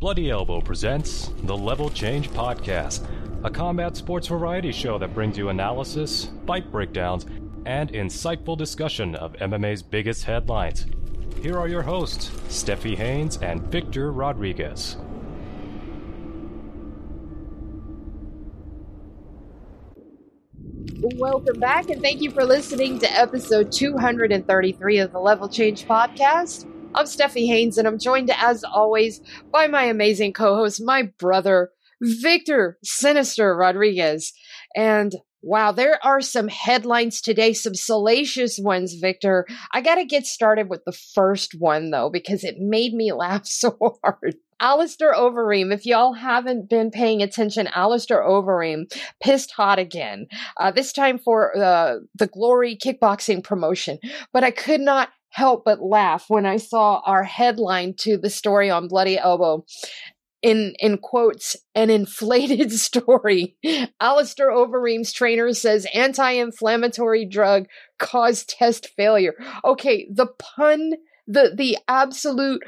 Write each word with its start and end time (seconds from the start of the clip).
Bloody 0.00 0.30
Elbow 0.30 0.62
presents 0.62 1.30
the 1.42 1.54
Level 1.54 1.90
Change 1.90 2.30
Podcast, 2.30 3.06
a 3.44 3.50
combat 3.50 3.98
sports 3.98 4.28
variety 4.28 4.72
show 4.72 4.96
that 4.96 5.12
brings 5.12 5.36
you 5.36 5.50
analysis, 5.50 6.30
fight 6.46 6.72
breakdowns, 6.72 7.26
and 7.66 7.92
insightful 7.92 8.56
discussion 8.56 9.14
of 9.14 9.34
MMA's 9.34 9.82
biggest 9.82 10.24
headlines. 10.24 10.86
Here 11.42 11.58
are 11.58 11.68
your 11.68 11.82
hosts, 11.82 12.30
Stephie 12.48 12.96
Haynes 12.96 13.36
and 13.42 13.60
Victor 13.64 14.10
Rodriguez. 14.10 14.96
Welcome 21.18 21.60
back, 21.60 21.90
and 21.90 22.00
thank 22.00 22.22
you 22.22 22.30
for 22.30 22.46
listening 22.46 22.98
to 23.00 23.12
episode 23.12 23.70
233 23.70 24.98
of 24.98 25.12
the 25.12 25.20
Level 25.20 25.46
Change 25.46 25.84
Podcast. 25.84 26.69
I'm 26.92 27.06
Stephie 27.06 27.46
Haynes, 27.46 27.78
and 27.78 27.86
I'm 27.86 27.98
joined, 27.98 28.30
as 28.30 28.64
always, 28.64 29.20
by 29.52 29.68
my 29.68 29.84
amazing 29.84 30.32
co 30.32 30.56
host, 30.56 30.82
my 30.84 31.04
brother, 31.18 31.70
Victor 32.02 32.78
Sinister 32.82 33.56
Rodriguez. 33.56 34.32
And 34.74 35.14
wow, 35.40 35.70
there 35.70 36.04
are 36.04 36.20
some 36.20 36.48
headlines 36.48 37.20
today, 37.20 37.52
some 37.52 37.74
salacious 37.74 38.58
ones, 38.58 38.94
Victor. 38.94 39.46
I 39.72 39.82
got 39.82 39.96
to 39.96 40.04
get 40.04 40.26
started 40.26 40.68
with 40.68 40.84
the 40.84 40.96
first 41.14 41.54
one, 41.58 41.90
though, 41.90 42.10
because 42.10 42.42
it 42.42 42.56
made 42.58 42.92
me 42.92 43.12
laugh 43.14 43.46
so 43.46 43.98
hard. 44.02 44.34
Alistair 44.60 45.14
Overeem, 45.14 45.72
if 45.72 45.86
y'all 45.86 46.12
haven't 46.12 46.68
been 46.68 46.90
paying 46.90 47.22
attention, 47.22 47.66
Alistair 47.68 48.22
Overeem 48.22 48.92
pissed 49.22 49.52
hot 49.52 49.78
again, 49.78 50.26
uh, 50.58 50.70
this 50.70 50.92
time 50.92 51.18
for 51.18 51.56
uh, 51.56 51.96
the 52.16 52.26
Glory 52.26 52.76
kickboxing 52.76 53.42
promotion. 53.42 53.98
But 54.34 54.44
I 54.44 54.50
could 54.50 54.82
not 54.82 55.08
help 55.30 55.64
but 55.64 55.82
laugh 55.82 56.26
when 56.28 56.46
I 56.46 56.56
saw 56.56 57.00
our 57.04 57.24
headline 57.24 57.94
to 57.98 58.16
the 58.18 58.30
story 58.30 58.70
on 58.70 58.88
Bloody 58.88 59.18
Elbow. 59.18 59.64
In 60.42 60.74
in 60.78 60.96
quotes, 60.96 61.54
an 61.74 61.90
inflated 61.90 62.72
story. 62.88 63.56
Alistair 64.00 64.50
Overeem's 64.50 65.12
trainer 65.12 65.52
says 65.52 65.86
anti-inflammatory 65.92 67.26
drug 67.26 67.66
caused 67.98 68.48
test 68.48 68.88
failure. 68.96 69.34
Okay, 69.66 70.08
the 70.10 70.28
pun, 70.38 70.92
the 71.26 71.52
the 71.54 71.76
absolute 71.88 72.62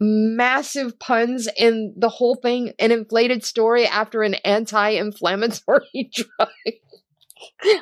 massive 0.00 0.98
puns 0.98 1.48
in 1.56 1.94
the 1.96 2.10
whole 2.10 2.34
thing, 2.34 2.72
an 2.78 2.92
inflated 2.92 3.42
story 3.44 3.86
after 3.86 4.22
an 4.22 4.34
anti-inflammatory 4.44 6.10
drug. 6.14 6.48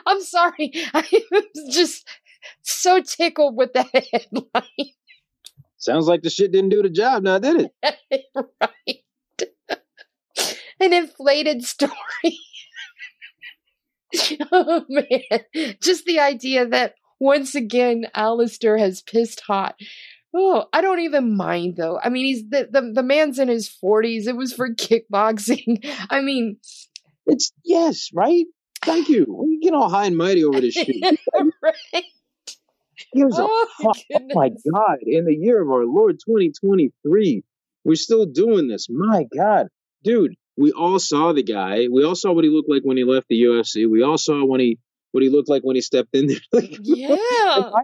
I'm 0.06 0.22
sorry. 0.22 0.72
I'm 0.94 1.04
just 1.70 2.06
so 2.62 3.00
tickled 3.00 3.56
with 3.56 3.72
that 3.74 3.88
headline. 4.12 4.92
Sounds 5.78 6.06
like 6.06 6.22
the 6.22 6.30
shit 6.30 6.52
didn't 6.52 6.70
do 6.70 6.82
the 6.82 6.90
job 6.90 7.24
now, 7.24 7.38
did 7.38 7.70
it? 7.82 8.24
right. 8.60 9.48
An 10.80 10.92
inflated 10.92 11.64
story. 11.64 11.92
oh 14.52 14.84
man. 14.88 15.76
Just 15.80 16.04
the 16.04 16.20
idea 16.20 16.66
that 16.68 16.94
once 17.18 17.54
again 17.54 18.06
Alistair 18.14 18.76
has 18.78 19.02
pissed 19.02 19.40
hot. 19.40 19.74
Oh, 20.34 20.66
I 20.72 20.80
don't 20.80 21.00
even 21.00 21.36
mind 21.36 21.76
though. 21.76 21.98
I 22.02 22.08
mean, 22.08 22.26
he's 22.26 22.48
the, 22.48 22.68
the 22.70 22.92
the 22.94 23.02
man's 23.02 23.38
in 23.38 23.48
his 23.48 23.68
forties. 23.68 24.26
It 24.26 24.36
was 24.36 24.52
for 24.52 24.70
kickboxing. 24.74 25.84
I 26.10 26.20
mean, 26.20 26.58
it's 27.26 27.52
yes, 27.64 28.10
right. 28.14 28.46
Thank 28.82 29.08
you. 29.08 29.26
We 29.28 29.60
get 29.60 29.74
all 29.74 29.88
high 29.88 30.06
and 30.06 30.16
mighty 30.16 30.44
over 30.44 30.60
this 30.60 30.74
shit. 30.74 31.18
right. 31.62 32.04
Here's 33.12 33.38
oh, 33.38 33.68
a 33.80 33.84
my 33.84 33.92
oh 34.14 34.26
my 34.34 34.50
oh, 34.50 34.70
God! 34.72 34.98
In 35.02 35.24
the 35.24 35.34
year 35.34 35.62
of 35.62 35.68
our 35.70 35.84
Lord 35.84 36.18
2023, 36.26 37.42
we're 37.84 37.94
still 37.96 38.26
doing 38.26 38.68
this. 38.68 38.88
My 38.90 39.24
God, 39.34 39.68
dude, 40.02 40.34
we 40.56 40.72
all 40.72 40.98
saw 40.98 41.32
the 41.32 41.42
guy. 41.42 41.88
We 41.90 42.04
all 42.04 42.14
saw 42.14 42.32
what 42.32 42.44
he 42.44 42.50
looked 42.50 42.68
like 42.68 42.82
when 42.82 42.96
he 42.96 43.04
left 43.04 43.28
the 43.28 43.42
UFC. 43.42 43.90
We 43.90 44.02
all 44.02 44.18
saw 44.18 44.44
when 44.44 44.60
he 44.60 44.78
what 45.12 45.22
he 45.22 45.30
looked 45.30 45.48
like 45.48 45.62
when 45.62 45.76
he 45.76 45.82
stepped 45.82 46.14
in 46.14 46.26
there. 46.26 46.38
like, 46.52 46.78
yeah. 46.82 47.16
My, 47.72 47.82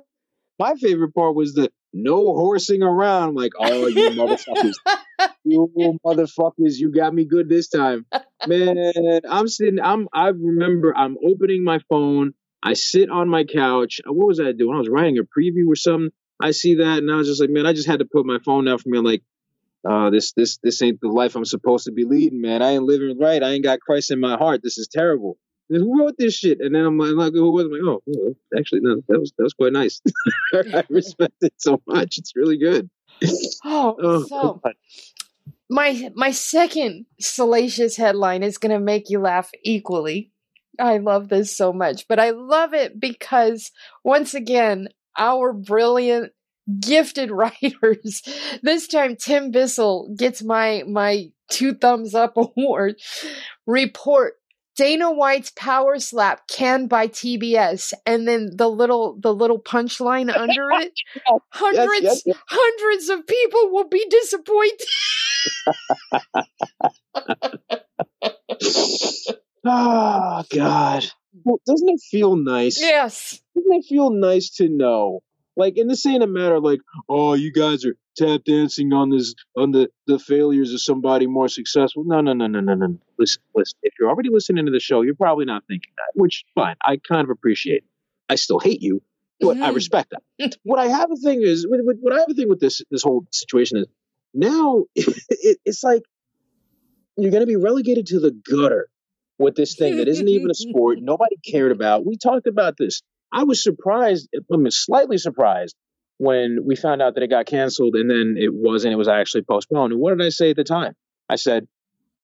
my, 0.58 0.74
favorite 0.74 1.14
part 1.14 1.34
was 1.34 1.54
the 1.54 1.70
no 1.92 2.16
horsing 2.34 2.82
around. 2.82 3.34
Like, 3.34 3.52
oh, 3.58 3.86
you 3.86 4.10
motherfuckers, 4.10 4.74
you 5.44 5.98
motherfuckers, 6.04 6.78
you 6.78 6.92
got 6.92 7.14
me 7.14 7.24
good 7.24 7.48
this 7.48 7.68
time, 7.68 8.06
man. 8.47 9.20
I'm 9.28 9.48
sitting. 9.48 9.80
I'm. 9.80 10.08
I 10.12 10.28
remember. 10.28 10.94
I'm 10.97 11.16
opening 11.24 11.64
my 11.64 11.80
phone. 11.88 12.34
I 12.62 12.74
sit 12.74 13.10
on 13.10 13.28
my 13.28 13.44
couch. 13.44 14.00
Uh, 14.06 14.12
what 14.12 14.28
was 14.28 14.41
I 14.41 14.52
doing? 14.52 14.74
I 14.74 14.78
was 14.78 14.88
writing 14.88 15.19
a 15.19 15.22
preview 15.22 15.69
or 15.69 15.76
something. 15.76 16.10
I 16.41 16.52
see 16.52 16.76
that, 16.76 16.98
and 16.98 17.10
I 17.10 17.16
was 17.16 17.26
just 17.26 17.41
like, 17.41 17.50
man, 17.50 17.66
I 17.66 17.72
just 17.72 17.88
had 17.88 17.98
to 17.98 18.04
put 18.04 18.26
my 18.26 18.38
phone 18.44 18.64
down 18.64 18.78
for 18.78 18.88
me. 18.88 18.98
I'm 18.98 19.04
like, 19.04 19.22
uh, 19.88 20.10
this 20.10 20.32
this 20.32 20.58
this 20.62 20.82
ain't 20.82 21.00
the 21.00 21.08
life 21.08 21.36
I'm 21.36 21.44
supposed 21.44 21.84
to 21.84 21.92
be 21.92 22.04
leading, 22.04 22.41
man. 22.41 22.62
I 22.62 22.70
ain't 22.72 22.84
living 22.84 23.18
right. 23.18 23.42
I 23.42 23.50
ain't 23.50 23.64
got 23.64 23.80
Christ 23.80 24.10
in 24.10 24.20
my 24.20 24.36
heart. 24.36 24.60
This 24.62 24.78
is 24.78 24.88
terrible. 24.88 25.38
And 25.70 25.82
who 25.82 26.00
wrote 26.00 26.14
this 26.18 26.34
shit? 26.34 26.60
And 26.60 26.74
then 26.74 26.84
I'm 26.84 26.98
like, 26.98 27.12
like 27.12 27.32
who 27.32 27.52
was? 27.52 27.64
I'm 27.66 27.72
like, 27.72 27.80
oh, 27.84 28.02
well, 28.06 28.34
actually, 28.56 28.80
no, 28.82 28.97
that 29.08 29.20
was 29.20 29.32
that 29.36 29.44
was 29.44 29.54
quite 29.54 29.72
nice. 29.72 30.00
I 30.54 30.84
respect 30.88 31.34
it 31.42 31.54
so 31.58 31.80
much. 31.86 32.18
It's 32.18 32.32
really 32.34 32.58
good. 32.58 32.88
Oh, 33.64 33.97
oh 34.02 34.24
so 34.24 34.60
God. 34.64 34.74
my 35.70 36.10
my 36.14 36.30
second 36.30 37.06
salacious 37.20 37.97
headline 37.97 38.42
is 38.42 38.58
going 38.58 38.72
to 38.72 38.80
make 38.80 39.10
you 39.10 39.20
laugh 39.20 39.50
equally. 39.62 40.32
I 40.78 40.99
love 40.99 41.28
this 41.28 41.56
so 41.56 41.72
much, 41.72 42.06
but 42.09 42.19
I 42.19 42.31
love 42.31 42.75
it 42.75 43.00
because 43.00 43.71
once 44.05 44.34
again, 44.34 44.89
our 45.19 45.53
brilliant 45.53 46.33
gifted 46.81 47.31
writers. 47.33 48.22
This 48.62 48.87
time 48.87 49.16
Tim 49.16 49.50
Bissell 49.50 50.15
gets 50.16 50.43
my 50.43 50.84
my 50.87 51.31
two 51.50 51.75
thumbs 51.75 52.15
up 52.15 52.37
award. 52.37 52.97
Report 53.66 54.34
Dana 54.77 55.11
White's 55.11 55.50
power 55.56 55.99
slap 55.99 56.47
canned 56.47 56.89
by 56.89 57.09
TBS, 57.09 57.93
and 58.06 58.28
then 58.28 58.50
the 58.55 58.69
little 58.69 59.19
the 59.19 59.34
little 59.34 59.60
punchline 59.60 60.34
under 60.37 60.71
it. 60.71 60.93
Hundreds 61.50 62.03
yes, 62.03 62.22
yes, 62.25 62.27
yes. 62.27 62.37
hundreds 62.47 63.09
of 63.09 63.27
people 63.27 63.71
will 63.72 63.89
be 63.89 64.06
disappointed. 64.09 64.87
Oh 69.68 70.44
God. 70.50 71.04
Well, 71.44 71.60
doesn't 71.66 71.88
it 71.88 72.00
feel 72.00 72.36
nice? 72.36 72.80
Yes. 72.80 73.40
Doesn't 73.54 73.72
it 73.72 73.84
feel 73.84 74.10
nice 74.10 74.50
to 74.56 74.68
know 74.68 75.22
like, 75.58 75.76
and 75.76 75.90
this 75.90 76.06
ain't 76.06 76.22
a 76.22 76.26
matter 76.28 76.60
like, 76.60 76.80
oh, 77.08 77.34
you 77.34 77.52
guys 77.52 77.84
are 77.84 77.96
tap 78.16 78.44
dancing 78.44 78.92
on 78.92 79.10
this 79.10 79.34
on 79.56 79.72
the 79.72 79.88
the 80.06 80.18
failures 80.18 80.72
of 80.72 80.80
somebody 80.80 81.26
more 81.26 81.48
successful. 81.48 82.04
No, 82.04 82.20
no, 82.20 82.32
no, 82.32 82.46
no, 82.46 82.60
no, 82.60 82.74
no. 82.74 82.96
Listen, 83.18 83.42
listen. 83.56 83.76
If 83.82 83.94
you're 83.98 84.08
already 84.08 84.30
listening 84.30 84.66
to 84.66 84.70
the 84.70 84.78
show, 84.78 85.02
you're 85.02 85.16
probably 85.16 85.46
not 85.46 85.64
thinking 85.66 85.90
that, 85.96 86.12
which 86.14 86.44
fine. 86.54 86.76
I 86.80 86.98
kind 86.98 87.22
of 87.22 87.30
appreciate. 87.30 87.78
It. 87.78 87.84
I 88.28 88.36
still 88.36 88.60
hate 88.60 88.82
you, 88.82 89.02
but 89.40 89.56
mm-hmm. 89.56 89.64
I 89.64 89.70
respect 89.70 90.14
that. 90.38 90.56
what 90.62 90.78
I 90.78 90.86
have 90.86 91.10
a 91.10 91.16
thing 91.16 91.42
is, 91.42 91.66
with, 91.68 91.80
with, 91.82 91.98
what 92.00 92.14
I 92.14 92.20
have 92.20 92.30
a 92.30 92.34
thing 92.34 92.48
with 92.48 92.60
this 92.60 92.80
this 92.92 93.02
whole 93.02 93.26
situation 93.32 93.78
is 93.78 93.86
now 94.32 94.84
it, 94.94 95.58
it's 95.64 95.82
like 95.82 96.02
you're 97.16 97.32
going 97.32 97.42
to 97.42 97.46
be 97.46 97.56
relegated 97.56 98.06
to 98.06 98.20
the 98.20 98.30
gutter 98.30 98.88
with 99.38 99.54
this 99.54 99.76
thing 99.76 99.97
that 99.99 100.09
isn't 100.09 100.28
even 100.28 100.50
a 100.50 100.54
sport. 100.54 100.99
Nobody 101.03 101.37
cared 101.44 101.72
about. 101.72 102.04
We 102.04 102.16
talked 102.16 102.47
about 102.47 102.76
this 102.76 103.03
I 103.32 103.44
was 103.44 103.62
surprised, 103.62 104.28
I 104.34 104.56
mean, 104.56 104.71
slightly 104.71 105.19
surprised 105.19 105.76
when 106.16 106.59
we 106.65 106.76
found 106.76 107.03
out 107.03 107.15
that 107.15 107.22
it 107.22 107.31
got 107.31 107.47
canceled 107.47 107.94
and 107.94 108.10
then 108.10 108.37
it 108.38 108.53
wasn't, 108.53 108.94
it 108.94 108.97
was 108.97 109.09
actually 109.09 109.43
postponed. 109.43 109.93
And 109.93 110.00
what 110.00 110.16
did 110.16 110.25
I 110.25 110.31
say 110.31 110.50
at 110.50 110.56
the 110.56 110.65
time? 110.65 110.94
I 111.28 111.37
said, 111.37 111.66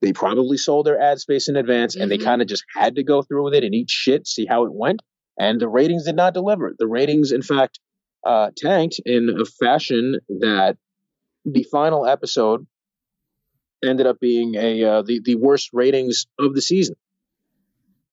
they 0.00 0.12
probably 0.12 0.56
sold 0.56 0.86
their 0.86 1.00
ad 1.00 1.18
space 1.18 1.48
in 1.48 1.56
advance 1.56 1.94
mm-hmm. 1.94 2.02
and 2.02 2.10
they 2.10 2.16
mm-hmm. 2.16 2.24
kind 2.24 2.42
of 2.42 2.48
just 2.48 2.64
had 2.74 2.96
to 2.96 3.04
go 3.04 3.22
through 3.22 3.44
with 3.44 3.54
it 3.54 3.64
and 3.64 3.74
eat 3.74 3.90
shit, 3.90 4.26
see 4.26 4.46
how 4.46 4.64
it 4.64 4.72
went. 4.72 5.02
And 5.38 5.60
the 5.60 5.68
ratings 5.68 6.04
did 6.04 6.16
not 6.16 6.34
deliver. 6.34 6.74
The 6.78 6.86
ratings, 6.86 7.32
in 7.32 7.42
fact, 7.42 7.78
uh, 8.24 8.50
tanked 8.56 9.00
in 9.04 9.28
a 9.40 9.44
fashion 9.44 10.20
that 10.40 10.76
the 11.44 11.64
final 11.64 12.06
episode 12.06 12.66
ended 13.84 14.06
up 14.06 14.18
being 14.18 14.54
a 14.54 14.82
uh, 14.82 15.02
the 15.02 15.20
the 15.22 15.34
worst 15.34 15.68
ratings 15.74 16.26
of 16.38 16.54
the 16.54 16.62
season 16.62 16.96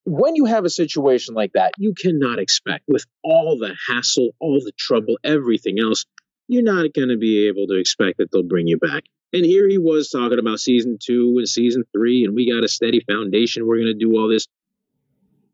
when 0.06 0.36
you 0.36 0.46
have 0.46 0.66
a 0.66 0.70
situation 0.70 1.36
like 1.36 1.54
that, 1.54 1.74
you 1.78 1.94
cannot 1.94 2.40
expect, 2.40 2.86
with 2.88 3.06
all 3.24 3.58
the 3.58 3.76
hassle, 3.88 4.30
all 4.40 4.60
the 4.64 4.72
trouble, 4.78 5.18
everything 5.24 5.80
else, 5.80 6.06
you're 6.48 6.64
not 6.64 6.94
going 6.94 7.10
to 7.10 7.18
be 7.18 7.48
able 7.48 7.68
to 7.68 7.76
expect 7.76 8.18
that 8.18 8.32
they'll 8.32 8.44
bring 8.44 8.68
you 8.68 8.78
back. 8.78 9.04
And 9.34 9.46
here 9.46 9.70
he 9.70 9.78
was 9.78 10.10
talking 10.10 10.40
about 10.40 10.60
season 10.60 10.98
two 11.02 11.36
and 11.38 11.48
season 11.48 11.84
three, 11.94 12.26
and 12.26 12.36
we 12.36 12.52
got 12.52 12.64
a 12.64 12.68
steady 12.68 13.02
foundation. 13.10 13.66
We're 13.66 13.78
going 13.78 13.98
to 13.98 14.06
do 14.06 14.12
all 14.18 14.28
this. 14.28 14.48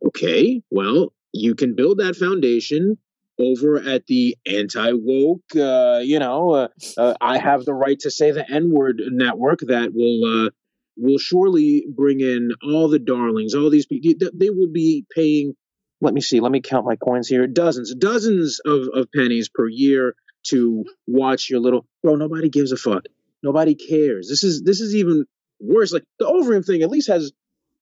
Okay, 0.05 0.61
well, 0.71 1.13
you 1.33 1.53
can 1.55 1.75
build 1.75 1.99
that 1.99 2.15
foundation 2.15 2.97
over 3.39 3.77
at 3.77 4.07
the 4.07 4.35
anti 4.47 4.93
woke, 4.93 5.55
uh, 5.55 5.99
you 6.03 6.17
know, 6.19 6.51
uh, 6.51 6.67
uh, 6.97 7.13
I 7.21 7.37
have 7.37 7.65
the 7.65 7.73
right 7.73 7.99
to 7.99 8.09
say 8.09 8.31
the 8.31 8.49
N 8.49 8.71
word 8.71 9.01
network 9.05 9.59
that 9.67 9.91
will 9.93 10.47
uh, 10.47 10.49
will 10.97 11.17
surely 11.17 11.85
bring 11.89 12.19
in 12.19 12.51
all 12.63 12.89
the 12.89 12.99
darlings, 12.99 13.53
all 13.53 13.69
these 13.69 13.85
people. 13.85 14.29
They 14.33 14.49
will 14.49 14.71
be 14.71 15.05
paying, 15.13 15.53
let 16.01 16.13
me 16.13 16.21
see, 16.21 16.39
let 16.39 16.51
me 16.51 16.61
count 16.61 16.85
my 16.85 16.95
coins 16.95 17.27
here, 17.27 17.47
dozens, 17.47 17.93
dozens 17.95 18.59
of, 18.65 18.87
of 18.93 19.07
pennies 19.15 19.49
per 19.49 19.67
year 19.67 20.15
to 20.47 20.85
watch 21.07 21.49
your 21.49 21.59
little, 21.59 21.85
bro, 22.03 22.15
nobody 22.15 22.49
gives 22.49 22.71
a 22.71 22.77
fuck. 22.77 23.03
Nobody 23.43 23.75
cares. 23.75 24.27
This 24.27 24.43
is 24.43 24.63
this 24.63 24.81
is 24.81 24.95
even 24.95 25.25
worse. 25.59 25.93
Like 25.93 26.03
the 26.19 26.25
Overeem 26.25 26.65
thing 26.65 26.81
at 26.81 26.89
least 26.89 27.07
has 27.09 27.31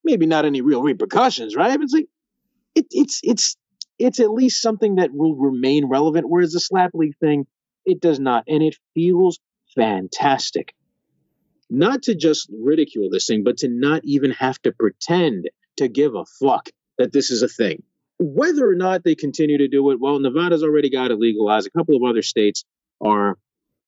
maybe 0.03 0.25
not 0.25 0.45
any 0.45 0.61
real 0.61 0.83
repercussions, 0.83 1.55
right? 1.55 1.79
It's 1.79 1.93
like 1.93 2.07
it, 2.75 2.85
it's 2.91 3.21
it's 3.23 3.55
it's 3.97 4.19
at 4.19 4.31
least 4.31 4.61
something 4.61 4.95
that 4.95 5.11
will 5.13 5.35
remain 5.35 5.85
relevant. 5.87 6.29
Whereas 6.29 6.51
the 6.51 6.59
slap 6.59 6.91
league 6.93 7.17
thing, 7.19 7.47
it 7.85 8.01
does 8.01 8.19
not, 8.19 8.43
and 8.47 8.61
it 8.61 8.75
feels 8.93 9.39
fantastic. 9.75 10.73
Not 11.69 12.03
to 12.03 12.15
just 12.15 12.49
ridicule 12.51 13.09
this 13.09 13.27
thing, 13.27 13.43
but 13.43 13.57
to 13.57 13.67
not 13.67 14.01
even 14.03 14.31
have 14.31 14.61
to 14.63 14.71
pretend 14.71 15.49
to 15.77 15.87
give 15.87 16.15
a 16.15 16.25
fuck 16.25 16.69
that 16.97 17.11
this 17.11 17.31
is 17.31 17.41
a 17.41 17.47
thing. 17.47 17.83
Whether 18.19 18.69
or 18.69 18.75
not 18.75 19.03
they 19.03 19.15
continue 19.15 19.57
to 19.57 19.67
do 19.67 19.91
it, 19.91 19.99
well, 19.99 20.19
Nevada's 20.19 20.63
already 20.63 20.89
got 20.89 21.11
it 21.11 21.19
legalized. 21.19 21.67
A 21.67 21.77
couple 21.77 21.95
of 21.95 22.03
other 22.03 22.21
states 22.21 22.63
are 23.01 23.37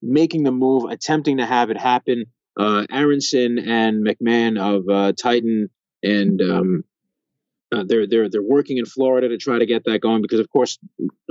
making 0.02 0.44
the 0.44 0.52
move, 0.52 0.86
attempting 0.90 1.38
to 1.38 1.46
have 1.46 1.70
it 1.70 1.78
happen. 1.78 2.26
Uh, 2.60 2.86
Aronson 2.92 3.60
and 3.60 4.06
McMahon 4.06 4.60
of 4.60 4.90
uh, 4.90 5.14
Titan 5.14 5.70
and 6.04 6.42
um, 6.42 6.84
uh, 7.72 7.84
they're 7.86 8.08
they're 8.08 8.30
they're 8.30 8.42
working 8.42 8.78
in 8.78 8.86
Florida 8.86 9.30
to 9.30 9.38
try 9.38 9.60
to 9.60 9.66
get 9.66 9.84
that 9.86 10.00
going 10.00 10.22
because, 10.22 10.40
of 10.40 10.50
course, 10.50 10.78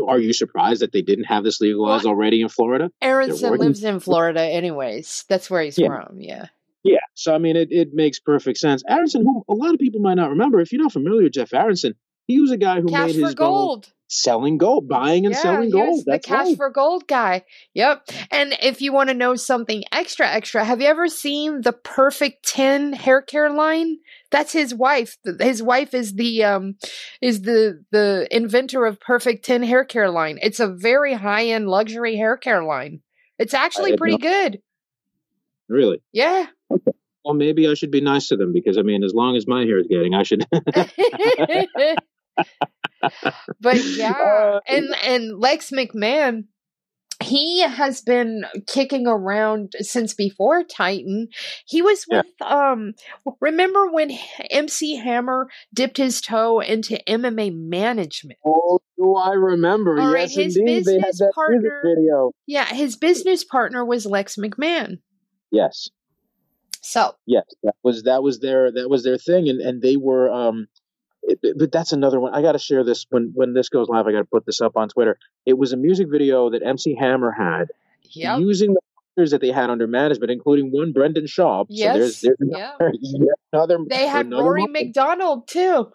are 0.06 0.18
you 0.18 0.32
surprised 0.32 0.82
that 0.82 0.92
they 0.92 1.02
didn't 1.02 1.24
have 1.24 1.44
this 1.44 1.60
legalized 1.60 2.04
well, 2.04 2.14
already 2.14 2.42
in 2.42 2.48
Florida? 2.48 2.90
Aronson 3.00 3.56
lives 3.56 3.82
in 3.82 4.00
Florida, 4.00 4.42
anyways. 4.42 5.24
That's 5.28 5.48
where 5.48 5.62
he's 5.62 5.78
yeah. 5.78 5.88
from. 5.88 6.20
Yeah. 6.20 6.46
Yeah. 6.82 6.98
So 7.14 7.34
I 7.34 7.38
mean, 7.38 7.56
it, 7.56 7.68
it 7.72 7.94
makes 7.94 8.20
perfect 8.20 8.58
sense. 8.58 8.82
Aronson, 8.88 9.22
who 9.22 9.44
a 9.48 9.54
lot 9.54 9.74
of 9.74 9.80
people 9.80 10.00
might 10.00 10.14
not 10.14 10.30
remember, 10.30 10.60
if 10.60 10.72
you're 10.72 10.82
not 10.82 10.92
familiar 10.92 11.22
with 11.22 11.32
Jeff 11.32 11.52
Aronson, 11.54 11.94
he 12.26 12.40
was 12.40 12.50
a 12.50 12.56
guy 12.56 12.80
who 12.80 12.88
Cash 12.88 13.14
made 13.14 13.16
his 13.16 13.34
gold. 13.34 13.84
gold 13.84 13.92
selling 14.08 14.58
gold, 14.58 14.88
buying 14.88 15.26
and 15.26 15.34
yeah, 15.34 15.40
selling 15.40 15.70
gold. 15.70 16.04
the 16.06 16.18
cash 16.18 16.46
right. 16.46 16.56
for 16.56 16.70
gold 16.70 17.06
guy. 17.06 17.44
Yep. 17.74 18.08
And 18.30 18.56
if 18.62 18.80
you 18.80 18.92
want 18.92 19.08
to 19.08 19.14
know 19.14 19.34
something 19.34 19.82
extra, 19.92 20.28
extra, 20.28 20.64
have 20.64 20.80
you 20.80 20.86
ever 20.86 21.08
seen 21.08 21.62
the 21.62 21.72
Perfect 21.72 22.46
Ten 22.46 22.92
hair 22.92 23.22
care 23.22 23.50
line? 23.50 23.96
That's 24.30 24.52
his 24.52 24.74
wife. 24.74 25.16
His 25.40 25.62
wife 25.62 25.94
is 25.94 26.14
the 26.14 26.44
um 26.44 26.76
is 27.20 27.42
the 27.42 27.84
the 27.90 28.28
inventor 28.30 28.86
of 28.86 29.00
Perfect 29.00 29.44
Ten 29.44 29.62
hair 29.62 29.84
care 29.84 30.10
line. 30.10 30.38
It's 30.42 30.60
a 30.60 30.68
very 30.68 31.14
high 31.14 31.46
end 31.46 31.68
luxury 31.68 32.16
hair 32.16 32.36
care 32.36 32.62
line. 32.62 33.00
It's 33.38 33.54
actually 33.54 33.96
pretty 33.96 34.18
good. 34.18 34.60
Really? 35.68 36.00
Yeah. 36.12 36.46
Okay. 36.70 36.92
Well, 37.24 37.34
maybe 37.34 37.68
I 37.68 37.74
should 37.74 37.90
be 37.90 38.00
nice 38.00 38.28
to 38.28 38.36
them 38.36 38.52
because 38.52 38.78
I 38.78 38.82
mean, 38.82 39.02
as 39.02 39.12
long 39.12 39.36
as 39.36 39.48
my 39.48 39.64
hair 39.64 39.78
is 39.78 39.88
getting, 39.88 40.14
I 40.14 40.22
should. 40.22 40.46
but 43.60 43.84
yeah, 43.84 44.12
uh, 44.12 44.60
and 44.66 44.94
and 45.04 45.38
Lex 45.38 45.70
McMahon, 45.70 46.44
he 47.22 47.62
has 47.62 48.02
been 48.02 48.44
kicking 48.66 49.06
around 49.06 49.72
since 49.80 50.14
before 50.14 50.64
Titan. 50.64 51.28
He 51.66 51.82
was 51.82 52.04
with 52.10 52.26
yeah. 52.40 52.46
um 52.72 52.94
remember 53.40 53.90
when 53.90 54.12
MC 54.50 54.96
Hammer 54.96 55.48
dipped 55.72 55.96
his 55.96 56.20
toe 56.20 56.60
into 56.60 57.00
MMA 57.06 57.54
management? 57.54 58.38
Oh, 58.44 58.80
do 58.98 59.14
I 59.16 59.32
remember? 59.32 59.98
All 59.98 60.12
yes, 60.12 60.14
right, 60.14 60.44
his 60.44 60.56
indeed. 60.56 60.84
business 60.84 61.20
partner 61.34 61.82
video. 61.84 62.32
Yeah, 62.46 62.66
his 62.66 62.96
business 62.96 63.44
partner 63.44 63.84
was 63.84 64.06
Lex 64.06 64.36
McMahon. 64.36 64.98
Yes. 65.50 65.88
So 66.82 67.16
yes, 67.26 67.44
that 67.64 67.74
was 67.82 68.04
that 68.04 68.22
was 68.22 68.38
their 68.38 68.70
that 68.70 68.88
was 68.88 69.02
their 69.02 69.18
thing, 69.18 69.48
and 69.48 69.60
and 69.60 69.82
they 69.82 69.96
were 69.96 70.30
um 70.30 70.68
it, 71.26 71.58
but 71.58 71.72
that's 71.72 71.92
another 71.92 72.20
one. 72.20 72.34
I 72.34 72.42
got 72.42 72.52
to 72.52 72.58
share 72.58 72.84
this 72.84 73.06
when 73.10 73.32
when 73.34 73.54
this 73.54 73.68
goes 73.68 73.88
live. 73.88 74.06
I 74.06 74.12
got 74.12 74.18
to 74.20 74.24
put 74.24 74.46
this 74.46 74.60
up 74.60 74.76
on 74.76 74.88
Twitter. 74.88 75.18
It 75.44 75.58
was 75.58 75.72
a 75.72 75.76
music 75.76 76.08
video 76.10 76.50
that 76.50 76.62
MC 76.64 76.94
Hammer 76.94 77.32
had 77.32 77.66
yep. 78.14 78.40
using 78.40 78.74
the 78.74 78.80
players 79.14 79.30
that 79.30 79.40
they 79.40 79.50
had 79.50 79.70
under 79.70 79.86
management, 79.86 80.30
including 80.30 80.70
one 80.70 80.92
Brendan 80.92 81.24
Schaub. 81.24 81.66
Yes, 81.68 81.94
so 81.94 81.98
there's, 81.98 82.20
there's 82.20 82.36
another, 82.40 82.92
yeah. 83.00 83.26
another 83.52 83.78
They 83.88 84.06
had 84.06 84.26
another 84.26 84.42
Rory 84.42 84.62
moment. 84.62 84.86
MacDonald 84.86 85.48
too. 85.48 85.92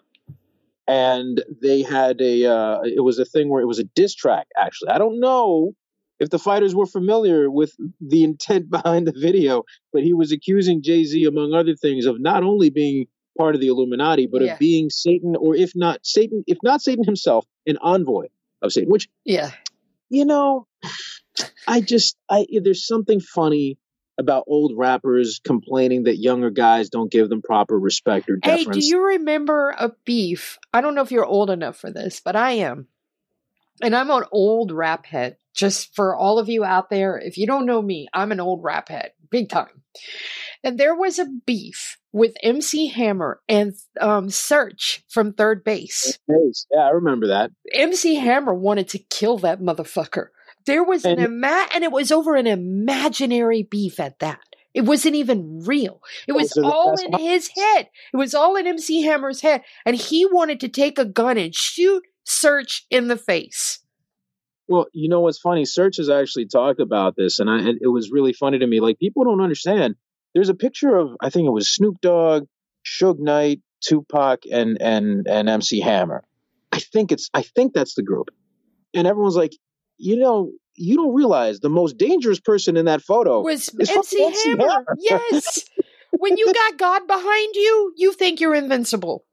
And 0.88 1.42
they 1.62 1.82
had 1.82 2.20
a. 2.20 2.46
Uh, 2.46 2.80
it 2.84 3.02
was 3.02 3.18
a 3.18 3.24
thing 3.24 3.48
where 3.48 3.62
it 3.62 3.66
was 3.66 3.78
a 3.78 3.84
diss 3.84 4.14
track. 4.14 4.48
Actually, 4.56 4.90
I 4.90 4.98
don't 4.98 5.20
know 5.20 5.74
if 6.18 6.30
the 6.30 6.38
fighters 6.38 6.74
were 6.74 6.86
familiar 6.86 7.50
with 7.50 7.72
the 8.00 8.24
intent 8.24 8.70
behind 8.70 9.06
the 9.06 9.12
video, 9.12 9.64
but 9.92 10.02
he 10.02 10.12
was 10.12 10.32
accusing 10.32 10.82
Jay 10.82 11.04
Z, 11.04 11.24
among 11.24 11.54
other 11.54 11.76
things, 11.76 12.04
of 12.04 12.20
not 12.20 12.42
only 12.42 12.70
being 12.70 13.06
part 13.36 13.54
of 13.54 13.60
the 13.60 13.68
Illuminati, 13.68 14.26
but 14.26 14.42
Yeah. 14.42 14.54
of 14.54 14.58
being 14.58 14.90
Satan, 14.90 15.36
or 15.36 15.54
if 15.54 15.72
not 15.74 16.00
Satan, 16.04 16.44
if 16.46 16.58
not 16.62 16.82
Satan 16.82 17.04
himself, 17.04 17.46
an 17.66 17.78
envoy 17.80 18.26
of 18.60 18.72
Satan. 18.72 18.90
Which 18.90 19.08
Yeah. 19.24 19.50
you 20.10 20.24
know, 20.24 20.66
I 21.66 21.80
just 21.80 22.16
I 22.28 22.46
there's 22.62 22.86
something 22.86 23.20
funny 23.20 23.78
about 24.18 24.44
old 24.46 24.72
rappers 24.76 25.40
complaining 25.42 26.04
that 26.04 26.18
younger 26.18 26.50
guys 26.50 26.90
don't 26.90 27.10
give 27.10 27.28
them 27.30 27.40
proper 27.40 27.78
respect 27.78 28.28
or 28.28 28.38
Hey, 28.44 28.58
deference. 28.58 28.84
do 28.84 28.90
you 28.90 29.02
remember 29.02 29.74
a 29.78 29.92
beef? 30.04 30.58
I 30.74 30.80
don't 30.82 30.94
know 30.94 31.00
if 31.02 31.10
you're 31.10 31.24
old 31.24 31.48
enough 31.50 31.76
for 31.78 31.90
this, 31.90 32.20
but 32.20 32.36
I 32.36 32.52
am. 32.52 32.88
And 33.80 33.96
I'm 33.96 34.10
an 34.10 34.24
old 34.30 34.70
rap 34.70 35.06
head. 35.06 35.38
Just 35.54 35.94
for 35.94 36.14
all 36.16 36.38
of 36.38 36.48
you 36.48 36.64
out 36.64 36.88
there, 36.90 37.18
if 37.18 37.36
you 37.36 37.46
don't 37.46 37.66
know 37.66 37.82
me, 37.82 38.08
I'm 38.14 38.32
an 38.32 38.40
old 38.40 38.62
rap 38.62 38.88
head, 38.88 39.12
big 39.30 39.48
time. 39.48 39.82
And 40.64 40.78
there 40.78 40.94
was 40.94 41.18
a 41.18 41.26
beef 41.46 41.98
with 42.12 42.34
MC 42.42 42.86
Hammer 42.88 43.40
and 43.48 43.74
um, 44.00 44.28
Serch 44.28 45.02
from 45.08 45.32
Third 45.34 45.62
Base. 45.64 46.18
Yeah, 46.28 46.80
I 46.80 46.90
remember 46.90 47.26
that. 47.28 47.50
MC 47.74 48.14
Hammer 48.14 48.54
wanted 48.54 48.88
to 48.90 48.98
kill 48.98 49.38
that 49.38 49.60
motherfucker. 49.60 50.28
There 50.64 50.84
was 50.84 51.04
an 51.04 51.18
And- 51.18 51.24
ima- 51.24 51.68
and 51.74 51.84
it 51.84 51.92
was 51.92 52.12
over 52.12 52.34
an 52.36 52.46
imaginary 52.46 53.62
beef 53.62 53.98
at 54.00 54.18
that. 54.20 54.38
It 54.74 54.82
wasn't 54.86 55.16
even 55.16 55.62
real. 55.66 56.00
It 56.26 56.32
was 56.32 56.50
Those 56.50 56.58
are 56.58 56.62
the 56.62 56.72
all 56.74 56.94
in 56.94 57.18
his 57.20 57.48
head. 57.48 57.90
It 58.12 58.16
was 58.16 58.34
all 58.34 58.56
in 58.56 58.66
MC 58.66 59.02
Hammer's 59.02 59.42
head. 59.42 59.62
And 59.84 59.96
he 59.96 60.24
wanted 60.24 60.60
to 60.60 60.68
take 60.68 60.98
a 60.98 61.04
gun 61.04 61.36
and 61.36 61.54
shoot 61.54 62.02
Serch 62.26 62.82
in 62.88 63.08
the 63.08 63.18
face. 63.18 63.80
Well, 64.68 64.86
you 64.92 65.08
know 65.08 65.20
what's 65.20 65.38
funny? 65.38 65.64
Serch 65.64 65.96
has 65.96 66.08
actually 66.08 66.46
talked 66.46 66.80
about 66.80 67.16
this, 67.16 67.38
and 67.40 67.50
I 67.50 67.58
and 67.58 67.78
it 67.80 67.88
was 67.88 68.10
really 68.10 68.32
funny 68.32 68.58
to 68.58 68.66
me. 68.66 68.80
Like 68.80 68.98
people 68.98 69.24
don't 69.24 69.40
understand. 69.40 69.96
There's 70.34 70.48
a 70.48 70.54
picture 70.54 70.96
of 70.96 71.10
I 71.20 71.30
think 71.30 71.46
it 71.46 71.52
was 71.52 71.68
Snoop 71.68 72.00
Dogg, 72.00 72.46
Suge 72.86 73.18
Knight, 73.18 73.60
Tupac, 73.80 74.44
and 74.50 74.80
and 74.80 75.26
and 75.26 75.48
MC 75.48 75.80
Hammer. 75.80 76.24
I 76.70 76.78
think 76.78 77.12
it's 77.12 77.28
I 77.34 77.42
think 77.42 77.74
that's 77.74 77.94
the 77.94 78.02
group, 78.02 78.30
and 78.94 79.06
everyone's 79.06 79.36
like, 79.36 79.52
you 79.98 80.16
know, 80.16 80.52
you 80.76 80.96
don't 80.96 81.14
realize 81.14 81.60
the 81.60 81.68
most 81.68 81.98
dangerous 81.98 82.40
person 82.40 82.76
in 82.76 82.86
that 82.86 83.02
photo 83.02 83.42
Was 83.42 83.68
MC 83.78 84.22
Hammer. 84.22 84.68
Hammer. 84.68 84.96
Yes. 84.98 85.64
when 86.10 86.36
you 86.36 86.52
got 86.54 86.78
God 86.78 87.06
behind 87.06 87.54
you, 87.54 87.92
you 87.96 88.12
think 88.12 88.40
you're 88.40 88.54
invincible. 88.54 89.24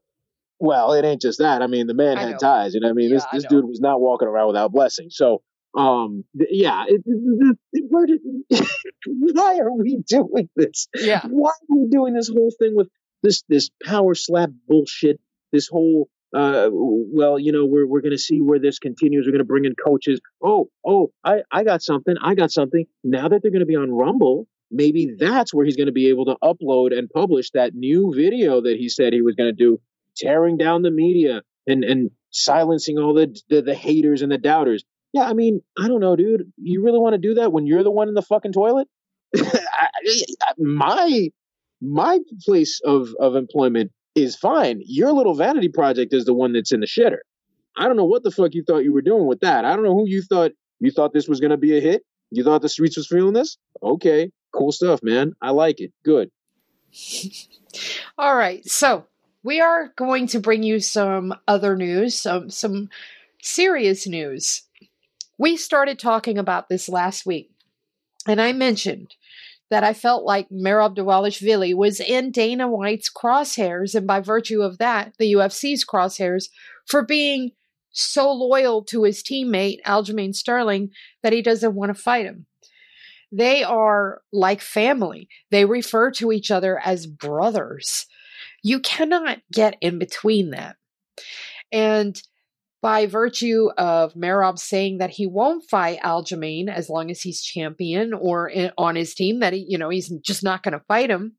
Well, 0.59 0.93
it 0.93 1.05
ain't 1.05 1.21
just 1.21 1.39
that. 1.39 1.61
I 1.61 1.67
mean, 1.67 1.87
the 1.87 1.93
man 1.93 2.17
I 2.17 2.21
had 2.23 2.31
know. 2.31 2.37
ties. 2.37 2.73
You 2.73 2.81
know, 2.81 2.87
what 2.87 2.91
I 2.91 2.95
mean, 2.95 3.11
this 3.13 3.23
Yeah, 3.23 3.29
I 3.31 3.35
this 3.37 3.43
know. 3.45 3.61
dude 3.61 3.69
was 3.69 3.79
not 3.79 4.01
walking 4.01 4.27
around 4.27 4.47
without 4.47 4.71
blessing. 4.71 5.07
So, 5.09 5.41
um, 5.77 6.23
th- 6.37 6.49
yeah, 6.51 6.83
it, 6.87 7.01
it, 7.05 7.57
it- 7.73 7.85
where 7.89 8.05
did, 8.05 8.19
why 9.07 9.59
are 9.59 9.71
we 9.73 10.01
doing 10.07 10.49
this? 10.55 10.87
Yeah. 10.95 11.21
Why 11.27 11.51
are 11.51 11.75
we 11.77 11.87
doing 11.89 12.13
this 12.13 12.27
whole 12.29 12.51
thing 12.59 12.75
with 12.75 12.89
this 13.23 13.43
this 13.47 13.69
power 13.85 14.15
slap 14.15 14.49
bullshit? 14.67 15.19
This 15.51 15.67
whole 15.67 16.09
uh, 16.35 16.69
well, 16.71 17.39
you 17.39 17.51
know, 17.51 17.65
we're 17.65 17.87
we're 17.87 18.01
gonna 18.01 18.17
see 18.17 18.39
where 18.41 18.59
this 18.59 18.79
continues. 18.79 19.25
We're 19.25 19.31
gonna 19.31 19.45
bring 19.45 19.65
in 19.65 19.75
coaches. 19.75 20.19
Oh, 20.43 20.69
oh, 20.85 21.11
I 21.23 21.41
I 21.51 21.63
got 21.63 21.81
something. 21.81 22.15
I 22.21 22.35
got 22.35 22.51
something. 22.51 22.85
Now 23.03 23.29
that 23.29 23.41
they're 23.41 23.51
gonna 23.51 23.65
be 23.65 23.75
on 23.77 23.91
Rumble. 23.91 24.47
Maybe 24.71 25.15
that's 25.17 25.51
where 25.51 25.65
he's 25.65 25.77
going 25.77 25.87
to 25.87 25.91
be 25.91 26.09
able 26.09 26.25
to 26.25 26.35
upload 26.43 26.95
and 26.95 27.09
publish 27.09 27.49
that 27.55 27.73
new 27.73 28.13
video 28.15 28.61
that 28.61 28.75
he 28.77 28.87
said 28.87 29.13
he 29.13 29.23
was 29.23 29.33
going 29.33 29.49
to 29.49 29.55
do 29.55 29.81
tearing 30.19 30.57
down 30.57 30.81
the 30.81 30.91
media 30.91 31.41
and 31.67 31.83
and 31.83 32.11
silencing 32.31 32.97
all 32.97 33.13
the, 33.13 33.35
the 33.49 33.61
the 33.61 33.75
haters 33.75 34.21
and 34.21 34.31
the 34.31 34.38
doubters. 34.38 34.83
Yeah, 35.13 35.23
I 35.23 35.33
mean, 35.33 35.61
I 35.77 35.88
don't 35.88 36.01
know, 36.01 36.15
dude. 36.15 36.51
You 36.57 36.83
really 36.83 36.99
want 36.99 37.13
to 37.13 37.17
do 37.17 37.33
that 37.35 37.51
when 37.51 37.65
you're 37.65 37.83
the 37.83 37.91
one 37.91 38.07
in 38.09 38.13
the 38.13 38.21
fucking 38.21 38.53
toilet? 38.53 38.88
I- 39.35 39.89
my 40.57 41.29
my 41.81 42.19
place 42.45 42.79
of 42.85 43.09
of 43.19 43.35
employment 43.35 43.91
is 44.15 44.35
fine. 44.35 44.81
Your 44.85 45.11
little 45.11 45.33
vanity 45.35 45.69
project 45.69 46.13
is 46.13 46.25
the 46.25 46.33
one 46.33 46.53
that's 46.53 46.71
in 46.71 46.79
the 46.81 46.88
shitter. 46.88 47.19
I 47.77 47.88
don't 47.88 47.95
know 47.97 48.05
what 48.05 48.23
the 48.23 48.31
fuck 48.31 48.53
you 48.53 48.63
thought 48.63 48.79
you 48.83 48.91
were 48.93 49.01
doing 49.01 49.25
with 49.27 49.39
that. 49.41 49.65
I 49.65 49.73
don't 49.73 49.83
know 49.83 49.93
who 49.95 50.07
you 50.07 50.21
thought 50.21 50.51
you 50.79 50.91
thought 50.91 51.13
this 51.13 51.27
was 51.27 51.39
going 51.39 51.51
to 51.51 51.57
be 51.57 51.77
a 51.77 51.81
hit. 51.81 52.03
You 52.31 52.43
thought 52.43 52.61
the 52.61 52.69
streets 52.69 52.97
was 52.97 53.07
feeling 53.07 53.33
this? 53.33 53.57
Okay, 53.81 54.31
cool 54.53 54.71
stuff, 54.71 55.01
man. 55.01 55.33
I 55.41 55.51
like 55.51 55.79
it. 55.79 55.91
Good. 56.03 56.29
All 58.17 58.35
right. 58.35 58.67
So 58.67 59.05
we 59.43 59.62
are 59.62 59.93
going 59.96 60.27
to 60.27 60.39
bring 60.39 60.63
you 60.63 60.79
some 60.79 61.34
other 61.48 61.75
news, 61.75 62.19
some 62.19 62.50
some 62.50 62.89
serious 63.41 64.08
news. 64.08 64.63
We 65.38 65.55
started 65.55 66.00
talking 66.00 66.38
about 66.38 66.69
this 66.69 66.89
last 66.89 67.25
week, 67.25 67.51
and 68.27 68.41
I 68.41 68.51
mentioned 68.53 69.15
that 69.69 69.84
I 69.84 69.93
felt 69.93 70.24
like 70.24 70.50
Merab 70.50 70.96
Dvalishvili 70.96 71.75
was 71.75 72.00
in 72.00 72.31
Dana 72.31 72.67
White's 72.67 73.12
crosshairs, 73.12 73.96
and 73.96 74.08
by 74.08 74.19
virtue 74.19 74.62
of 74.62 74.79
that, 74.79 75.13
the 75.19 75.34
UFC's 75.34 75.86
crosshairs 75.86 76.50
for 76.86 77.05
being 77.05 77.51
so 77.91 78.31
loyal 78.31 78.84
to 78.86 79.03
his 79.03 79.22
teammate 79.24 79.81
Aljamain 79.86 80.36
Sterling 80.36 80.89
that 81.24 81.34
he 81.34 81.41
doesn't 81.41 81.75
want 81.75 81.96
to 81.96 82.01
fight 82.01 82.25
him. 82.25 82.46
They 83.31 83.63
are 83.63 84.22
like 84.34 84.62
family. 84.62 85.27
They 85.51 85.65
refer 85.65 86.12
to 86.12 86.31
each 86.31 86.50
other 86.50 86.79
as 86.79 87.05
brothers. 87.05 88.08
You 88.63 88.79
cannot 88.79 89.39
get 89.51 89.77
in 89.81 89.99
between 89.99 90.51
them. 90.51 90.75
And 91.71 92.21
by 92.81 93.07
virtue 93.07 93.69
of 93.77 94.13
Merab 94.13 94.57
saying 94.57 94.99
that 94.99 95.09
he 95.09 95.27
won't 95.27 95.69
fight 95.69 95.99
Aljamain 95.99 96.69
as 96.69 96.89
long 96.89 97.11
as 97.11 97.21
he's 97.21 97.41
champion 97.41 98.13
or 98.13 98.47
in, 98.47 98.71
on 98.77 98.95
his 98.95 99.13
team, 99.13 99.39
that 99.41 99.53
he, 99.53 99.65
you 99.67 99.77
know, 99.77 99.89
he's 99.89 100.09
just 100.21 100.43
not 100.43 100.63
going 100.63 100.71
to 100.73 100.85
fight 100.87 101.09
him, 101.09 101.35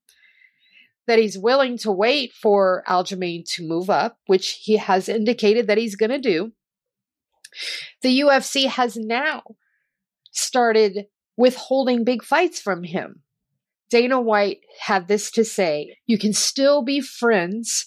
that 1.07 1.19
he's 1.19 1.39
willing 1.39 1.79
to 1.79 1.91
wait 1.91 2.33
for 2.33 2.85
Aljamain 2.87 3.45
to 3.55 3.67
move 3.67 3.89
up, 3.89 4.19
which 4.27 4.61
he 4.63 4.77
has 4.77 5.09
indicated 5.09 5.67
that 5.67 5.79
he's 5.79 5.97
going 5.97 6.11
to 6.11 6.19
do. 6.19 6.53
The 8.03 8.21
UFC 8.21 8.67
has 8.67 8.97
now 8.97 9.43
started 10.31 11.07
withholding 11.37 12.05
big 12.05 12.23
fights 12.23 12.61
from 12.61 12.85
him. 12.85 13.23
Dana 13.91 14.21
White 14.21 14.61
had 14.81 15.09
this 15.09 15.31
to 15.33 15.45
say 15.45 15.97
You 16.07 16.19
can 16.19 16.33
still 16.33 16.83
be 16.83 17.01
friends 17.01 17.87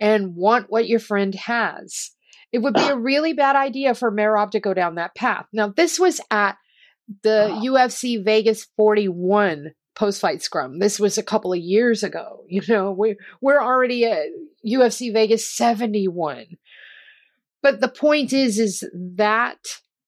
and 0.00 0.34
want 0.34 0.66
what 0.68 0.88
your 0.88 1.00
friend 1.00 1.34
has. 1.34 2.10
It 2.52 2.58
would 2.58 2.74
be 2.74 2.86
a 2.88 2.96
really 2.96 3.32
bad 3.32 3.56
idea 3.56 3.94
for 3.94 4.12
Merab 4.12 4.50
to 4.52 4.60
go 4.60 4.74
down 4.74 4.94
that 4.94 5.14
path. 5.14 5.46
Now, 5.52 5.68
this 5.68 5.98
was 5.98 6.20
at 6.30 6.56
the 7.22 7.48
ah. 7.50 7.60
UFC 7.60 8.24
Vegas 8.24 8.66
41 8.76 9.72
post 9.94 10.20
fight 10.20 10.42
scrum. 10.42 10.78
This 10.78 11.00
was 11.00 11.18
a 11.18 11.22
couple 11.22 11.52
of 11.52 11.58
years 11.58 12.02
ago. 12.02 12.44
You 12.48 12.62
know, 12.68 12.92
we, 12.92 13.16
we're 13.40 13.60
already 13.60 14.04
at 14.04 14.26
UFC 14.64 15.12
Vegas 15.12 15.48
71. 15.48 16.46
But 17.62 17.80
the 17.80 17.88
point 17.88 18.32
is, 18.32 18.58
is 18.58 18.84
that 18.94 19.58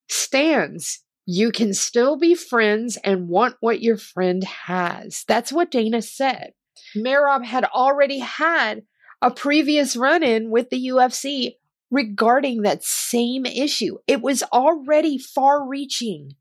stands 0.08 1.00
you 1.26 1.50
can 1.50 1.74
still 1.74 2.16
be 2.16 2.34
friends 2.34 2.96
and 3.04 3.28
want 3.28 3.56
what 3.60 3.82
your 3.82 3.96
friend 3.96 4.44
has. 4.44 5.24
That's 5.26 5.52
what 5.52 5.72
Dana 5.72 6.00
said. 6.00 6.52
Merab 6.96 7.44
had 7.44 7.64
already 7.64 8.20
had 8.20 8.84
a 9.20 9.30
previous 9.30 9.96
run 9.96 10.22
in 10.22 10.50
with 10.50 10.70
the 10.70 10.86
UFC 10.88 11.56
regarding 11.90 12.62
that 12.62 12.84
same 12.84 13.44
issue. 13.44 13.98
It 14.06 14.22
was 14.22 14.44
already 14.44 15.18
far 15.18 15.66
reaching 15.66 16.32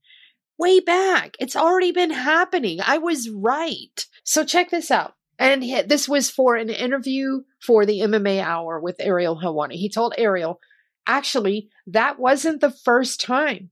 way 0.59 0.79
back. 0.79 1.35
It's 1.39 1.55
already 1.55 1.91
been 1.91 2.11
happening. 2.11 2.79
I 2.85 2.99
was 2.99 3.29
right. 3.29 4.05
So 4.23 4.45
check 4.45 4.69
this 4.69 4.91
out. 4.91 5.13
And 5.37 5.63
this 5.89 6.07
was 6.07 6.29
for 6.29 6.55
an 6.55 6.69
interview 6.69 7.41
for 7.61 7.85
the 7.85 7.99
MMA 8.01 8.41
Hour 8.41 8.79
with 8.79 8.95
Ariel 8.99 9.41
Helwani. 9.43 9.73
He 9.73 9.89
told 9.89 10.13
Ariel, 10.17 10.59
actually, 11.05 11.69
that 11.87 12.19
wasn't 12.19 12.61
the 12.61 12.71
first 12.71 13.19
time 13.19 13.71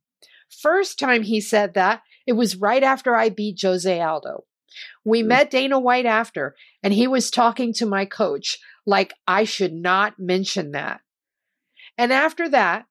First 0.63 0.98
time 0.98 1.24
he 1.24 1.41
said 1.41 1.74
that, 1.74 2.01
it 2.25 2.34
was 2.34 2.55
right 2.55 2.84
after 2.84 3.15
I 3.15 3.27
beat 3.27 3.60
Jose 3.62 4.01
Aldo. 4.01 4.46
We 5.03 5.20
mm-hmm. 5.20 5.27
met 5.27 5.51
Dana 5.51 5.77
White 5.77 6.05
after, 6.05 6.55
and 6.82 6.93
he 6.93 7.05
was 7.05 7.29
talking 7.29 7.74
to 7.74 7.86
my 7.86 8.05
coach 8.05 8.60
like 8.86 9.13
I 9.27 9.43
should 9.43 9.74
not 9.74 10.13
mention 10.17 10.72
that. 10.72 11.01
And 11.98 12.13
after 12.13 12.50
that, 12.50 12.86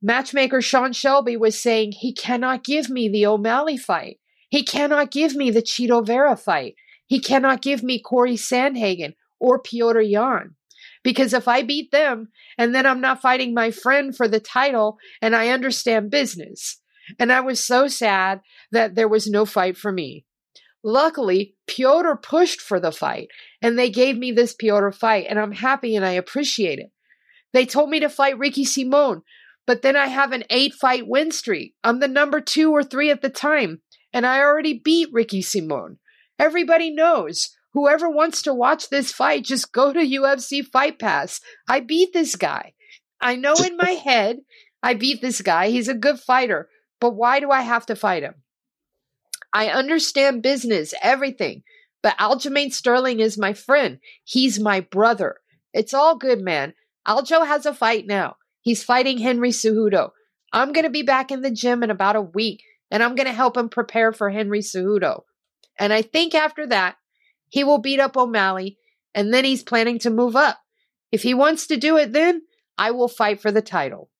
matchmaker 0.00 0.62
Sean 0.62 0.92
Shelby 0.92 1.36
was 1.36 1.60
saying 1.60 1.92
he 1.92 2.14
cannot 2.14 2.64
give 2.64 2.88
me 2.88 3.08
the 3.08 3.26
O'Malley 3.26 3.76
fight. 3.76 4.20
He 4.48 4.62
cannot 4.62 5.10
give 5.10 5.34
me 5.34 5.50
the 5.50 5.62
Chito 5.62 6.06
Vera 6.06 6.36
fight. 6.36 6.76
He 7.06 7.18
cannot 7.20 7.62
give 7.62 7.82
me 7.82 8.00
Corey 8.00 8.36
Sandhagen 8.36 9.14
or 9.40 9.60
Petr 9.60 10.08
Yan. 10.08 10.55
Because 11.06 11.32
if 11.32 11.46
I 11.46 11.62
beat 11.62 11.92
them 11.92 12.30
and 12.58 12.74
then 12.74 12.84
I'm 12.84 13.00
not 13.00 13.22
fighting 13.22 13.54
my 13.54 13.70
friend 13.70 14.14
for 14.14 14.26
the 14.26 14.40
title 14.40 14.98
and 15.22 15.36
I 15.36 15.50
understand 15.50 16.10
business. 16.10 16.80
And 17.20 17.30
I 17.32 17.42
was 17.42 17.62
so 17.62 17.86
sad 17.86 18.40
that 18.72 18.96
there 18.96 19.06
was 19.06 19.28
no 19.28 19.46
fight 19.46 19.76
for 19.76 19.92
me. 19.92 20.24
Luckily, 20.82 21.54
Piotr 21.68 22.14
pushed 22.20 22.60
for 22.60 22.80
the 22.80 22.90
fight 22.90 23.28
and 23.62 23.78
they 23.78 23.88
gave 23.88 24.18
me 24.18 24.32
this 24.32 24.52
Piotr 24.52 24.90
fight 24.90 25.26
and 25.28 25.38
I'm 25.38 25.52
happy 25.52 25.94
and 25.94 26.04
I 26.04 26.10
appreciate 26.10 26.80
it. 26.80 26.90
They 27.52 27.66
told 27.66 27.88
me 27.88 28.00
to 28.00 28.08
fight 28.08 28.36
Ricky 28.36 28.64
Simon, 28.64 29.22
but 29.64 29.82
then 29.82 29.94
I 29.94 30.08
have 30.08 30.32
an 30.32 30.42
eight 30.50 30.74
fight 30.74 31.06
win 31.06 31.30
streak. 31.30 31.76
I'm 31.84 32.00
the 32.00 32.08
number 32.08 32.40
two 32.40 32.72
or 32.72 32.82
three 32.82 33.12
at 33.12 33.22
the 33.22 33.30
time 33.30 33.80
and 34.12 34.26
I 34.26 34.40
already 34.40 34.76
beat 34.76 35.10
Ricky 35.12 35.40
Simon. 35.40 36.00
Everybody 36.36 36.90
knows 36.90 37.55
Whoever 37.76 38.08
wants 38.08 38.40
to 38.42 38.54
watch 38.54 38.88
this 38.88 39.12
fight, 39.12 39.44
just 39.44 39.70
go 39.70 39.92
to 39.92 39.98
UFC 39.98 40.64
Fight 40.64 40.98
Pass. 40.98 41.42
I 41.68 41.80
beat 41.80 42.14
this 42.14 42.34
guy. 42.34 42.72
I 43.20 43.36
know 43.36 43.52
in 43.52 43.76
my 43.76 43.90
head 44.04 44.38
I 44.82 44.94
beat 44.94 45.20
this 45.20 45.42
guy. 45.42 45.68
He's 45.68 45.86
a 45.86 45.92
good 45.92 46.18
fighter, 46.18 46.70
but 47.02 47.10
why 47.10 47.38
do 47.38 47.50
I 47.50 47.60
have 47.60 47.84
to 47.86 47.94
fight 47.94 48.22
him? 48.22 48.36
I 49.52 49.68
understand 49.68 50.42
business, 50.42 50.94
everything, 51.02 51.64
but 52.02 52.16
Aljamain 52.16 52.72
Sterling 52.72 53.20
is 53.20 53.36
my 53.36 53.52
friend. 53.52 53.98
He's 54.24 54.58
my 54.58 54.80
brother. 54.80 55.36
It's 55.74 55.92
all 55.92 56.16
good, 56.16 56.40
man. 56.40 56.72
Aljo 57.06 57.46
has 57.46 57.66
a 57.66 57.74
fight 57.74 58.06
now. 58.06 58.36
He's 58.62 58.82
fighting 58.82 59.18
Henry 59.18 59.50
Cejudo. 59.50 60.12
I'm 60.50 60.72
going 60.72 60.84
to 60.84 60.90
be 60.90 61.02
back 61.02 61.30
in 61.30 61.42
the 61.42 61.50
gym 61.50 61.82
in 61.82 61.90
about 61.90 62.16
a 62.16 62.22
week, 62.22 62.62
and 62.90 63.02
I'm 63.02 63.16
going 63.16 63.26
to 63.26 63.34
help 63.34 63.54
him 63.54 63.68
prepare 63.68 64.14
for 64.14 64.30
Henry 64.30 64.60
Cejudo. 64.60 65.24
And 65.78 65.92
I 65.92 66.00
think 66.00 66.34
after 66.34 66.66
that, 66.68 66.96
he 67.48 67.64
will 67.64 67.78
beat 67.78 68.00
up 68.00 68.16
O'Malley, 68.16 68.78
and 69.14 69.32
then 69.32 69.44
he's 69.44 69.62
planning 69.62 69.98
to 70.00 70.10
move 70.10 70.36
up. 70.36 70.58
If 71.12 71.22
he 71.22 71.34
wants 71.34 71.66
to 71.68 71.76
do 71.76 71.96
it 71.96 72.12
then, 72.12 72.42
I 72.78 72.90
will 72.90 73.08
fight 73.08 73.40
for 73.40 73.50
the 73.50 73.62
title. 73.62 74.10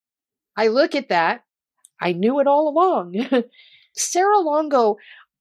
I 0.56 0.68
look 0.68 0.94
at 0.94 1.08
that. 1.10 1.44
I 2.00 2.12
knew 2.12 2.40
it 2.40 2.46
all 2.46 2.68
along. 2.68 3.14
Serra 3.96 4.38
Longo, 4.38 4.96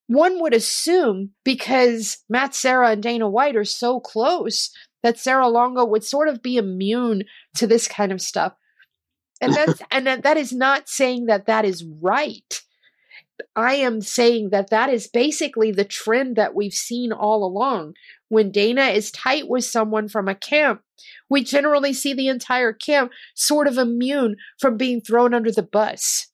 one 0.08 0.42
would 0.42 0.54
assume 0.54 1.32
because 1.44 2.20
Matt 2.30 2.56
Serra 2.56 2.92
and 2.92 3.04
Dana 3.04 3.30
White 3.30 3.56
are 3.56 3.66
so 3.66 4.00
close 4.00 4.72
that 5.04 5.20
Serra 5.20 5.48
Longo 5.48 5.86
would 5.86 6.04
sort 6.04 6.28
of 6.28 6.42
be 6.42 6.58
immune 6.58 7.24
to 7.56 7.68
this 7.68 7.88
kind 7.88 8.12
of 8.12 8.22
stuff. 8.22 8.54
And 9.42 9.54
that's 9.56 9.82
and 9.92 10.08
that, 10.08 10.24
that 10.24 10.38
is 10.38 10.52
not 10.52 10.90
saying 10.90 11.26
that 11.26 11.48
that 11.48 11.66
is 11.66 11.86
right. 12.02 12.62
I 13.56 13.76
am 13.76 14.02
saying 14.02 14.50
that 14.50 14.70
that 14.70 14.90
is 14.90 15.08
basically 15.08 15.72
the 15.72 15.86
trend 15.86 16.36
that 16.36 16.56
we've 16.56 16.74
seen 16.74 17.12
all 17.12 17.44
along. 17.44 17.94
When 18.30 18.52
Dana 18.52 18.86
is 18.88 19.12
tight 19.12 19.48
with 19.48 19.66
someone 19.66 20.08
from 20.08 20.28
a 20.28 20.36
camp, 20.36 20.82
we 21.30 21.44
generally 21.44 21.94
see 21.94 22.14
the 22.14 22.28
entire 22.28 22.74
camp 22.74 23.12
sort 23.34 23.68
of 23.68 23.78
immune 23.78 24.38
from 24.60 24.78
being 24.78 25.02
thrown 25.02 25.34
under 25.34 25.52
the 25.52 25.64
bus. 25.64 26.28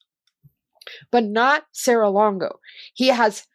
But 1.10 1.24
not 1.24 1.64
Serra 1.72 2.10
Longo. 2.10 2.60
He 2.94 3.08
has 3.08 3.46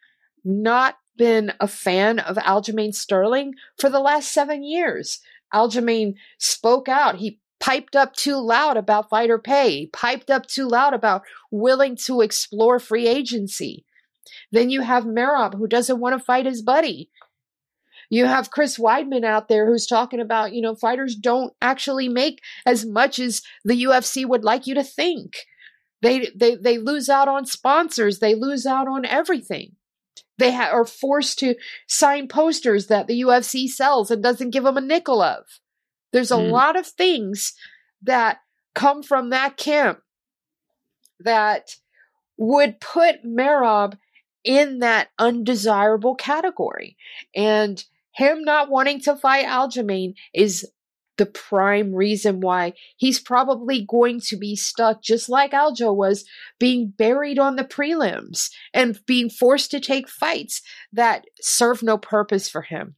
not 0.44 0.96
been 1.16 1.52
a 1.60 1.68
fan 1.68 2.18
of 2.20 2.36
Aljamain 2.36 2.94
Sterling 2.94 3.54
for 3.78 3.90
the 3.90 4.00
last 4.00 4.32
seven 4.32 4.62
years. 4.62 5.20
Aljamain 5.52 6.14
spoke 6.38 6.88
out. 6.88 7.16
He 7.16 7.40
piped 7.60 7.96
up 7.96 8.14
too 8.14 8.36
loud 8.36 8.76
about 8.76 9.10
fighter 9.10 9.38
pay, 9.38 9.86
piped 9.92 10.30
up 10.30 10.46
too 10.46 10.68
loud 10.68 10.94
about 10.94 11.22
willing 11.50 11.96
to 12.04 12.20
explore 12.20 12.78
free 12.78 13.06
agency. 13.06 13.84
Then 14.52 14.70
you 14.70 14.82
have 14.82 15.04
Merab 15.04 15.54
who 15.54 15.66
doesn't 15.66 16.00
want 16.00 16.18
to 16.18 16.24
fight 16.24 16.46
his 16.46 16.62
buddy. 16.62 17.10
You 18.10 18.24
have 18.24 18.50
Chris 18.50 18.78
Weidman 18.78 19.24
out 19.24 19.48
there 19.48 19.66
who's 19.66 19.86
talking 19.86 20.20
about, 20.20 20.54
you 20.54 20.62
know, 20.62 20.74
fighters 20.74 21.14
don't 21.14 21.52
actually 21.60 22.08
make 22.08 22.40
as 22.64 22.86
much 22.86 23.18
as 23.18 23.42
the 23.64 23.84
UFC 23.84 24.26
would 24.26 24.44
like 24.44 24.66
you 24.66 24.74
to 24.74 24.84
think. 24.84 25.36
They 26.00 26.30
they 26.34 26.54
they 26.54 26.78
lose 26.78 27.08
out 27.08 27.28
on 27.28 27.44
sponsors, 27.44 28.20
they 28.20 28.34
lose 28.34 28.64
out 28.64 28.88
on 28.88 29.04
everything. 29.04 29.72
They 30.38 30.52
ha- 30.52 30.70
are 30.72 30.84
forced 30.84 31.40
to 31.40 31.56
sign 31.88 32.28
posters 32.28 32.86
that 32.86 33.08
the 33.08 33.20
UFC 33.22 33.68
sells 33.68 34.10
and 34.10 34.22
doesn't 34.22 34.50
give 34.50 34.64
them 34.64 34.76
a 34.76 34.80
nickel 34.80 35.20
of. 35.20 35.44
There's 36.12 36.30
a 36.30 36.36
mm. 36.36 36.50
lot 36.50 36.76
of 36.76 36.86
things 36.86 37.54
that 38.02 38.38
come 38.74 39.02
from 39.02 39.30
that 39.30 39.56
camp 39.56 40.00
that 41.20 41.76
would 42.36 42.80
put 42.80 43.24
Merab 43.24 43.98
in 44.44 44.78
that 44.78 45.08
undesirable 45.18 46.14
category. 46.14 46.96
And 47.34 47.84
him 48.12 48.44
not 48.44 48.70
wanting 48.70 49.00
to 49.02 49.16
fight 49.16 49.46
Aljamain 49.46 50.14
is 50.32 50.66
the 51.18 51.26
prime 51.26 51.92
reason 51.94 52.40
why 52.40 52.72
he's 52.96 53.20
probably 53.20 53.84
going 53.84 54.20
to 54.20 54.36
be 54.36 54.56
stuck, 54.56 55.02
just 55.02 55.28
like 55.28 55.50
Aljo 55.50 55.94
was, 55.94 56.24
being 56.58 56.88
buried 56.96 57.38
on 57.38 57.56
the 57.56 57.64
prelims 57.64 58.50
and 58.72 59.04
being 59.04 59.28
forced 59.28 59.72
to 59.72 59.80
take 59.80 60.08
fights 60.08 60.62
that 60.92 61.26
serve 61.40 61.82
no 61.82 61.98
purpose 61.98 62.48
for 62.48 62.62
him. 62.62 62.94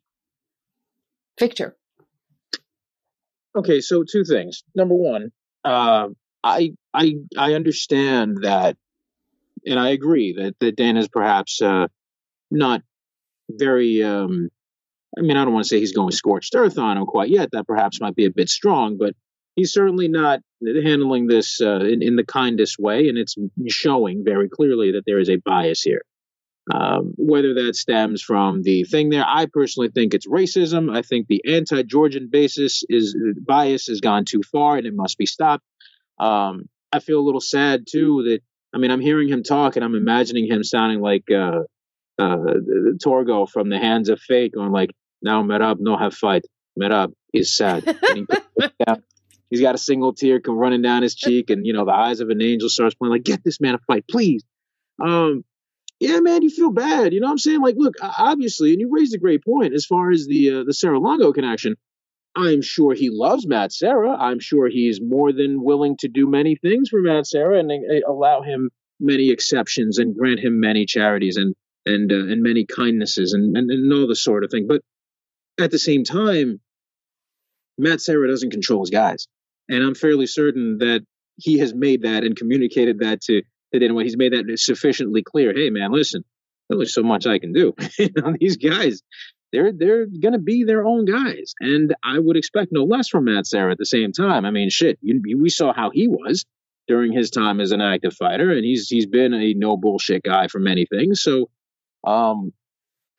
Victor. 1.39 1.77
Okay, 3.57 3.81
so 3.81 4.05
two 4.05 4.25
things. 4.25 4.63
Number 4.75 4.95
one, 4.95 5.33
uh, 5.65 6.09
I 6.45 6.75
I 6.95 7.15
I 7.37 7.55
understand 7.55 8.39
that, 8.43 8.77
and 9.67 9.79
I 9.79 9.91
agree 9.91 10.35
that 10.35 10.55
that 10.61 10.77
Dan 10.77 10.97
is 10.97 11.09
perhaps 11.09 11.61
uh, 11.61 11.89
not 12.51 12.83
very. 13.51 14.03
Um, 14.03 14.51
I 15.19 15.23
mean, 15.23 15.37
I 15.37 15.45
don't 15.45 15.53
want 15.53 15.65
to 15.65 15.69
say 15.69 15.81
he's 15.81 15.93
going 15.93 16.13
scorched 16.13 16.55
earth 16.55 16.79
on 16.79 16.97
him 16.97 17.07
quite 17.07 17.31
yet. 17.31 17.51
That 17.53 17.67
perhaps 17.67 18.01
might 18.01 18.15
be 18.15 18.27
a 18.27 18.31
bit 18.31 18.49
strong, 18.49 18.97
but 18.97 19.15
he's 19.57 19.73
certainly 19.73 20.07
not 20.07 20.41
handling 20.63 21.27
this 21.27 21.61
uh, 21.61 21.81
in, 21.81 22.03
in 22.03 22.17
the 22.17 22.25
kindest 22.25 22.79
way, 22.79 23.09
and 23.09 23.19
it's 23.19 23.35
showing 23.69 24.25
very 24.25 24.49
clearly 24.49 24.93
that 24.93 25.03
there 25.07 25.19
is 25.19 25.29
a 25.29 25.37
bias 25.37 25.83
here. 25.83 26.03
Um, 26.73 27.15
whether 27.17 27.55
that 27.55 27.75
stems 27.75 28.23
from 28.23 28.63
the 28.63 28.85
thing 28.85 29.09
there, 29.09 29.25
I 29.27 29.47
personally 29.47 29.89
think 29.89 30.15
it's 30.15 30.27
racism. 30.27 30.95
I 30.95 31.03
think 31.03 31.27
the 31.27 31.43
anti-Georgian 31.47 32.29
basis 32.31 32.85
is 32.89 33.17
bias 33.45 33.87
has 33.87 34.01
gone 34.01 34.25
too 34.25 34.43
far 34.43 34.77
and 34.77 34.87
it 34.87 34.95
must 34.95 35.19
be 35.19 35.27
stopped. 35.27 35.65
Um, 36.19 36.69
I 36.93 37.01
feel 37.01 37.19
a 37.19 37.27
little 37.27 37.41
sad 37.41 37.87
too 37.91 38.25
that 38.29 38.41
I 38.75 38.79
mean 38.79 38.91
I'm 38.91 39.01
hearing 39.01 39.29
him 39.29 39.43
talk 39.43 39.77
and 39.77 39.85
I'm 39.85 39.95
imagining 39.95 40.47
him 40.47 40.63
sounding 40.63 41.01
like 41.01 41.25
uh, 41.31 41.63
uh, 42.19 42.37
Torgo 43.03 43.49
from 43.49 43.69
the 43.69 43.79
Hands 43.79 44.09
of 44.09 44.21
Fate, 44.21 44.53
going 44.53 44.71
like, 44.71 44.91
"Now 45.23 45.43
Merab 45.43 45.77
no 45.81 45.97
have 45.97 46.15
fight. 46.15 46.45
Merab 46.79 47.13
is 47.33 47.57
sad." 47.57 47.85
he 48.15 48.27
he's 49.51 49.61
got 49.61 49.75
a 49.75 49.79
single 49.79 50.13
tear 50.13 50.41
running 50.47 50.83
down 50.83 51.03
his 51.03 51.15
cheek, 51.15 51.51
and 51.51 51.67
you 51.67 51.73
know 51.73 51.85
the 51.85 51.93
eyes 51.93 52.21
of 52.21 52.29
an 52.29 52.43
angel 52.43 52.69
starts 52.69 52.95
playing 52.95 53.13
like, 53.13 53.25
"Get 53.25 53.43
this 53.43 53.61
man 53.61 53.75
a 53.75 53.79
fight, 53.87 54.05
please." 54.09 54.45
Um, 55.03 55.45
yeah, 56.01 56.19
man, 56.21 56.43
you 56.43 56.49
feel 56.49 56.73
bad. 56.73 57.13
You 57.13 57.21
know 57.21 57.27
what 57.27 57.33
I'm 57.33 57.39
saying? 57.39 57.61
Like, 57.61 57.77
look, 57.77 57.95
obviously, 58.01 58.73
and 58.73 58.81
you 58.81 58.89
raised 58.91 59.15
a 59.15 59.19
great 59.19 59.45
point 59.45 59.75
as 59.75 59.85
far 59.85 60.11
as 60.11 60.27
the 60.27 60.51
uh, 60.51 60.65
the 60.65 60.73
Serra 60.73 60.99
Longo 60.99 61.33
connection. 61.33 61.77
I'm 62.35 62.63
sure 62.63 62.95
he 62.95 63.11
loves 63.11 63.47
Matt 63.47 63.73
Serra. 63.73 64.17
I'm 64.17 64.39
sure 64.39 64.69
he's 64.69 65.01
more 65.01 65.33
than 65.33 65.63
willing 65.63 65.97
to 65.99 66.09
do 66.09 66.27
many 66.27 66.57
things 66.57 66.89
for 66.89 67.03
Matt 67.03 67.27
Serra 67.27 67.59
and 67.59 67.71
uh, 67.71 68.11
allow 68.11 68.41
him 68.41 68.71
many 68.99 69.31
exceptions 69.31 69.99
and 69.99 70.17
grant 70.17 70.41
him 70.41 70.59
many 70.59 70.87
charities 70.87 71.37
and 71.37 71.55
and 71.85 72.11
uh, 72.11 72.17
and 72.17 72.43
many 72.43 72.65
kindnesses 72.65 73.35
and, 73.35 73.57
and 73.57 73.71
and 73.71 73.93
all 73.93 74.09
this 74.09 74.25
sort 74.25 74.43
of 74.43 74.51
thing. 74.51 74.67
But 74.67 74.81
at 75.59 75.71
the 75.71 75.79
same 75.79 76.05
time, 76.05 76.61
Matt 77.77 78.01
Serra 78.01 78.29
doesn't 78.29 78.51
control 78.51 78.81
his 78.81 78.91
guys, 78.91 79.27
and 79.69 79.85
I'm 79.85 79.95
fairly 79.95 80.27
certain 80.27 80.79
that 80.79 81.05
he 81.37 81.59
has 81.59 81.75
made 81.75 82.03
that 82.03 82.25
and 82.25 82.37
communicated 82.37 83.01
that 83.01 83.21
to 83.23 83.43
that 83.73 83.83
anyway. 83.83 84.05
He's 84.05 84.17
made 84.17 84.33
that 84.33 84.59
sufficiently 84.59 85.23
clear. 85.23 85.53
Hey, 85.55 85.71
man, 85.71 85.93
listen, 85.93 86.25
there's 86.69 86.77
only 86.77 86.87
so 86.87 87.03
much 87.03 87.27
I 87.27 87.39
can 87.39 87.53
do. 87.53 87.75
you 87.99 88.11
know, 88.17 88.35
these 88.39 88.57
guys, 88.57 89.03
they're 89.53 89.73
they're 89.73 90.07
to 90.07 90.39
be 90.39 90.65
their 90.65 90.85
own 90.85 91.05
guys, 91.05 91.55
and 91.61 91.95
I 92.05 92.19
would 92.19 92.37
expect 92.37 92.73
no 92.73 92.85
less 92.85 93.09
from 93.09 93.25
Matt 93.25 93.47
Serra. 93.47 93.73
At 93.73 93.79
the 93.79 93.87
same 93.87 94.13
time, 94.13 94.45
I 94.45 94.51
mean, 94.51 94.71
shit, 94.71 94.99
you, 95.03 95.21
we 95.41 95.51
saw 95.51 95.73
how 95.73 95.91
he 95.91 96.09
was 96.09 96.45
during 96.87 97.13
his 97.13 97.31
time 97.31 97.61
as 97.61 97.73
an 97.73 97.81
active 97.81 98.15
fighter, 98.15 98.51
and 98.51 98.65
he's 98.65 98.89
he's 98.89 99.07
been 99.07 99.35
a 99.35 99.55
no 99.55 99.77
bullshit 99.77 100.23
guy 100.23 100.49
for 100.49 100.59
many 100.59 100.87
things. 100.87 101.23
So, 101.23 101.51
um, 102.05 102.53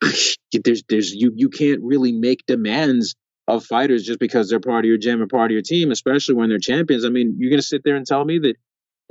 there's 0.00 0.82
there's 0.88 1.14
you 1.14 1.32
you 1.34 1.48
can't 1.48 1.80
really 1.82 2.12
make 2.12 2.46
demands 2.46 3.14
of 3.48 3.64
fighters 3.64 4.04
just 4.04 4.18
because 4.18 4.48
they're 4.48 4.60
part 4.60 4.84
of 4.84 4.88
your 4.88 4.98
gym 4.98 5.20
or 5.20 5.26
part 5.26 5.50
of 5.50 5.52
your 5.52 5.62
team, 5.62 5.90
especially 5.90 6.34
when 6.34 6.48
they're 6.48 6.58
champions. 6.58 7.04
I 7.04 7.08
mean, 7.08 7.36
you're 7.38 7.50
gonna 7.50 7.62
sit 7.62 7.82
there 7.84 7.96
and 7.96 8.06
tell 8.06 8.24
me 8.24 8.38
that 8.40 8.56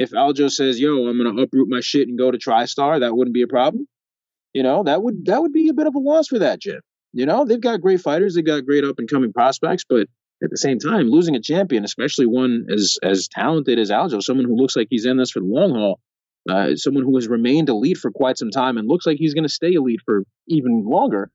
if 0.01 0.11
Aljo 0.11 0.51
says, 0.51 0.79
"Yo, 0.79 1.07
I'm 1.07 1.17
going 1.17 1.35
to 1.35 1.43
uproot 1.43 1.69
my 1.69 1.79
shit 1.79 2.07
and 2.07 2.17
go 2.17 2.31
to 2.31 2.37
TriStar," 2.37 3.01
that 3.01 3.15
wouldn't 3.15 3.33
be 3.33 3.43
a 3.43 3.47
problem. 3.47 3.87
You 4.53 4.63
know, 4.63 4.83
that 4.83 5.01
would 5.01 5.25
that 5.25 5.41
would 5.41 5.53
be 5.53 5.69
a 5.69 5.73
bit 5.73 5.87
of 5.87 5.95
a 5.95 5.99
loss 5.99 6.27
for 6.27 6.39
that 6.39 6.59
gym. 6.59 6.81
You 7.13 7.25
know, 7.25 7.45
they've 7.45 7.61
got 7.61 7.81
great 7.81 8.01
fighters, 8.01 8.35
they've 8.35 8.45
got 8.45 8.65
great 8.65 8.83
up 8.83 8.99
and 8.99 9.09
coming 9.09 9.33
prospects, 9.33 9.85
but 9.87 10.07
at 10.43 10.49
the 10.49 10.57
same 10.57 10.79
time, 10.79 11.09
losing 11.09 11.35
a 11.35 11.41
champion, 11.41 11.83
especially 11.83 12.25
one 12.25 12.65
as 12.73 12.97
as 13.03 13.27
talented 13.27 13.77
as 13.77 13.91
Aljo, 13.91 14.21
someone 14.21 14.45
who 14.45 14.55
looks 14.55 14.75
like 14.75 14.87
he's 14.89 15.05
in 15.05 15.17
this 15.17 15.31
for 15.31 15.39
the 15.39 15.45
long 15.45 15.71
haul, 15.71 15.99
uh, 16.49 16.75
someone 16.75 17.03
who 17.03 17.15
has 17.15 17.27
remained 17.27 17.69
elite 17.69 17.97
for 17.97 18.11
quite 18.11 18.37
some 18.37 18.49
time 18.49 18.77
and 18.77 18.87
looks 18.87 19.05
like 19.05 19.17
he's 19.17 19.35
going 19.35 19.43
to 19.43 19.49
stay 19.49 19.73
elite 19.73 20.01
for 20.03 20.23
even 20.47 20.83
longer, 20.85 21.29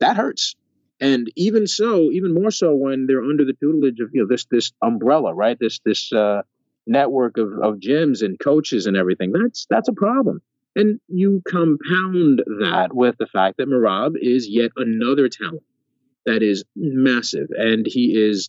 that 0.00 0.16
hurts. 0.16 0.56
And 1.00 1.30
even 1.36 1.66
so, 1.66 2.10
even 2.10 2.34
more 2.34 2.50
so 2.50 2.74
when 2.74 3.06
they're 3.06 3.22
under 3.22 3.44
the 3.44 3.54
tutelage 3.54 4.00
of 4.00 4.10
you 4.12 4.22
know 4.22 4.28
this 4.28 4.44
this 4.50 4.72
umbrella, 4.82 5.32
right? 5.32 5.56
This 5.58 5.80
this 5.84 6.12
uh, 6.12 6.42
network 6.88 7.38
of, 7.38 7.52
of 7.62 7.76
gyms 7.76 8.22
and 8.22 8.38
coaches 8.38 8.86
and 8.86 8.96
everything, 8.96 9.32
that's 9.32 9.66
that's 9.70 9.88
a 9.88 9.92
problem. 9.92 10.40
And 10.74 11.00
you 11.08 11.42
compound 11.48 12.42
that 12.60 12.90
with 12.92 13.16
the 13.18 13.26
fact 13.26 13.56
that 13.58 13.68
Merab 13.68 14.12
is 14.20 14.48
yet 14.48 14.70
another 14.76 15.28
talent 15.28 15.64
that 16.26 16.42
is 16.42 16.64
massive, 16.76 17.48
and 17.50 17.86
he 17.86 18.14
is, 18.16 18.48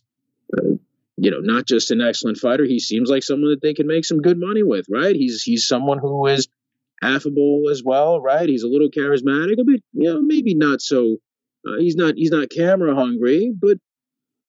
uh, 0.56 0.76
you 1.16 1.30
know, 1.30 1.40
not 1.40 1.66
just 1.66 1.90
an 1.90 2.00
excellent 2.00 2.38
fighter. 2.38 2.64
He 2.64 2.78
seems 2.78 3.10
like 3.10 3.22
someone 3.22 3.50
that 3.50 3.62
they 3.62 3.74
can 3.74 3.86
make 3.86 4.04
some 4.04 4.20
good 4.20 4.38
money 4.38 4.62
with, 4.62 4.86
right? 4.90 5.16
He's 5.16 5.42
he's 5.42 5.66
someone 5.66 5.98
who 5.98 6.26
is 6.26 6.48
affable 7.02 7.64
as 7.70 7.82
well, 7.84 8.20
right? 8.20 8.48
He's 8.48 8.62
a 8.62 8.68
little 8.68 8.90
charismatic, 8.90 9.60
a 9.60 9.64
bit, 9.64 9.82
you 9.92 10.12
know, 10.12 10.20
maybe 10.20 10.54
not 10.54 10.80
so. 10.80 11.16
Uh, 11.66 11.78
he's 11.78 11.96
not 11.96 12.14
he's 12.16 12.30
not 12.30 12.50
camera 12.50 12.94
hungry, 12.94 13.52
but 13.58 13.78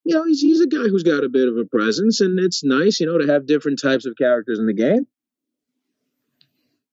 you 0.04 0.16
know, 0.16 0.26
he's 0.26 0.42
he's 0.42 0.62
a 0.62 0.68
guy 0.68 0.88
who's 0.90 1.04
got 1.04 1.24
a 1.24 1.30
bit 1.30 1.48
of 1.48 1.58
a 1.58 1.66
presence, 1.66 2.22
and 2.22 2.40
it's 2.40 2.64
nice, 2.64 3.00
you 3.00 3.06
know, 3.06 3.18
to 3.18 3.28
have 3.28 3.46
different 3.46 3.82
types 3.82 4.06
of 4.06 4.16
characters 4.18 4.60
in 4.60 4.66
the 4.66 4.74
game. 4.74 5.06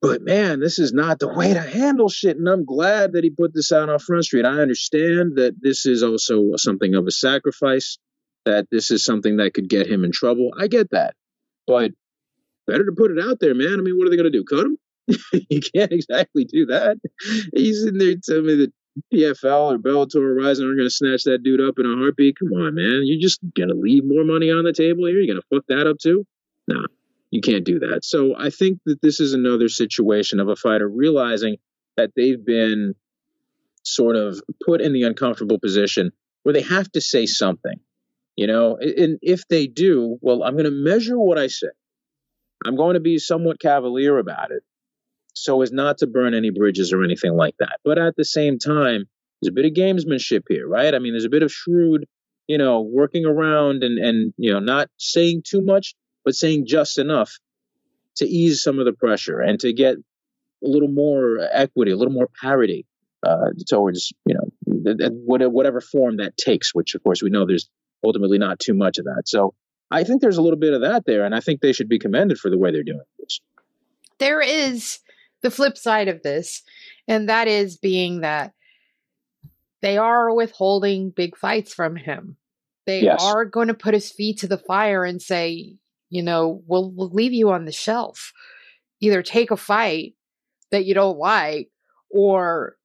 But 0.01 0.23
man, 0.23 0.61
this 0.61 0.79
is 0.79 0.93
not 0.93 1.19
the 1.19 1.29
way 1.29 1.53
to 1.53 1.61
handle 1.61 2.09
shit, 2.09 2.37
and 2.37 2.49
I'm 2.49 2.65
glad 2.65 3.13
that 3.13 3.25
he 3.25 3.31
put 3.31 3.53
this 3.55 3.73
out 3.73 3.89
on 3.89 3.99
Front 3.99 4.25
Street. 4.25 4.45
I 4.45 4.61
understand 4.61 5.37
that 5.37 5.57
this 5.61 5.87
is 5.87 6.03
also 6.03 6.53
something 6.57 6.95
of 6.95 7.07
a 7.07 7.11
sacrifice, 7.11 7.99
that 8.45 8.69
this 8.71 8.91
is 8.91 9.05
something 9.05 9.39
that 9.39 9.55
could 9.55 9.69
get 9.69 9.89
him 9.89 10.05
in 10.05 10.13
trouble. 10.13 10.51
I 10.59 10.69
get 10.69 10.91
that, 10.91 11.15
but 11.67 11.93
better 12.67 12.85
to 12.85 12.93
put 12.93 13.11
it 13.11 13.19
out 13.19 13.41
there, 13.41 13.55
man. 13.55 13.75
I 13.75 13.83
mean, 13.83 13.97
what 13.97 14.07
are 14.07 14.11
they 14.11 14.17
going 14.17 14.31
to 14.31 14.39
do? 14.39 14.45
Cut 14.45 14.67
him? 14.67 14.79
you 15.49 15.61
can't 15.61 15.93
exactly 15.93 16.45
do 16.45 16.67
that. 16.67 16.99
He's 17.55 17.85
in 17.85 17.99
there 17.99 18.15
telling 18.23 18.47
me 18.47 18.55
that 18.57 18.73
PFL 19.13 19.75
or 19.75 19.79
Bellator 19.79 20.17
or 20.17 20.35
Rizin 20.35 20.67
aren't 20.67 20.79
going 20.79 20.89
to 20.89 20.95
snatch 20.95 21.25
that 21.25 21.43
dude 21.43 21.61
up 21.61 21.79
in 21.79 21.87
a 21.87 21.97
heartbeat. 21.97 22.39
Come 22.39 22.53
on, 22.53 22.75
man. 22.75 23.03
You're 23.05 23.21
just 23.21 23.41
going 23.57 23.69
to 23.69 23.75
leave 23.75 24.05
more 24.05 24.25
money 24.25 24.51
on 24.51 24.65
the 24.65 24.73
table 24.73 25.07
here? 25.07 25.21
You're 25.21 25.35
going 25.35 25.41
to 25.41 25.57
fuck 25.57 25.65
that 25.69 25.87
up 25.87 25.99
too? 25.99 26.27
Nah, 26.67 26.87
you 27.31 27.41
can't 27.41 27.65
do 27.65 27.79
that. 27.81 28.05
So 28.05 28.35
I 28.39 28.51
think 28.51 28.81
that 28.87 29.01
this 29.03 29.21
is 29.21 29.33
another 29.33 29.69
situation 29.69 30.41
of 30.41 30.49
a 30.49 30.57
fighter 30.57 30.89
realizing 30.89 31.57
that 31.97 32.11
they've 32.15 32.45
been 32.45 32.95
sort 33.83 34.17
of 34.17 34.41
put 34.65 34.81
in 34.81 34.93
the 34.93 35.05
uncomfortable 35.05 35.59
position 35.59 36.13
where 36.43 36.53
they 36.53 36.63
have 36.63 36.91
to 36.93 37.01
say 37.01 37.27
something. 37.27 37.81
You 38.37 38.47
know, 38.47 38.77
and 38.77 39.19
if 39.21 39.49
they 39.49 39.67
do, 39.67 40.17
well, 40.21 40.45
I'm 40.45 40.53
going 40.53 40.65
to 40.65 40.71
measure 40.71 41.19
what 41.19 41.39
I 41.39 41.49
say. 41.49 41.67
I'm 42.65 42.77
going 42.77 42.95
to 42.95 43.01
be 43.01 43.19
somewhat 43.19 43.59
cavalier 43.59 44.17
about 44.19 44.53
it 44.53 44.63
so 45.43 45.63
as 45.63 45.73
not 45.73 45.99
to 45.99 46.07
burn 46.07 46.35
any 46.35 46.51
bridges 46.51 46.93
or 46.93 47.05
anything 47.05 47.35
like 47.35 47.55
that. 47.59 47.79
But 47.85 47.99
at 47.99 48.17
the 48.17 48.25
same 48.25 48.59
time, 48.59 49.05
there's 49.41 49.51
a 49.51 49.53
bit 49.53 49.67
of 49.67 49.73
gamesmanship 49.73 50.43
here, 50.49 50.67
right? 50.67 50.95
I 50.95 50.99
mean, 50.99 51.13
there's 51.13 51.25
a 51.25 51.31
bit 51.31 51.43
of 51.43 51.53
shrewd, 51.53 52.07
you 52.47 52.59
know, 52.59 52.81
working 52.81 53.25
around 53.25 53.83
and 53.85 53.99
and 53.99 54.35
you 54.37 54.53
know, 54.53 54.61
not 54.61 54.89
saying 54.97 55.43
too 55.47 55.63
much, 55.63 55.95
but 56.25 56.35
saying 56.35 56.67
just 56.67 56.99
enough 56.99 57.33
to 58.17 58.27
ease 58.27 58.63
some 58.63 58.79
of 58.79 58.85
the 58.85 58.93
pressure 58.93 59.41
and 59.41 59.61
to 59.61 59.73
get 59.73 59.95
a 59.97 60.69
little 60.69 60.89
more 60.89 61.39
equity, 61.53 61.93
a 61.93 61.97
little 61.97 62.13
more 62.13 62.29
parity 62.41 62.85
uh, 63.23 63.51
towards 63.69 64.13
you 64.27 64.35
know 64.35 65.09
whatever 65.25 65.81
form 65.81 66.17
that 66.17 66.37
takes. 66.37 66.75
Which 66.75 66.95
of 66.95 67.03
course 67.03 67.23
we 67.23 67.31
know 67.31 67.47
there's 67.47 67.69
ultimately 68.05 68.39
not 68.39 68.59
too 68.59 68.75
much 68.75 68.99
of 68.99 69.05
that. 69.05 69.23
So 69.27 69.55
I 69.91 70.05
think 70.05 70.21
there's 70.21 70.37
a 70.37 70.43
little 70.43 70.59
bit 70.59 70.75
of 70.75 70.83
that 70.83 71.05
there, 71.07 71.25
and 71.25 71.35
I 71.35 71.41
think 71.41 71.61
they 71.61 71.73
should 71.73 71.89
be 71.89 71.99
commended 71.99 72.39
for 72.39 72.51
the 72.51 72.59
way 72.59 72.73
they're 72.73 72.83
doing 72.83 73.01
this. 73.19 73.41
There 74.19 74.41
is 74.41 74.99
the 75.43 75.51
flip 75.51 75.77
side 75.77 76.09
of 76.09 76.23
this, 76.23 76.63
and 77.07 77.29
that 77.29 77.49
is 77.49 77.77
being 77.77 78.21
that 78.21 78.53
they 79.81 79.97
are 79.97 80.35
withholding 80.35 81.11
big 81.11 81.37
fights 81.37 81.73
from 81.73 81.97
him. 81.97 82.37
They 82.87 83.03
yes. 83.03 83.23
are 83.23 83.45
going 83.45 83.69
to 83.69 83.75
put 83.75 83.95
his 83.95 84.11
feet 84.11 84.39
to 84.39 84.49
the 84.49 84.59
fire 84.59 85.05
and 85.05 85.21
say, 85.21 85.77
you 86.11 86.23
know, 86.23 86.63
we'll, 86.67 86.91
we'll 86.91 87.11
leave 87.11 87.33
you 87.33 87.51
on 87.51 87.65
the 87.65 87.73
shelf. 87.73 88.33
Either 89.01 89.23
take 89.23 89.51
a 89.51 89.57
fight 89.57 90.15
that 90.71 90.85
you 90.85 90.95
don't 90.95 91.19
like 91.19 91.71
or 92.11 92.77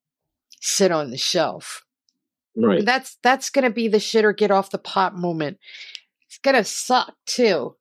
sit 0.62 0.92
on 0.92 1.10
the 1.10 1.18
shelf. 1.18 1.84
Right. 2.56 2.86
That's 2.86 3.18
that's 3.24 3.50
going 3.50 3.64
to 3.64 3.72
be 3.72 3.88
the 3.88 4.00
shit 4.00 4.26
or 4.26 4.34
get 4.34 4.52
off 4.52 4.70
the 4.70 4.78
pot 4.78 5.16
moment. 5.16 5.58
It's 6.28 6.38
going 6.38 6.56
to 6.56 6.64
suck 6.64 7.16
too. 7.26 7.76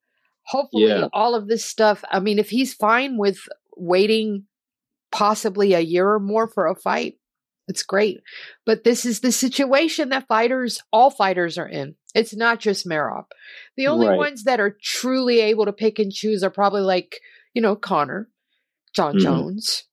Hopefully 0.45 0.87
yeah. 0.87 1.09
all 1.13 1.35
of 1.35 1.47
this 1.47 1.65
stuff, 1.65 2.03
I 2.11 2.21
mean 2.21 2.39
if 2.39 2.49
he's 2.49 2.73
fine 2.73 3.19
with 3.19 3.39
waiting 3.77 4.47
possibly 5.13 5.75
a 5.75 5.81
year 5.81 6.09
or 6.09 6.19
more 6.19 6.49
for 6.49 6.67
a 6.67 6.75
fight, 6.75 7.15
it's 7.69 7.83
great. 7.83 8.21
But 8.67 8.85
this 8.85 9.05
is 9.05 9.21
the 9.21 9.33
situation 9.33 10.09
that 10.09 10.27
fighters, 10.27 10.81
all 10.93 11.11
fighters 11.11 11.59
are 11.59 11.69
in. 11.69 11.95
It's 12.15 12.35
not 12.35 12.59
just 12.59 12.87
Merab. 12.87 13.25
The 13.77 13.87
only 13.87 14.09
right. 14.09 14.19
ones 14.19 14.45
that 14.45 14.61
are 14.61 14.77
truly 14.83 15.41
able 15.41 15.67
to 15.67 15.73
pick 15.73 15.99
and 15.99 16.13
choose 16.13 16.43
are 16.43 16.51
probably 16.51 16.83
like, 16.83 17.21
you 17.55 17.63
know, 17.63 17.77
Conor, 17.77 18.29
Jon 18.95 19.13
mm-hmm. 19.15 19.23
Jones. 19.23 19.85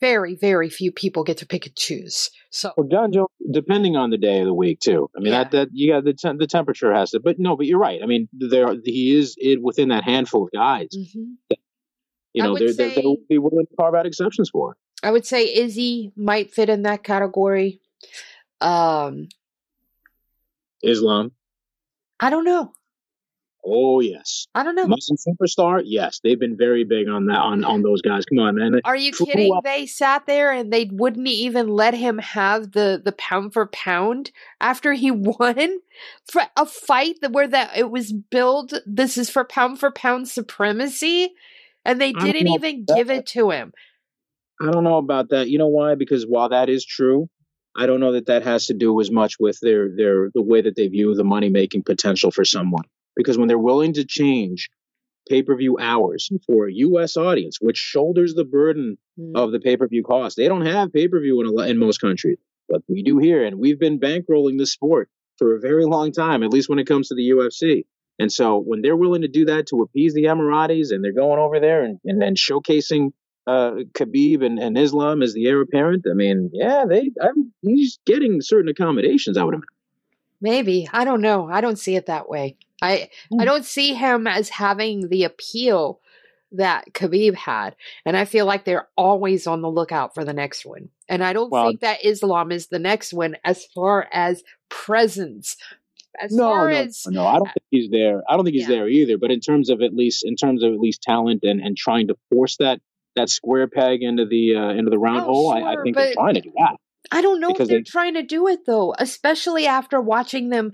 Very, 0.00 0.34
very 0.34 0.68
few 0.68 0.92
people 0.92 1.24
get 1.24 1.38
to 1.38 1.46
pick 1.46 1.64
and 1.64 1.76
choose. 1.76 2.28
So, 2.50 2.72
well, 2.76 2.88
Jon 2.88 3.10
Jones, 3.10 3.28
depending 3.50 3.96
on 3.96 4.10
the 4.10 4.18
day 4.18 4.40
of 4.40 4.44
the 4.44 4.52
week, 4.52 4.80
too. 4.80 5.08
I 5.16 5.20
mean, 5.20 5.32
yeah. 5.32 5.44
that 5.44 5.50
that 5.52 5.68
you 5.72 5.92
got 5.92 6.04
the 6.04 6.12
te- 6.12 6.36
the 6.36 6.46
temperature 6.46 6.92
has 6.92 7.12
to, 7.12 7.20
but 7.20 7.38
no, 7.38 7.56
but 7.56 7.64
you're 7.64 7.78
right. 7.78 8.00
I 8.02 8.06
mean, 8.06 8.28
there 8.32 8.74
he 8.84 9.16
is 9.16 9.34
it, 9.38 9.62
within 9.62 9.88
that 9.88 10.04
handful 10.04 10.44
of 10.44 10.50
guys 10.52 10.88
mm-hmm 10.94 11.54
you 12.34 12.42
know, 12.42 12.56
they 12.58 12.72
say, 12.72 13.00
will 13.02 13.16
be 13.28 13.38
willing 13.38 13.66
to 13.66 13.76
carve 13.76 13.94
out 13.94 14.06
exceptions 14.06 14.50
for. 14.50 14.76
I 15.02 15.10
would 15.10 15.24
say 15.24 15.54
Izzy 15.54 16.12
might 16.16 16.52
fit 16.52 16.68
in 16.68 16.82
that 16.82 17.04
category. 17.04 17.80
Um, 18.60 19.28
Islam. 20.82 21.32
I 22.20 22.30
don't 22.30 22.44
know. 22.44 22.72
Oh 23.66 24.00
yes. 24.00 24.46
I 24.54 24.62
don't 24.62 24.74
know. 24.74 24.86
Muslim 24.86 25.16
superstar. 25.16 25.82
Yes, 25.84 26.20
they've 26.22 26.38
been 26.38 26.56
very 26.56 26.84
big 26.84 27.08
on 27.08 27.26
that 27.26 27.38
on 27.38 27.64
on 27.64 27.82
those 27.82 28.02
guys. 28.02 28.26
Come 28.26 28.38
on, 28.38 28.56
man. 28.56 28.80
Are 28.84 28.96
you 28.96 29.12
kidding? 29.12 29.58
They 29.64 29.86
sat 29.86 30.26
there 30.26 30.52
and 30.52 30.70
they 30.70 30.90
wouldn't 30.92 31.26
even 31.26 31.68
let 31.68 31.94
him 31.94 32.18
have 32.18 32.72
the 32.72 33.00
the 33.02 33.12
pound 33.12 33.54
for 33.54 33.66
pound 33.68 34.32
after 34.60 34.92
he 34.92 35.10
won 35.10 35.78
for 36.26 36.42
a 36.56 36.66
fight 36.66 37.16
that 37.22 37.32
where 37.32 37.48
that 37.48 37.76
it 37.76 37.90
was 37.90 38.12
billed. 38.12 38.74
This 38.84 39.16
is 39.16 39.30
for 39.30 39.44
pound 39.44 39.80
for 39.80 39.90
pound 39.90 40.28
supremacy, 40.28 41.34
and 41.84 42.00
they 42.00 42.12
didn't 42.12 42.48
even 42.48 42.84
give 42.84 43.10
it 43.10 43.26
to 43.26 43.50
him. 43.50 43.72
I 44.60 44.70
don't 44.70 44.84
know 44.84 44.98
about 44.98 45.30
that. 45.30 45.48
You 45.48 45.58
know 45.58 45.68
why? 45.68 45.94
Because 45.96 46.24
while 46.24 46.48
that 46.50 46.68
is 46.68 46.84
true, 46.84 47.28
I 47.76 47.86
don't 47.86 48.00
know 48.00 48.12
that 48.12 48.26
that 48.26 48.44
has 48.44 48.66
to 48.66 48.74
do 48.74 49.00
as 49.00 49.10
much 49.10 49.36
with 49.40 49.58
their 49.60 49.88
their 49.94 50.30
the 50.32 50.42
way 50.42 50.60
that 50.62 50.76
they 50.76 50.88
view 50.88 51.14
the 51.14 51.24
money 51.24 51.48
making 51.48 51.82
potential 51.82 52.30
for 52.30 52.44
someone. 52.44 52.84
Because 53.16 53.36
when 53.36 53.48
they're 53.48 53.58
willing 53.58 53.94
to 53.94 54.04
change 54.04 54.70
pay 55.28 55.42
per 55.42 55.56
view 55.56 55.78
hours 55.78 56.30
for 56.46 56.68
a 56.68 56.72
U.S. 56.72 57.16
audience, 57.16 57.58
which 57.60 57.76
shoulders 57.76 58.34
the 58.34 58.44
burden 58.44 58.98
Mm. 59.16 59.36
of 59.36 59.52
the 59.52 59.60
pay 59.60 59.76
per 59.76 59.86
view 59.86 60.02
cost, 60.02 60.36
they 60.36 60.48
don't 60.48 60.66
have 60.66 60.92
pay 60.92 61.06
per 61.06 61.20
view 61.20 61.40
in 61.40 61.46
a, 61.46 61.62
in 61.70 61.78
most 61.78 61.98
countries, 62.00 62.36
but 62.68 62.82
we 62.88 63.04
do 63.04 63.18
here, 63.18 63.44
and 63.44 63.60
we've 63.60 63.78
been 63.78 64.00
bankrolling 64.00 64.58
the 64.58 64.66
sport 64.66 65.08
for 65.38 65.54
a 65.54 65.60
very 65.60 65.84
long 65.84 66.10
time, 66.10 66.42
at 66.42 66.50
least 66.50 66.68
when 66.68 66.80
it 66.80 66.86
comes 66.88 67.06
to 67.08 67.14
the 67.14 67.30
UFC. 67.30 67.84
And 68.18 68.30
so 68.32 68.58
when 68.58 68.80
they're 68.82 68.96
willing 68.96 69.22
to 69.22 69.28
do 69.28 69.44
that 69.46 69.66
to 69.68 69.82
appease 69.82 70.14
the 70.14 70.24
Emiratis, 70.24 70.92
and 70.92 71.02
they're 71.02 71.12
going 71.12 71.38
over 71.40 71.58
there 71.60 71.82
and 71.84 71.98
and 72.04 72.20
then 72.22 72.34
showcasing 72.36 73.12
uh, 73.46 73.72
Khabib 73.92 74.44
and, 74.44 74.58
and 74.58 74.78
Islam 74.78 75.22
as 75.22 75.34
the 75.34 75.46
heir 75.46 75.60
apparent. 75.60 76.06
I 76.10 76.14
mean, 76.14 76.50
yeah, 76.52 76.84
they 76.88 77.10
I'm, 77.20 77.52
he's 77.62 77.98
getting 78.06 78.40
certain 78.40 78.68
accommodations. 78.68 79.36
I 79.36 79.44
would 79.44 79.54
imagine. 79.54 79.68
Maybe 80.40 80.88
I 80.92 81.04
don't 81.04 81.20
know. 81.20 81.48
I 81.50 81.60
don't 81.60 81.78
see 81.78 81.96
it 81.96 82.06
that 82.06 82.28
way. 82.28 82.56
I 82.82 82.92
I 82.92 83.08
Hmm. 83.30 83.44
don't 83.44 83.64
see 83.64 83.94
him 83.94 84.26
as 84.26 84.48
having 84.48 85.08
the 85.08 85.24
appeal 85.24 86.00
that 86.52 86.92
Khabib 86.92 87.34
had, 87.34 87.74
and 88.06 88.16
I 88.16 88.24
feel 88.26 88.46
like 88.46 88.64
they're 88.64 88.88
always 88.96 89.46
on 89.48 89.60
the 89.60 89.70
lookout 89.70 90.14
for 90.14 90.24
the 90.24 90.32
next 90.32 90.64
one. 90.64 90.88
And 91.08 91.22
I 91.24 91.32
don't 91.32 91.50
Well- 91.50 91.66
think 91.66 91.80
that 91.80 92.04
Islam 92.04 92.52
is 92.52 92.68
the 92.68 92.78
next 92.78 93.12
one 93.12 93.36
as 93.44 93.64
far 93.74 94.08
as 94.12 94.44
presence. 94.68 95.56
As 96.20 96.32
No, 96.32 96.44
far 96.44 96.70
no, 96.70 96.76
as 96.76 97.06
no, 97.08 97.26
I 97.26 97.34
don't 97.38 97.46
think 97.46 97.64
he's 97.70 97.90
there. 97.90 98.22
I 98.28 98.36
don't 98.36 98.44
think 98.44 98.54
he's 98.54 98.68
Yeah. 98.68 98.76
there 98.76 98.88
either. 98.88 99.18
But 99.18 99.30
in 99.30 99.40
terms 99.40 99.70
of 99.70 99.82
at 99.82 99.94
least 99.94 100.24
in 100.24 100.36
terms 100.36 100.62
of 100.62 100.72
at 100.72 100.78
least 100.80 101.02
talent 101.02 101.40
and, 101.42 101.60
and 101.60 101.76
trying 101.76 102.08
to 102.08 102.16
force 102.30 102.56
that 102.58 102.80
that 103.16 103.28
square 103.28 103.68
peg 103.68 104.02
into 104.02 104.26
the 104.26 104.56
uh, 104.56 104.70
into 104.70 104.90
the 104.90 104.98
round 104.98 105.20
Oh, 105.22 105.32
hole, 105.32 105.52
I, 105.52 105.72
I 105.72 105.76
think 105.82 105.96
they're 105.96 106.14
trying 106.14 106.34
to 106.34 106.40
do 106.40 106.52
that. 106.58 106.76
I 107.12 107.20
don't 107.22 107.40
know 107.40 107.48
if 107.50 107.54
because 107.54 107.68
they're 107.68 107.78
they- 107.80 107.82
trying 107.84 108.14
to 108.14 108.22
do 108.22 108.48
it 108.48 108.60
though, 108.66 108.94
especially 108.98 109.66
after 109.66 110.00
watching 110.00 110.48
them 110.48 110.72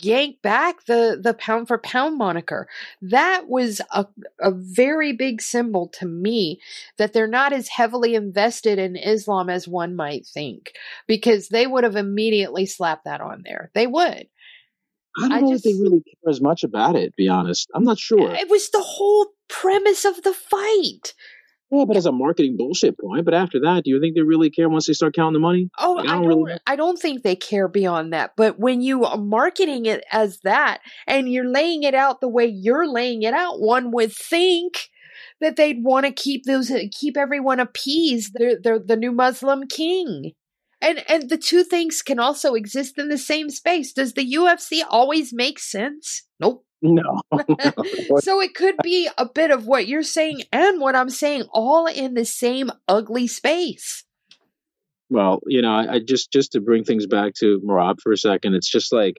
yank 0.00 0.42
back 0.42 0.84
the 0.84 1.18
the 1.20 1.32
pound 1.34 1.66
for 1.66 1.78
pound 1.78 2.18
moniker. 2.18 2.68
That 3.00 3.48
was 3.48 3.80
a 3.90 4.06
a 4.40 4.50
very 4.52 5.12
big 5.14 5.40
symbol 5.40 5.88
to 5.98 6.06
me 6.06 6.60
that 6.98 7.12
they're 7.12 7.26
not 7.26 7.52
as 7.52 7.68
heavily 7.68 8.14
invested 8.14 8.78
in 8.78 8.96
Islam 8.96 9.48
as 9.48 9.66
one 9.66 9.96
might 9.96 10.26
think 10.26 10.72
because 11.06 11.48
they 11.48 11.66
would 11.66 11.84
have 11.84 11.96
immediately 11.96 12.66
slapped 12.66 13.04
that 13.06 13.20
on 13.20 13.42
there. 13.44 13.70
They 13.74 13.86
would. 13.86 14.28
I 15.18 15.28
don't 15.28 15.32
I 15.32 15.40
know 15.40 15.52
if 15.52 15.62
they 15.62 15.74
really 15.74 16.02
care 16.02 16.30
as 16.30 16.40
much 16.40 16.62
about 16.64 16.94
it. 16.96 17.06
To 17.06 17.12
be 17.16 17.28
honest, 17.28 17.68
I'm 17.74 17.84
not 17.84 17.98
sure. 17.98 18.34
It 18.34 18.48
was 18.50 18.70
the 18.70 18.82
whole 18.82 19.26
premise 19.48 20.04
of 20.04 20.22
the 20.22 20.32
fight. 20.34 21.14
Yeah, 21.70 21.84
but 21.84 21.96
as 21.96 22.06
a 22.06 22.12
marketing 22.12 22.56
bullshit 22.56 22.96
point. 22.98 23.24
But 23.24 23.34
after 23.34 23.58
that, 23.62 23.82
do 23.84 23.90
you 23.90 24.00
think 24.00 24.14
they 24.14 24.22
really 24.22 24.50
care 24.50 24.68
once 24.68 24.86
they 24.86 24.92
start 24.92 25.14
counting 25.16 25.32
the 25.32 25.40
money? 25.40 25.68
Oh, 25.78 25.94
Like, 25.94 26.06
I 26.06 26.10
I 26.10 26.14
don't. 26.14 26.28
don't 26.28 26.42
really- 26.44 26.58
I 26.66 26.76
don't 26.76 26.96
think 26.98 27.22
they 27.22 27.34
care 27.34 27.66
beyond 27.66 28.12
that. 28.12 28.32
But 28.36 28.60
when 28.60 28.80
you 28.82 29.04
are 29.04 29.18
marketing 29.18 29.86
it 29.86 30.04
as 30.12 30.38
that, 30.44 30.78
and 31.08 31.28
you're 31.28 31.48
laying 31.50 31.82
it 31.82 31.94
out 31.94 32.20
the 32.20 32.28
way 32.28 32.46
you're 32.46 32.86
laying 32.86 33.22
it 33.22 33.34
out, 33.34 33.60
one 33.60 33.90
would 33.90 34.12
think 34.12 34.90
that 35.40 35.56
they'd 35.56 35.82
want 35.82 36.06
to 36.06 36.12
keep 36.12 36.44
those, 36.44 36.70
keep 36.92 37.16
everyone 37.16 37.58
appeased. 37.58 38.32
They're 38.34 38.58
they're 38.62 38.78
the 38.78 38.96
new 38.96 39.10
Muslim 39.12 39.66
king, 39.66 40.32
and 40.86 41.04
and 41.10 41.28
the 41.28 41.36
two 41.36 41.64
things 41.64 42.00
can 42.02 42.18
also 42.18 42.54
exist 42.54 42.98
in 42.98 43.08
the 43.08 43.18
same 43.18 43.50
space. 43.50 43.92
Does 43.92 44.12
the 44.14 44.34
UFC 44.34 44.82
always 44.88 45.32
make 45.32 45.58
sense? 45.58 46.22
Nope. 46.40 46.62
No. 46.82 47.22
so 48.20 48.40
it 48.40 48.54
could 48.54 48.76
be 48.82 49.08
a 49.16 49.26
bit 49.26 49.50
of 49.50 49.66
what 49.66 49.88
you're 49.88 50.02
saying 50.02 50.42
and 50.52 50.78
what 50.78 50.94
I'm 50.94 51.08
saying, 51.08 51.44
all 51.50 51.86
in 51.86 52.12
the 52.14 52.26
same 52.26 52.70
ugly 52.86 53.26
space. 53.26 54.04
Well, 55.08 55.40
you 55.46 55.62
know, 55.62 55.72
I, 55.72 55.94
I 55.94 55.98
just 56.00 56.30
just 56.30 56.52
to 56.52 56.60
bring 56.60 56.84
things 56.84 57.06
back 57.06 57.32
to 57.40 57.60
Merab 57.64 57.96
for 58.02 58.12
a 58.12 58.16
second, 58.16 58.54
it's 58.54 58.70
just 58.70 58.92
like 58.92 59.16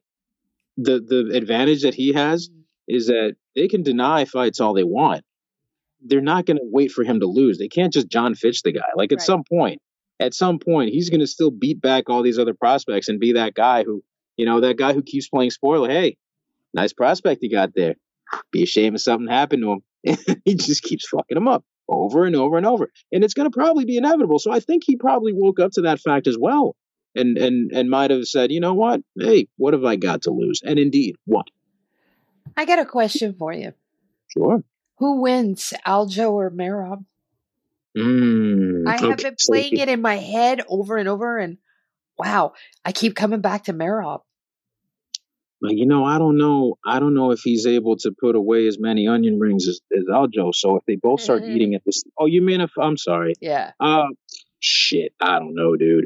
the 0.77 0.99
the 0.99 1.35
advantage 1.35 1.81
that 1.81 1.95
he 1.95 2.13
has 2.13 2.49
is 2.87 3.07
that 3.07 3.35
they 3.55 3.67
can 3.67 3.81
deny 3.83 4.25
fights 4.25 4.61
all 4.61 4.73
they 4.73 4.83
want. 4.83 5.23
They're 6.01 6.21
not 6.21 6.45
going 6.45 6.57
to 6.57 6.63
wait 6.63 6.91
for 6.91 7.03
him 7.03 7.19
to 7.21 7.25
lose. 7.25 7.57
They 7.57 7.67
can't 7.67 7.91
just 7.91 8.07
John 8.07 8.35
Fitch 8.35 8.61
the 8.61 8.71
guy. 8.71 8.87
Like 8.95 9.11
at 9.11 9.17
Right. 9.17 9.25
some 9.25 9.43
point, 9.49 9.81
at 10.19 10.33
some 10.33 10.59
point, 10.59 10.91
he's 10.91 11.09
going 11.09 11.19
to 11.19 11.27
still 11.27 11.51
beat 11.51 11.81
back 11.81 12.09
all 12.09 12.23
these 12.23 12.39
other 12.39 12.53
prospects 12.53 13.07
and 13.07 13.19
be 13.19 13.33
that 13.33 13.53
guy 13.53 13.83
who, 13.83 14.03
you 14.35 14.45
know, 14.45 14.61
that 14.61 14.77
guy 14.77 14.93
who 14.93 15.03
keeps 15.03 15.29
playing 15.29 15.51
spoiler. 15.51 15.89
Hey, 15.89 16.17
nice 16.73 16.93
prospect 16.93 17.43
you 17.43 17.51
got 17.51 17.73
there. 17.75 17.95
Be 18.51 18.63
ashamed 18.63 18.95
if 18.95 19.01
something 19.01 19.27
happened 19.27 19.63
to 19.63 19.71
him. 19.73 20.37
he 20.45 20.55
just 20.55 20.83
keeps 20.83 21.07
fucking 21.07 21.37
him 21.37 21.47
up 21.47 21.63
over 21.89 22.25
and 22.25 22.35
over 22.35 22.57
and 22.57 22.65
over, 22.65 22.91
and 23.11 23.23
it's 23.23 23.33
going 23.33 23.49
to 23.49 23.55
probably 23.55 23.85
be 23.85 23.97
inevitable. 23.97 24.39
So 24.39 24.51
I 24.51 24.59
think 24.59 24.83
he 24.85 24.97
probably 24.97 25.33
woke 25.33 25.59
up 25.59 25.71
to 25.73 25.81
that 25.81 25.99
fact 25.99 26.27
as 26.27 26.37
well, 26.37 26.75
and 27.15 27.37
and 27.37 27.71
and 27.71 27.89
might 27.89 28.11
have 28.11 28.25
said, 28.25 28.51
you 28.51 28.59
know 28.59 28.73
what? 28.73 29.01
Hey, 29.17 29.47
what 29.57 29.73
have 29.73 29.85
I 29.85 29.95
got 29.95 30.23
to 30.23 30.31
lose? 30.31 30.61
And 30.63 30.77
indeed, 30.77 31.15
what? 31.25 31.47
I 32.55 32.65
got 32.65 32.79
a 32.79 32.85
question 32.85 33.35
for 33.37 33.53
you. 33.53 33.73
Sure. 34.29 34.63
Who 34.97 35.21
wins, 35.21 35.73
Aljo 35.85 36.31
or 36.31 36.49
Merab? 36.49 37.05
Mm, 37.97 38.87
I 38.87 38.97
have 38.97 39.13
okay, 39.13 39.23
been 39.23 39.35
playing 39.45 39.77
it 39.77 39.89
in 39.89 40.01
my 40.01 40.15
head 40.15 40.61
over 40.67 40.97
and 40.97 41.09
over, 41.09 41.37
and 41.37 41.57
wow, 42.17 42.53
I 42.85 42.91
keep 42.91 43.15
coming 43.15 43.41
back 43.41 43.63
to. 43.65 43.73
Like, 45.59 45.75
you 45.77 45.87
know, 45.87 46.05
I 46.05 46.19
don't 46.19 46.37
know. 46.37 46.77
I 46.85 46.99
don't 46.99 47.15
know 47.15 47.31
if 47.31 47.39
he's 47.43 47.65
able 47.65 47.97
to 47.97 48.11
put 48.19 48.35
away 48.35 48.67
as 48.67 48.77
many 48.79 49.07
onion 49.07 49.39
rings 49.39 49.67
as, 49.67 49.81
as 49.95 50.03
Aljo. 50.05 50.53
So 50.53 50.75
if 50.77 50.83
they 50.85 50.95
both 50.95 51.21
start 51.21 51.43
Mhm. 51.43 51.49
eating 51.55 51.73
at 51.75 51.81
this, 51.85 52.03
oh, 52.19 52.27
you 52.27 52.41
mean 52.41 52.61
if 52.61 52.71
I'm 52.79 52.97
sorry? 52.97 53.33
Yeah, 53.41 53.71
Uh, 53.79 54.07
shit. 54.59 55.13
I 55.19 55.39
don't 55.39 55.55
know, 55.55 55.75
dude. 55.75 56.05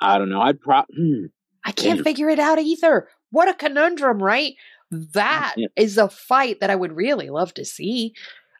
I 0.00 0.18
don't 0.18 0.30
know. 0.30 0.40
I'd 0.40 0.60
pro. 0.60 0.82
Hmm. 0.96 1.26
I 1.64 1.72
can't 1.72 1.98
Damn. 1.98 2.04
figure 2.04 2.30
it 2.30 2.38
out 2.38 2.58
either. 2.58 3.08
What 3.30 3.48
a 3.48 3.54
conundrum, 3.54 4.22
right? 4.22 4.54
That 4.90 5.56
is 5.76 5.98
a 5.98 6.08
fight 6.08 6.60
that 6.60 6.70
I 6.70 6.74
would 6.74 6.96
really 6.96 7.28
love 7.28 7.52
to 7.54 7.64
see. 7.66 8.14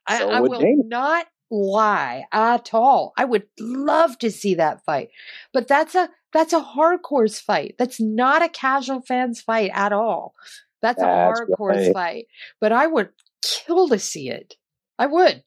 I, 0.06 0.18
So 0.18 0.30
I 0.30 0.40
would 0.40 0.50
will 0.50 0.60
Dana. 0.60 0.82
not 0.84 1.26
lie 1.50 2.24
at 2.32 2.74
all. 2.74 3.12
I 3.16 3.24
would 3.24 3.46
love 3.58 4.18
to 4.18 4.30
see 4.30 4.54
that 4.56 4.84
fight, 4.84 5.10
but 5.52 5.68
that's 5.68 5.94
a 5.94 6.10
that's 6.32 6.52
a 6.52 6.60
hardcore 6.60 7.28
fight. 7.40 7.76
That's 7.78 8.00
not 8.00 8.42
a 8.42 8.48
casual 8.48 9.00
fans 9.02 9.40
fight 9.40 9.70
at 9.72 9.92
all. 9.92 10.34
That's, 10.82 11.00
That's 11.00 11.38
a 11.38 11.42
hardcore 11.42 11.76
right. 11.76 11.92
fight. 11.92 12.26
But 12.60 12.72
I 12.72 12.86
would 12.86 13.10
kill 13.42 13.88
to 13.88 13.98
see 13.98 14.30
it. 14.30 14.54
I 14.98 15.06
would. 15.06 15.42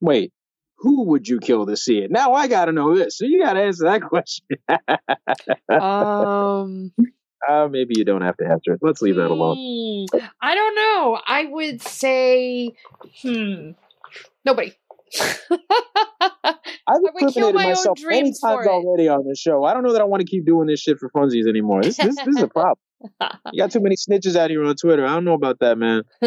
Wait. 0.00 0.32
Who 0.78 1.04
would 1.04 1.26
you 1.26 1.38
kill 1.38 1.66
to 1.66 1.76
see 1.76 1.98
it? 1.98 2.10
Now 2.10 2.34
I 2.34 2.48
got 2.48 2.66
to 2.66 2.72
know 2.72 2.94
this. 2.94 3.16
So 3.16 3.24
you 3.24 3.42
got 3.42 3.54
to 3.54 3.60
answer 3.60 3.84
that 3.84 4.02
question. 4.08 4.46
Um, 5.70 6.92
uh, 7.48 7.68
maybe 7.68 7.94
you 7.96 8.04
don't 8.04 8.22
have 8.22 8.36
to 8.38 8.46
answer 8.46 8.74
it. 8.74 8.80
Let's 8.82 9.00
leave 9.00 9.16
that 9.16 9.30
alone. 9.30 9.56
hmm, 10.12 10.18
I 10.40 10.54
don't 10.54 10.74
know. 10.74 11.20
I 11.26 11.46
would 11.46 11.80
say, 11.80 12.74
hmm, 13.22 13.70
nobody. 14.46 14.72
I've 16.88 17.00
incriminated 17.20 17.54
myself 17.54 17.98
many 18.02 18.32
times 18.32 18.66
already 18.66 19.08
on 19.08 19.26
this 19.26 19.38
show. 19.40 19.64
I 19.64 19.74
don't 19.74 19.82
know 19.82 19.92
that 19.92 20.00
I 20.00 20.04
want 20.04 20.20
to 20.20 20.26
keep 20.26 20.46
doing 20.46 20.68
this 20.68 20.80
shit 20.80 20.98
for 20.98 21.10
funsies 21.10 21.48
anymore. 21.48 21.82
This, 21.82 21.96
this, 21.96 22.16
this 22.16 22.36
is 22.36 22.42
a 22.42 22.48
problem. 22.48 22.78
You 23.52 23.62
got 23.62 23.70
too 23.70 23.80
many 23.80 23.94
snitches 23.94 24.36
out 24.36 24.48
here 24.50 24.64
on 24.64 24.74
Twitter. 24.74 25.04
I 25.04 25.10
don't 25.10 25.24
know 25.24 25.34
about 25.34 25.58
that, 25.60 25.76
man. 25.76 26.02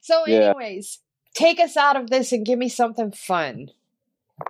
so, 0.00 0.24
Yeah. 0.26 0.54
anyways, 0.56 1.00
take 1.34 1.60
us 1.60 1.76
out 1.76 1.96
of 1.96 2.08
this 2.08 2.32
and 2.32 2.44
give 2.44 2.58
me 2.58 2.68
something 2.68 3.12
fun. 3.12 3.68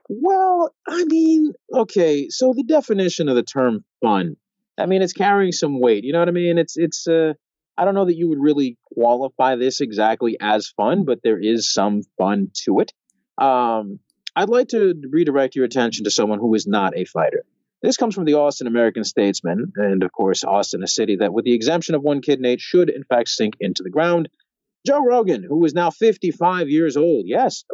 Well, 0.08 0.72
I 0.86 1.04
mean, 1.04 1.52
okay. 1.74 2.28
So 2.30 2.52
the 2.54 2.62
definition 2.62 3.28
of 3.28 3.34
the 3.34 3.42
term 3.42 3.84
"fun," 4.00 4.36
I 4.78 4.86
mean, 4.86 5.02
it's 5.02 5.12
carrying 5.12 5.52
some 5.52 5.80
weight. 5.80 6.04
You 6.04 6.12
know 6.12 6.20
what 6.20 6.28
I 6.28 6.32
mean? 6.32 6.56
It's 6.56 6.76
it's. 6.76 7.08
Uh, 7.08 7.32
I 7.78 7.84
don't 7.84 7.94
know 7.94 8.06
that 8.06 8.16
you 8.16 8.28
would 8.28 8.40
really 8.40 8.76
qualify 8.92 9.54
this 9.54 9.80
exactly 9.80 10.36
as 10.40 10.68
fun, 10.68 11.04
but 11.04 11.20
there 11.22 11.38
is 11.38 11.72
some 11.72 12.02
fun 12.18 12.50
to 12.64 12.80
it. 12.80 12.92
Um, 13.40 14.00
I'd 14.34 14.48
like 14.48 14.68
to 14.68 14.94
redirect 15.08 15.54
your 15.54 15.64
attention 15.64 16.04
to 16.04 16.10
someone 16.10 16.40
who 16.40 16.54
is 16.54 16.66
not 16.66 16.96
a 16.96 17.04
fighter. 17.04 17.44
This 17.80 17.96
comes 17.96 18.16
from 18.16 18.24
the 18.24 18.34
Austin 18.34 18.66
American 18.66 19.04
Statesman, 19.04 19.72
and 19.76 20.02
of 20.02 20.10
course, 20.10 20.42
Austin, 20.42 20.82
a 20.82 20.88
city 20.88 21.16
that, 21.16 21.32
with 21.32 21.44
the 21.44 21.54
exemption 21.54 21.94
of 21.94 22.02
one 22.02 22.20
kid, 22.20 22.40
Nate, 22.40 22.60
should 22.60 22.90
in 22.90 23.04
fact 23.04 23.28
sink 23.28 23.54
into 23.60 23.84
the 23.84 23.90
ground. 23.90 24.28
Joe 24.84 25.04
Rogan, 25.04 25.44
who 25.44 25.64
is 25.64 25.74
now 25.74 25.90
55 25.90 26.68
years 26.68 26.96
old, 26.96 27.26
yes, 27.26 27.64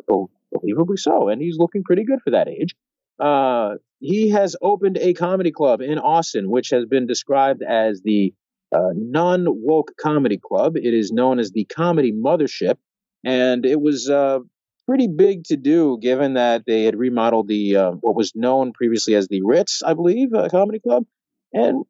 believably 0.54 0.98
so, 0.98 1.28
and 1.28 1.40
he's 1.40 1.56
looking 1.56 1.82
pretty 1.82 2.04
good 2.04 2.20
for 2.22 2.32
that 2.32 2.48
age. 2.48 2.74
Uh, 3.18 3.76
he 4.00 4.30
has 4.30 4.54
opened 4.60 4.98
a 4.98 5.14
comedy 5.14 5.50
club 5.50 5.80
in 5.80 5.98
Austin, 5.98 6.50
which 6.50 6.70
has 6.70 6.84
been 6.84 7.06
described 7.06 7.62
as 7.62 8.02
the 8.02 8.34
uh, 8.74 8.90
non 8.94 9.46
woke 9.48 9.92
comedy 10.00 10.38
club. 10.38 10.76
It 10.76 10.94
is 10.94 11.12
known 11.12 11.38
as 11.38 11.52
the 11.52 11.64
Comedy 11.64 12.12
Mothership, 12.12 12.76
and 13.24 13.64
it 13.64 13.80
was 13.80 14.10
uh, 14.10 14.40
pretty 14.86 15.08
big 15.08 15.44
to 15.44 15.56
do 15.56 15.98
given 16.00 16.34
that 16.34 16.64
they 16.66 16.84
had 16.84 16.96
remodeled 16.96 17.48
the 17.48 17.76
uh, 17.76 17.90
what 17.92 18.16
was 18.16 18.32
known 18.34 18.72
previously 18.72 19.14
as 19.14 19.28
the 19.28 19.42
Ritz, 19.42 19.82
I 19.84 19.94
believe, 19.94 20.34
uh, 20.34 20.48
comedy 20.48 20.80
club. 20.80 21.04
And 21.52 21.84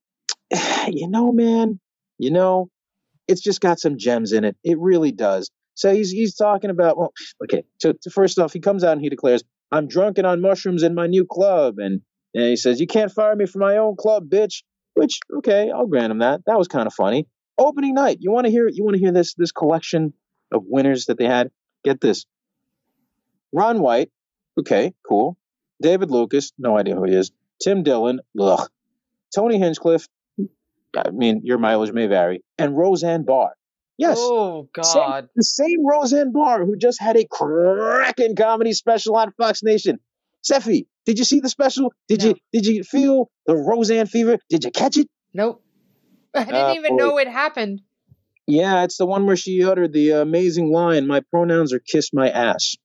you 0.88 1.08
know, 1.08 1.32
man, 1.32 1.80
you 2.18 2.30
know, 2.30 2.68
it's 3.28 3.40
just 3.40 3.60
got 3.60 3.80
some 3.80 3.98
gems 3.98 4.32
in 4.32 4.44
it. 4.44 4.56
It 4.62 4.78
really 4.78 5.12
does. 5.12 5.50
So 5.74 5.92
he's 5.94 6.10
he's 6.10 6.36
talking 6.36 6.70
about 6.70 6.98
well, 6.98 7.12
okay. 7.44 7.64
So, 7.80 7.94
so 8.00 8.10
first 8.10 8.38
off, 8.38 8.52
he 8.52 8.60
comes 8.60 8.84
out 8.84 8.92
and 8.92 9.00
he 9.00 9.08
declares, 9.08 9.42
"I'm 9.72 9.88
drunken 9.88 10.24
on 10.24 10.40
mushrooms 10.40 10.82
in 10.82 10.94
my 10.94 11.06
new 11.06 11.24
club," 11.24 11.78
and 11.78 12.02
and 12.34 12.44
he 12.44 12.56
says, 12.56 12.80
"You 12.80 12.86
can't 12.86 13.10
fire 13.10 13.34
me 13.34 13.46
from 13.46 13.62
my 13.62 13.78
own 13.78 13.96
club, 13.96 14.28
bitch." 14.28 14.62
Which 14.94 15.18
okay, 15.38 15.70
I'll 15.70 15.86
grant 15.86 16.10
him 16.10 16.18
that. 16.18 16.42
That 16.46 16.58
was 16.58 16.68
kind 16.68 16.86
of 16.86 16.94
funny. 16.94 17.26
Opening 17.58 17.94
night. 17.94 18.18
You 18.20 18.32
want 18.32 18.46
to 18.46 18.50
hear? 18.50 18.68
You 18.68 18.84
want 18.84 18.94
to 18.94 19.00
hear 19.00 19.12
this 19.12 19.34
this 19.34 19.52
collection 19.52 20.12
of 20.52 20.64
winners 20.66 21.06
that 21.06 21.18
they 21.18 21.26
had? 21.26 21.50
Get 21.84 22.00
this. 22.00 22.26
Ron 23.52 23.80
White. 23.80 24.10
Okay, 24.58 24.94
cool. 25.06 25.36
David 25.82 26.10
Lucas. 26.10 26.52
No 26.58 26.76
idea 26.78 26.94
who 26.94 27.04
he 27.04 27.14
is. 27.14 27.32
Tim 27.62 27.82
Dillon. 27.82 28.20
Ugh. 28.38 28.68
Tony 29.34 29.58
Hinchcliffe. 29.58 30.08
I 30.96 31.10
mean, 31.10 31.40
your 31.44 31.58
mileage 31.58 31.92
may 31.92 32.06
vary. 32.06 32.44
And 32.56 32.76
Roseanne 32.76 33.24
Barr. 33.24 33.54
Yes. 33.96 34.16
Oh 34.20 34.68
God. 34.72 34.84
Same, 34.84 35.28
the 35.34 35.42
same 35.42 35.86
Roseanne 35.86 36.32
Barr 36.32 36.64
who 36.64 36.76
just 36.76 37.00
had 37.00 37.16
a 37.16 37.26
cracking 37.28 38.36
comedy 38.36 38.72
special 38.72 39.16
on 39.16 39.32
Fox 39.32 39.62
Nation. 39.62 39.98
Stephie, 40.42 40.86
did 41.06 41.18
you 41.18 41.24
see 41.24 41.40
the 41.40 41.48
special? 41.48 41.92
Did 42.08 42.22
No. 42.22 42.28
you 42.28 42.34
did 42.52 42.66
you 42.66 42.84
feel 42.84 43.30
the 43.46 43.56
Roseanne 43.56 44.06
fever? 44.06 44.38
Did 44.48 44.64
you 44.64 44.70
catch 44.70 44.96
it? 44.96 45.08
Nope. 45.32 45.62
I 46.34 46.44
didn't 46.44 46.54
Ah, 46.54 46.72
even 46.74 46.92
boy. 46.92 46.96
know 46.96 47.18
it 47.18 47.28
happened. 47.28 47.80
Yeah, 48.46 48.84
it's 48.84 48.98
the 48.98 49.06
one 49.06 49.26
where 49.26 49.36
she 49.36 49.64
uttered 49.64 49.92
the 49.92 50.10
amazing 50.10 50.70
line, 50.72 51.06
"My 51.06 51.20
pronouns 51.20 51.72
are 51.72 51.78
kiss 51.78 52.10
my 52.12 52.28
ass." 52.30 52.76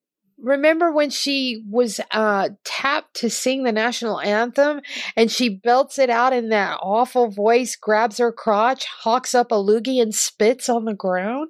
Remember 0.41 0.89
when 0.93 1.09
she 1.09 1.65
was 1.69 1.99
uh, 2.11 2.49
tapped 2.63 3.15
to 3.17 3.29
sing 3.29 3.63
the 3.63 3.73
national 3.73 4.21
anthem 4.21 4.79
and 5.17 5.29
she 5.29 5.49
belts 5.49 5.99
it 5.99 6.09
out 6.09 6.31
in 6.31 6.47
that 6.49 6.79
awful 6.81 7.29
voice, 7.29 7.75
grabs 7.75 8.19
her 8.19 8.31
crotch, 8.31 8.85
hawks 8.85 9.35
up 9.35 9.51
a 9.51 9.55
loogie, 9.55 10.01
and 10.01 10.15
spits 10.15 10.69
on 10.69 10.85
the 10.85 10.93
ground? 10.93 11.49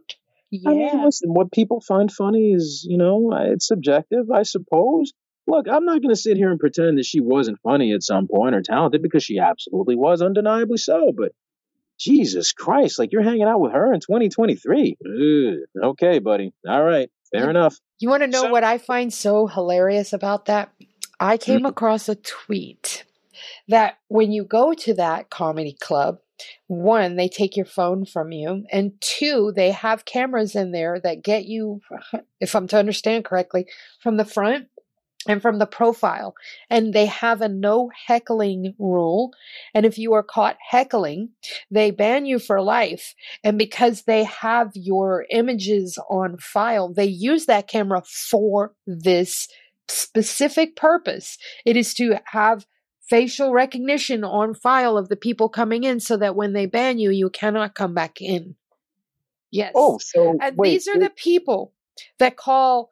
Yeah. 0.49 0.71
I 0.71 0.73
mean, 0.73 1.05
listen, 1.05 1.35
what 1.35 1.51
people 1.51 1.81
find 1.81 2.11
funny 2.11 2.51
is, 2.51 2.83
you 2.89 2.97
know, 2.97 3.31
uh, 3.31 3.51
it's 3.53 3.67
subjective, 3.67 4.31
I 4.33 4.41
suppose. 4.41 5.13
Look, 5.49 5.67
I'm 5.67 5.83
not 5.85 6.01
going 6.01 6.13
to 6.13 6.19
sit 6.21 6.37
here 6.37 6.51
and 6.51 6.59
pretend 6.59 6.97
that 6.99 7.05
she 7.05 7.19
wasn't 7.21 7.59
funny 7.61 7.91
at 7.93 8.03
some 8.03 8.27
point 8.27 8.53
or 8.55 8.61
talented 8.61 9.01
because 9.01 9.23
she 9.23 9.39
absolutely 9.39 9.95
was, 9.95 10.21
undeniably 10.21 10.77
so. 10.77 11.11
But 11.15 11.31
Jesus 11.99 12.53
Christ, 12.53 12.99
like 12.99 13.11
you're 13.11 13.23
hanging 13.23 13.43
out 13.43 13.59
with 13.59 13.73
her 13.73 13.91
in 13.93 13.99
2023. 13.99 14.97
Ugh, 15.05 15.53
okay, 15.91 16.19
buddy. 16.19 16.53
All 16.67 16.83
right. 16.83 17.09
Fair 17.33 17.45
Yeah. 17.45 17.49
enough. 17.49 17.75
You 17.99 18.09
want 18.09 18.21
to 18.23 18.27
know 18.27 18.43
So- 18.43 18.51
what 18.51 18.63
I 18.63 18.77
find 18.77 19.11
so 19.13 19.47
hilarious 19.47 20.13
about 20.13 20.45
that? 20.45 20.69
I 21.19 21.37
came 21.37 21.61
Mhm. 21.63 21.69
across 21.69 22.07
a 22.07 22.15
tweet 22.15 23.03
that 23.67 23.97
when 24.07 24.31
you 24.31 24.43
go 24.45 24.73
to 24.73 24.93
that 24.93 25.29
comedy 25.29 25.75
club, 25.81 26.19
one, 26.67 27.17
they 27.17 27.27
take 27.27 27.57
your 27.57 27.65
phone 27.65 28.05
from 28.05 28.31
you, 28.31 28.63
and 28.71 28.93
two, 29.01 29.51
they 29.53 29.71
have 29.71 30.05
cameras 30.05 30.55
in 30.55 30.71
there 30.71 30.97
that 31.01 31.21
get 31.21 31.43
you, 31.45 31.81
if 32.39 32.55
I'm 32.55 32.67
to 32.67 32.77
understand 32.77 33.25
correctly, 33.25 33.67
from 33.99 34.15
the 34.15 34.23
front 34.23 34.68
and 35.27 35.41
from 35.41 35.59
the 35.59 35.65
profile. 35.65 36.35
And 36.69 36.93
they 36.93 37.05
have 37.07 37.41
a 37.41 37.49
no 37.49 37.91
heckling 38.07 38.73
rule. 38.79 39.31
And 39.73 39.85
if 39.85 39.97
you 39.97 40.13
are 40.13 40.23
caught 40.23 40.57
heckling, 40.59 41.29
they 41.69 41.91
ban 41.91 42.25
you 42.25 42.39
for 42.39 42.61
life. 42.61 43.15
And 43.43 43.57
because 43.57 44.03
they 44.03 44.23
have 44.23 44.71
your 44.75 45.25
images 45.29 45.97
on 46.09 46.37
file, 46.37 46.93
they 46.93 47.05
use 47.05 47.45
that 47.47 47.67
camera 47.67 48.01
for 48.03 48.73
this 48.87 49.47
specific 49.89 50.75
purpose. 50.75 51.37
It 51.65 51.75
is 51.75 51.93
to 51.95 52.19
have 52.25 52.65
facial 53.09 53.51
recognition 53.51 54.23
on 54.23 54.53
file 54.53 54.97
of 54.97 55.09
the 55.09 55.15
people 55.15 55.49
coming 55.49 55.83
in 55.83 55.99
so 55.99 56.15
that 56.17 56.35
when 56.35 56.53
they 56.53 56.67
ban 56.67 56.99
you, 56.99 57.09
you 57.09 57.29
cannot 57.29 57.75
come 57.75 57.93
back 57.93 58.21
in. 58.21 58.55
Yes. 59.51 59.73
Oh, 59.75 59.97
so 59.97 60.37
And 60.39 60.55
wait, 60.55 60.69
these 60.69 60.87
are 60.87 60.99
the 60.99 61.09
people 61.09 61.73
that 62.19 62.37
call 62.37 62.91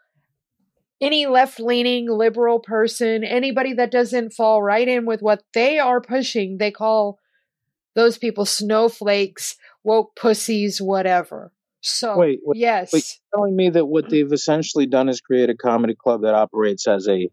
any 1.02 1.28
left 1.28 1.60
leaning 1.60 2.10
liberal 2.10 2.60
person, 2.60 3.24
anybody 3.24 3.74
that 3.74 3.92
doesn't 3.92 4.34
fall 4.34 4.62
right 4.62 4.88
in 4.88 5.06
with 5.06 5.22
what 5.22 5.44
they 5.54 5.80
are 5.80 6.02
pushing, 6.02 6.58
they 6.58 6.72
call 6.72 7.20
those 7.96 8.18
people 8.18 8.46
snowflakes, 8.46 9.56
woke 9.84 10.16
pussies, 10.16 10.82
whatever. 10.82 11.52
So, 11.82 12.18
Wait, 12.18 12.40
wait, 12.44 12.58
yes. 12.60 12.92
wait. 12.94 13.20
telling 13.34 13.56
me 13.56 13.70
that 13.70 13.86
what 13.86 14.10
they've 14.10 14.32
essentially 14.32 14.88
done 14.88 15.10
is 15.10 15.22
create 15.22 15.50
a 15.50 15.56
comedy 15.56 15.96
club 15.96 16.22
that 16.24 16.34
operates 16.34 16.88
as 16.88 17.08
a 17.08 17.30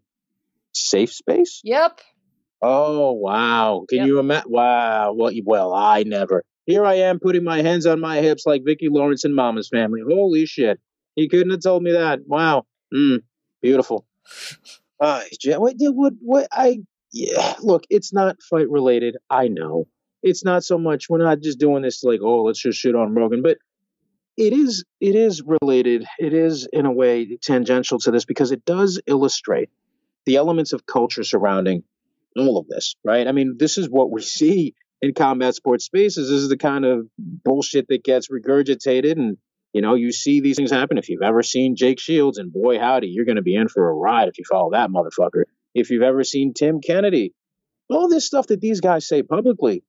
safe 0.73 1.11
space? 1.11 1.61
Yep. 1.63 1.99
Oh 2.61 3.11
wow! 3.11 3.85
Can 3.89 3.99
Yep. 3.99 4.07
you 4.07 4.19
imagine? 4.19 4.51
Wow. 4.51 5.13
Well, 5.13 5.31
well, 5.43 5.73
I 5.73 6.03
never. 6.03 6.43
Here 6.65 6.85
I 6.85 6.95
am 6.95 7.19
putting 7.19 7.43
my 7.43 7.61
hands 7.61 7.85
on 7.85 7.99
my 7.99 8.21
hips 8.21 8.45
like 8.45 8.63
Vicki 8.65 8.87
Lawrence 8.89 9.23
and 9.23 9.35
Mama's 9.35 9.67
Family. 9.69 10.01
Holy 10.07 10.45
shit! 10.45 10.79
He 11.15 11.27
couldn't 11.27 11.51
have 11.51 11.61
told 11.61 11.83
me 11.83 11.91
that. 11.91 12.21
Wow. 12.25 12.65
Mm, 12.93 13.19
beautiful. 13.65 14.05
Uh, 14.99 15.21
what? 15.57 15.75
What? 15.79 16.13
What? 16.21 16.47
I. 16.51 16.79
Yeah. 17.11 17.55
Look, 17.61 17.85
it's 17.89 18.13
not 18.13 18.37
fight 18.43 18.69
related. 18.69 19.17
I 19.29 19.47
know. 19.47 19.87
It's 20.21 20.45
not 20.45 20.63
so 20.63 20.77
much. 20.77 21.09
We're 21.09 21.17
not 21.17 21.41
just 21.41 21.59
doing 21.59 21.81
this 21.81 22.03
like, 22.03 22.19
oh, 22.21 22.43
let's 22.43 22.59
just 22.59 22.79
shit 22.79 22.95
on 22.95 23.15
Rogan, 23.15 23.41
but 23.41 23.57
it 24.37 24.53
is. 24.53 24.83
It 24.99 25.15
is 25.15 25.41
related. 25.41 26.05
It 26.19 26.33
is 26.33 26.67
in 26.71 26.85
a 26.85 26.91
way 26.91 27.37
tangential 27.41 27.99
to 27.99 28.11
this 28.11 28.25
because 28.25 28.51
it 28.51 28.65
does 28.65 29.01
illustrate 29.07 29.69
the 30.25 30.35
elements 30.35 30.73
of 30.73 30.85
culture 30.85 31.23
surrounding 31.23 31.83
all 32.37 32.57
of 32.57 32.67
this, 32.67 32.95
right? 33.03 33.27
I 33.27 33.31
mean, 33.31 33.55
this 33.57 33.77
is 33.77 33.89
what 33.89 34.11
we 34.11 34.21
see 34.21 34.75
in 35.01 35.13
combat 35.13 35.55
sports 35.55 35.85
spaces. 35.85 36.29
This 36.29 36.41
is 36.41 36.49
the 36.49 36.57
kind 36.57 36.85
of 36.85 37.07
bullshit 37.17 37.87
that 37.87 38.03
gets 38.03 38.27
regurgitated, 38.29 39.13
and 39.13 39.37
you 39.75 39.81
know, 39.81 39.95
you 39.95 40.13
see 40.13 40.39
these 40.39 40.55
things 40.55 40.71
happen. 40.71 40.97
If 40.97 41.09
you've 41.09 41.21
ever 41.21 41.43
seen 41.43 41.75
Jake 41.75 41.99
Shields, 41.99 42.37
and 42.37 42.53
boy 42.53 42.79
howdy, 42.79 43.07
you're 43.07 43.25
going 43.25 43.35
to 43.35 43.41
be 43.41 43.55
in 43.55 43.67
for 43.67 43.89
a 43.89 43.93
ride 43.93 44.29
if 44.29 44.37
you 44.37 44.45
follow 44.49 44.71
that 44.71 44.89
motherfucker. 44.89 45.43
If 45.73 45.89
you've 45.89 46.01
ever 46.01 46.23
seen 46.23 46.53
Tim 46.53 46.79
Kennedy, 46.79 47.33
all 47.89 48.07
this 48.07 48.25
stuff 48.25 48.47
that 48.47 48.61
these 48.61 48.79
guys 48.79 49.05
say 49.05 49.21
publicly, 49.21 49.83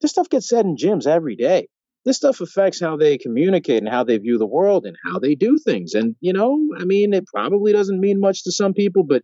this 0.00 0.12
stuff 0.12 0.30
gets 0.30 0.48
said 0.48 0.64
in 0.64 0.76
gyms 0.76 1.06
every 1.06 1.36
day. 1.36 1.68
This 2.06 2.16
stuff 2.16 2.40
affects 2.40 2.80
how 2.80 2.96
they 2.96 3.18
communicate 3.18 3.82
and 3.82 3.92
how 3.92 4.04
they 4.04 4.16
view 4.16 4.38
the 4.38 4.46
world 4.46 4.86
and 4.86 4.96
how 5.04 5.18
they 5.18 5.34
do 5.34 5.58
things. 5.58 5.92
And 5.92 6.16
you 6.20 6.32
know, 6.32 6.68
I 6.78 6.86
mean, 6.86 7.12
it 7.12 7.26
probably 7.26 7.74
doesn't 7.74 8.00
mean 8.00 8.18
much 8.18 8.44
to 8.44 8.52
some 8.52 8.72
people, 8.72 9.04
but 9.04 9.22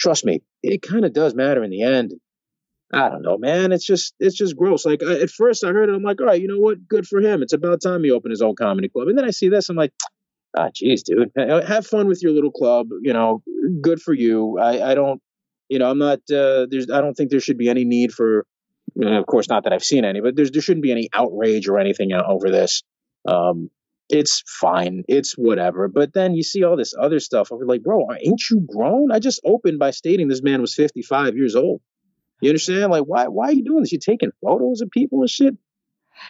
trust 0.00 0.24
me, 0.24 0.40
it 0.62 0.80
kind 0.80 1.04
of 1.04 1.12
does 1.12 1.34
matter 1.34 1.62
in 1.62 1.70
the 1.70 1.82
end. 1.82 2.14
I 2.94 3.10
don't 3.10 3.22
know, 3.22 3.38
man. 3.38 3.72
It's 3.72 3.86
just 3.86 4.14
it's 4.20 4.36
just 4.36 4.56
gross. 4.56 4.86
Like 4.86 5.02
I, 5.02 5.20
at 5.22 5.30
first, 5.30 5.64
I 5.64 5.68
heard 5.70 5.90
it. 5.90 5.94
I'm 5.96 6.04
like, 6.04 6.20
all 6.20 6.28
right, 6.28 6.40
you 6.40 6.48
know 6.48 6.60
what? 6.60 6.88
Good 6.88 7.06
for 7.08 7.20
him. 7.20 7.42
It's 7.42 7.54
about 7.54 7.82
time 7.82 8.04
he 8.04 8.12
opened 8.12 8.32
his 8.32 8.42
own 8.42 8.56
comedy 8.56 8.88
club. 8.90 9.08
And 9.08 9.18
then 9.18 9.26
I 9.26 9.32
see 9.32 9.50
this. 9.50 9.70
I'm 9.70 9.76
like, 9.76 9.92
ah, 10.56 10.68
jeez, 10.70 11.02
dude. 11.04 11.32
Have 11.36 11.86
fun 11.86 12.08
with 12.08 12.22
your 12.22 12.32
little 12.32 12.52
club. 12.52 12.88
You 13.02 13.14
know, 13.14 13.42
good 13.82 14.02
for 14.02 14.14
you. 14.14 14.58
I, 14.60 14.92
I 14.92 14.96
don't, 14.96 15.22
you 15.70 15.80
know, 15.80 15.90
I'm 15.90 15.98
not. 15.98 16.20
Uh, 16.32 16.66
there's. 16.70 16.90
I 16.90 17.00
don't 17.02 17.14
think 17.14 17.30
there 17.30 17.40
should 17.40 17.58
be 17.58 17.70
any 17.70 17.84
need 17.84 18.12
for. 18.12 18.46
uh, 19.02 19.18
of 19.20 19.26
course, 19.26 19.48
not 19.48 19.64
that 19.64 19.72
I've 19.74 19.84
seen 19.84 20.04
any, 20.04 20.20
but 20.20 20.36
there's 20.36 20.52
there 20.52 20.62
shouldn't 20.62 20.84
be 20.84 20.92
any 20.92 21.10
outrage 21.14 21.68
or 21.68 21.78
anything 21.78 22.12
over 22.14 22.50
this. 22.50 22.82
Um, 23.28 23.70
it's 24.10 24.42
fine. 24.46 25.04
It's 25.08 25.34
whatever. 25.34 25.88
But 25.88 26.14
then 26.14 26.34
you 26.34 26.42
see 26.44 26.64
all 26.64 26.76
this 26.76 26.94
other 26.98 27.20
stuff. 27.20 27.50
I'm 27.52 27.60
like, 27.66 27.82
bro, 27.82 28.06
ain't 28.20 28.42
you 28.50 28.60
grown? 28.60 29.12
I 29.12 29.18
just 29.20 29.40
opened 29.44 29.78
by 29.80 29.90
stating 29.92 30.28
this 30.28 30.42
man 30.42 30.60
was 30.60 30.74
55 30.74 31.36
years 31.36 31.56
old. 31.56 31.80
You 32.44 32.50
understand? 32.50 32.90
Like, 32.90 33.04
why 33.04 33.28
why 33.28 33.46
are 33.48 33.52
you 33.52 33.64
doing 33.64 33.80
this? 33.80 33.92
You 33.92 33.98
taking 33.98 34.30
photos 34.42 34.80
of 34.80 34.90
people 34.90 35.20
and 35.20 35.30
shit? 35.30 35.54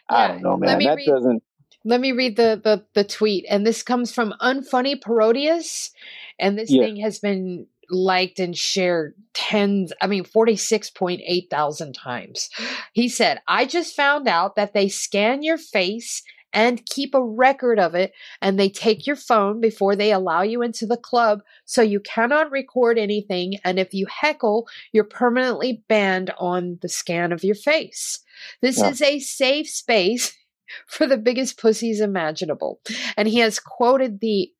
I 0.09 0.29
don't 0.29 0.43
know, 0.43 0.57
man. 0.57 0.79
That 0.79 0.97
read- 0.97 1.07
doesn't. 1.07 1.43
Let 1.87 2.01
me 2.01 2.13
read 2.13 2.37
the, 2.37 2.59
the, 2.65 2.83
the 2.95 3.05
tweet. 3.05 3.45
And 3.51 3.67
this 3.67 3.83
comes 3.83 4.11
from 4.11 4.33
Unfunny 4.41 4.99
Parodius. 4.99 5.91
And 6.39 6.59
this 6.59 6.71
Yeah. 6.71 6.83
thing 6.85 6.97
has 6.97 7.19
been 7.19 7.67
liked 7.91 8.39
and 8.41 8.57
shared 8.57 9.15
tens, 9.35 9.93
I 10.01 10.07
mean, 10.07 10.25
46.8 10.25 11.51
thousand 11.51 11.93
times. 11.93 12.49
He 12.95 13.09
said, 13.11 13.43
I 13.47 13.67
just 13.67 13.95
found 13.95 14.27
out 14.29 14.57
that 14.57 14.73
they 14.73 14.89
scan 14.89 15.43
your 15.43 15.59
face 15.59 16.23
and 16.55 16.87
keep 16.87 17.15
a 17.15 17.23
record 17.23 17.79
of 17.79 17.95
it. 17.95 18.13
And 18.41 18.59
they 18.59 18.69
take 18.71 19.07
your 19.07 19.17
phone 19.17 19.61
before 19.61 19.97
they 19.97 20.13
allow 20.13 20.43
you 20.43 20.63
into 20.63 20.87
the 20.87 20.97
club. 20.97 21.41
So 21.65 21.83
you 21.83 22.01
cannot 22.01 22.51
record 22.51 22.99
anything. 22.99 23.59
And 23.65 23.79
if 23.79 23.93
you 23.93 24.07
heckle, 24.09 24.67
you're 24.93 25.05
permanently 25.05 25.83
banned 25.89 26.31
on 26.39 26.79
the 26.81 26.89
scan 26.89 27.33
of 27.33 27.45
your 27.45 27.57
face. 27.57 28.21
This 28.63 28.79
Yeah. 28.79 28.91
is 28.91 29.03
a 29.03 29.19
safe 29.19 29.69
space 29.69 30.33
for 30.87 31.07
the 31.07 31.19
biggest 31.19 31.59
pussies 31.59 32.01
imaginable. 32.01 32.81
And 33.17 33.29
he 33.29 33.39
has 33.41 33.59
quoted 33.59 34.21
the 34.21 34.51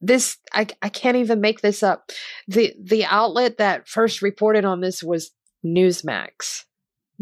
this 0.00 0.36
I, 0.52 0.66
I 0.82 0.90
can't 0.90 1.16
even 1.16 1.40
make 1.40 1.62
this 1.62 1.82
up. 1.82 2.10
The 2.46 2.74
the 2.82 3.06
outlet 3.06 3.56
that 3.58 3.88
first 3.88 4.20
reported 4.20 4.64
on 4.66 4.80
this 4.80 5.02
was 5.02 5.30
Newsmax. 5.64 6.64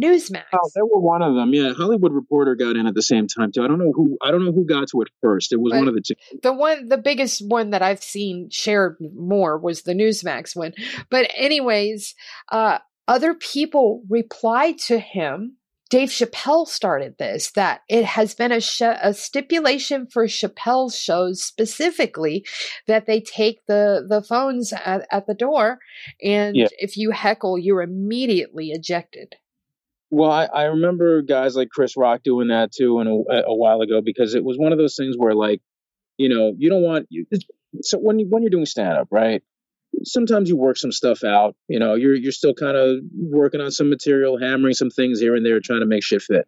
Newsmax. 0.00 0.44
Oh, 0.52 0.70
they 0.74 0.80
were 0.82 1.00
one 1.00 1.22
of 1.22 1.34
them. 1.34 1.52
Yeah, 1.54 1.72
Hollywood 1.74 2.12
Reporter 2.12 2.54
got 2.54 2.76
in 2.76 2.86
at 2.86 2.94
the 2.94 3.02
same 3.02 3.26
time 3.26 3.52
too. 3.52 3.62
I 3.62 3.68
don't 3.68 3.78
know 3.78 3.92
who. 3.94 4.16
I 4.22 4.30
don't 4.30 4.44
know 4.44 4.52
who 4.52 4.64
got 4.64 4.88
to 4.88 5.00
it 5.02 5.08
first. 5.20 5.52
It 5.52 5.60
was 5.60 5.72
But- 5.72 5.78
one 5.80 5.88
of 5.88 5.94
the 5.94 6.00
two. 6.00 6.14
the 6.42 6.52
one 6.52 6.88
the 6.88 6.98
biggest 6.98 7.42
one 7.46 7.70
that 7.70 7.82
i've 7.82 8.02
seen 8.02 8.48
shared 8.50 8.96
more 9.14 9.58
was 9.58 9.82
the 9.82 9.92
newsmax 9.94 10.54
one 10.56 10.72
but 11.10 11.30
anyways 11.36 12.14
uh 12.50 12.78
other 13.08 13.34
people 13.34 14.02
replied 14.08 14.78
to 14.78 14.98
him 14.98 15.56
dave 15.90 16.08
chappelle 16.08 16.66
started 16.66 17.14
this 17.18 17.50
that 17.52 17.80
it 17.88 18.04
has 18.04 18.34
been 18.34 18.52
a, 18.52 18.60
sh- 18.60 18.80
a 18.82 19.12
stipulation 19.14 20.06
for 20.06 20.26
chappelle's 20.26 20.98
shows 20.98 21.42
specifically 21.42 22.44
that 22.86 23.06
they 23.06 23.20
take 23.20 23.64
the 23.66 24.04
the 24.08 24.22
phones 24.22 24.72
at, 24.72 25.06
at 25.10 25.26
the 25.26 25.34
door 25.34 25.78
and 26.22 26.56
Yeah. 26.56 26.68
if 26.78 26.96
you 26.96 27.10
heckle 27.10 27.58
you're 27.58 27.82
immediately 27.82 28.70
ejected 28.70 29.34
Well, 30.12 30.30
I, 30.30 30.44
I 30.44 30.64
remember 30.64 31.22
guys 31.22 31.56
like 31.56 31.70
Chris 31.70 31.96
Rock 31.96 32.22
doing 32.22 32.48
that 32.48 32.70
too, 32.70 33.00
in 33.00 33.06
a, 33.06 33.44
a 33.46 33.54
while 33.56 33.80
ago 33.80 34.02
because 34.02 34.34
it 34.34 34.44
was 34.44 34.58
one 34.58 34.70
of 34.70 34.76
those 34.76 34.94
things 34.94 35.16
where, 35.16 35.34
like, 35.34 35.62
you 36.18 36.28
know, 36.28 36.52
you 36.54 36.68
don't 36.68 36.82
want 36.82 37.06
you. 37.08 37.24
So 37.80 37.96
when 37.96 38.18
you, 38.18 38.26
when 38.28 38.42
you're 38.42 38.50
doing 38.50 38.66
stand 38.66 38.98
up, 38.98 39.08
right? 39.10 39.42
Sometimes 40.04 40.50
you 40.50 40.56
work 40.56 40.76
some 40.76 40.92
stuff 40.92 41.24
out. 41.24 41.56
You 41.66 41.78
know, 41.78 41.94
you're 41.94 42.14
you're 42.14 42.30
still 42.30 42.52
kind 42.52 42.76
of 42.76 42.98
working 43.14 43.62
on 43.62 43.70
some 43.70 43.88
material, 43.88 44.38
hammering 44.38 44.74
some 44.74 44.90
things 44.90 45.18
here 45.18 45.34
and 45.34 45.46
there, 45.46 45.60
trying 45.60 45.80
to 45.80 45.86
make 45.86 46.04
shit 46.04 46.20
fit. 46.20 46.46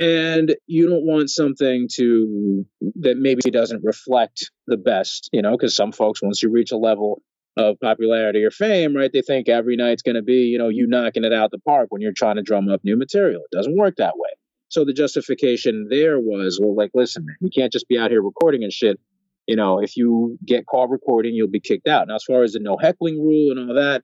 And 0.00 0.56
you 0.66 0.88
don't 0.88 1.06
want 1.06 1.30
something 1.30 1.88
to 1.94 2.66
that 2.96 3.16
maybe 3.16 3.42
doesn't 3.52 3.84
reflect 3.84 4.50
the 4.66 4.76
best, 4.76 5.30
you 5.32 5.42
know, 5.42 5.52
because 5.52 5.76
some 5.76 5.92
folks, 5.92 6.20
once 6.20 6.42
you 6.42 6.50
reach 6.50 6.72
a 6.72 6.76
level 6.76 7.22
of 7.58 7.78
popularity 7.80 8.44
or 8.44 8.50
fame, 8.50 8.96
right? 8.96 9.12
They 9.12 9.20
think 9.20 9.48
every 9.48 9.76
night's 9.76 10.02
going 10.02 10.14
to 10.14 10.22
be, 10.22 10.44
you 10.44 10.58
know, 10.58 10.68
you 10.68 10.84
mm-hmm. 10.84 11.02
knocking 11.02 11.24
it 11.24 11.32
out 11.32 11.50
the 11.50 11.58
park 11.58 11.88
when 11.90 12.00
you're 12.00 12.12
trying 12.12 12.36
to 12.36 12.42
drum 12.42 12.68
up 12.68 12.80
new 12.84 12.96
material. 12.96 13.42
It 13.50 13.56
doesn't 13.56 13.76
work 13.76 13.96
that 13.96 14.16
way. 14.16 14.30
So 14.68 14.84
the 14.84 14.92
justification 14.92 15.88
there 15.90 16.20
was, 16.20 16.60
well, 16.62 16.76
like, 16.76 16.90
listen, 16.94 17.26
man, 17.26 17.36
you 17.40 17.50
can't 17.50 17.72
just 17.72 17.88
be 17.88 17.98
out 17.98 18.10
here 18.10 18.22
recording 18.22 18.62
and 18.62 18.72
shit. 18.72 19.00
You 19.46 19.56
know, 19.56 19.80
if 19.80 19.96
you 19.96 20.38
get 20.46 20.66
caught 20.66 20.90
recording, 20.90 21.34
you'll 21.34 21.48
be 21.48 21.60
kicked 21.60 21.88
out. 21.88 22.06
Now, 22.06 22.16
as 22.16 22.24
far 22.24 22.42
as 22.42 22.52
the 22.52 22.60
no 22.60 22.76
heckling 22.76 23.20
rule 23.20 23.50
and 23.50 23.70
all 23.70 23.76
that, 23.76 24.02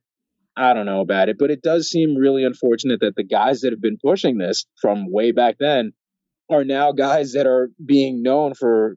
I 0.56 0.72
don't 0.72 0.86
know 0.86 1.00
about 1.00 1.28
it, 1.28 1.36
but 1.38 1.50
it 1.50 1.62
does 1.62 1.90
seem 1.90 2.16
really 2.16 2.44
unfortunate 2.44 3.00
that 3.00 3.16
the 3.16 3.24
guys 3.24 3.60
that 3.60 3.72
have 3.72 3.80
been 3.80 3.98
pushing 4.02 4.38
this 4.38 4.66
from 4.80 5.10
way 5.12 5.32
back 5.32 5.56
then 5.58 5.92
are 6.50 6.64
now 6.64 6.92
guys 6.92 7.32
that 7.32 7.46
are 7.46 7.70
being 7.84 8.22
known 8.22 8.54
for 8.54 8.96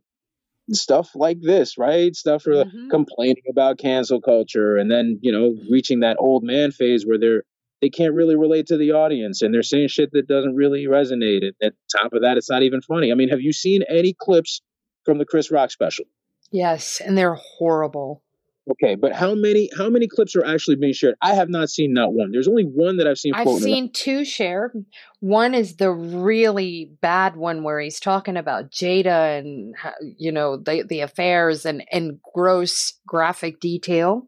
stuff 0.71 1.11
like 1.15 1.39
this, 1.41 1.77
right? 1.77 2.15
Stuff 2.15 2.43
for 2.43 2.65
Mhm. 2.65 2.89
complaining 2.89 3.43
about 3.49 3.77
cancel 3.77 4.21
culture 4.21 4.77
and 4.77 4.89
then, 4.91 5.19
you 5.21 5.31
know, 5.31 5.55
reaching 5.69 6.01
that 6.01 6.17
old 6.19 6.43
man 6.43 6.71
phase 6.71 7.05
where 7.05 7.17
they're 7.17 7.43
they 7.81 7.89
can't 7.89 8.15
really 8.15 8.35
relate 8.35 8.65
to 8.67 8.77
the 8.77 8.91
audience 8.91 9.43
and 9.43 9.53
they're 9.53 9.61
saying 9.61 9.87
shit 9.87 10.09
that 10.11 10.27
doesn't 10.27 10.55
really 10.55 10.85
resonate. 10.85 11.43
And 11.43 11.53
at 11.61 11.73
top 11.95 12.11
of 12.13 12.23
that, 12.23 12.35
it's 12.35 12.49
not 12.49 12.63
even 12.63 12.81
funny. 12.81 13.11
I 13.11 13.15
mean, 13.15 13.29
have 13.29 13.41
you 13.41 13.53
seen 13.53 13.83
any 13.87 14.15
clips 14.19 14.61
from 15.05 15.19
the 15.19 15.25
Chris 15.25 15.51
Rock 15.51 15.71
special? 15.71 16.05
yes 16.51 17.01
and 17.01 17.17
they're 17.17 17.35
horrible 17.35 18.23
Okay, 18.69 18.95
but 18.95 19.13
how 19.13 19.33
many 19.33 19.69
how 19.77 19.89
many 19.89 20.07
clips 20.07 20.35
are 20.35 20.45
actually 20.45 20.75
being 20.75 20.91
shared? 20.93 21.15
I 21.21 21.33
have 21.35 21.49
not 21.49 21.69
seen 21.69 21.93
not 21.93 22.13
one. 22.13 22.31
There's 22.31 22.49
only 22.49 22.65
one 22.65 22.97
that 22.97 23.07
I've 23.07 23.17
seen 23.17 23.33
I've 23.33 23.47
around. 23.47 23.61
seen 23.61 23.91
two 23.93 24.25
shared. 24.25 24.85
One 25.21 25.53
is 25.53 25.77
the 25.77 25.91
really 25.91 26.91
bad 27.01 27.37
one 27.37 27.63
where 27.63 27.79
he's 27.79 27.99
talking 27.99 28.35
about 28.35 28.71
Jada 28.71 29.39
and 29.39 29.75
you 30.17 30.33
know 30.33 30.57
the 30.57 30.83
the 30.87 30.99
affairs 30.99 31.65
and 31.65 31.83
and 31.93 32.19
gross 32.33 32.93
graphic 33.07 33.61
detail. 33.61 34.25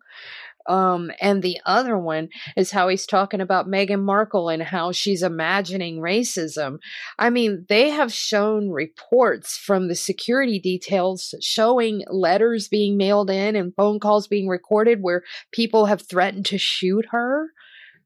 Um, 0.69 1.11
and 1.19 1.41
the 1.41 1.59
other 1.65 1.97
one 1.97 2.29
is 2.55 2.69
how 2.69 2.87
he's 2.89 3.07
talking 3.07 3.41
about 3.41 3.67
Meghan 3.67 4.03
Markle 4.03 4.49
and 4.49 4.61
how 4.61 4.91
she's 4.91 5.23
imagining 5.23 5.97
racism. 5.97 6.77
I 7.17 7.31
mean, 7.31 7.65
they 7.67 7.89
have 7.89 8.13
shown 8.13 8.69
reports 8.69 9.57
from 9.57 9.87
the 9.87 9.95
security 9.95 10.59
details 10.59 11.33
showing 11.41 12.03
letters 12.07 12.67
being 12.67 12.97
mailed 12.97 13.31
in 13.31 13.55
and 13.55 13.75
phone 13.75 13.99
calls 13.99 14.27
being 14.27 14.47
recorded 14.47 15.01
where 15.01 15.23
people 15.51 15.87
have 15.87 16.03
threatened 16.03 16.45
to 16.45 16.59
shoot 16.59 17.07
her. 17.09 17.51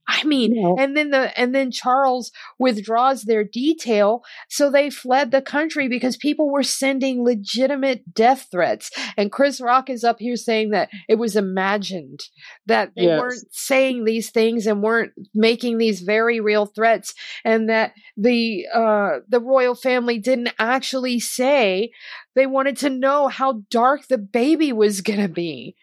I 0.08 0.24
mean, 0.26 0.54
Yeah. 0.56 0.76
and 0.84 0.98
then 0.98 1.12
the 1.12 1.38
and 1.40 1.56
then 1.56 1.72
Charles 1.72 2.32
withdraws 2.60 3.24
their 3.24 3.44
detail, 3.44 4.22
so 4.50 4.70
they 4.70 4.90
fled 4.90 5.32
the 5.32 5.42
country 5.42 5.88
because 5.88 6.18
people 6.18 6.52
were 6.52 6.64
sending 6.64 7.24
legitimate 7.24 8.14
death 8.14 8.48
threats. 8.52 8.92
And 9.16 9.32
Chris 9.32 9.62
Rock 9.62 9.90
is 9.90 10.04
up 10.04 10.18
here 10.20 10.36
saying 10.36 10.72
that 10.72 10.90
it 11.08 11.16
was 11.16 11.36
imagined, 11.38 12.20
that 12.66 12.92
they 12.98 13.04
Yes. 13.06 13.20
weren't 13.20 13.44
saying 13.52 14.04
these 14.04 14.30
things 14.30 14.68
and 14.68 14.84
weren't 14.84 15.14
making 15.34 15.78
these 15.78 16.02
very 16.02 16.40
real 16.42 16.66
threats, 16.66 17.14
and 17.46 17.70
that 17.70 17.94
the 18.18 18.66
uh, 18.74 19.20
the 19.30 19.40
royal 19.40 19.76
family 19.76 20.18
didn't 20.20 20.54
actually 20.60 21.20
say 21.22 21.92
they 22.36 22.46
wanted 22.46 22.76
to 22.78 22.90
know 22.90 23.30
how 23.30 23.64
dark 23.70 24.08
the 24.08 24.18
baby 24.18 24.74
was 24.74 25.00
gonna 25.02 25.30
be. 25.30 25.76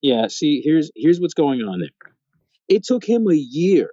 Yeah, 0.00 0.28
see, 0.28 0.60
here's 0.62 0.92
here's 0.94 1.20
what's 1.20 1.34
going 1.34 1.62
on 1.62 1.80
there. 1.80 1.88
It 2.68 2.84
took 2.84 3.04
him 3.04 3.26
a 3.28 3.34
year 3.34 3.90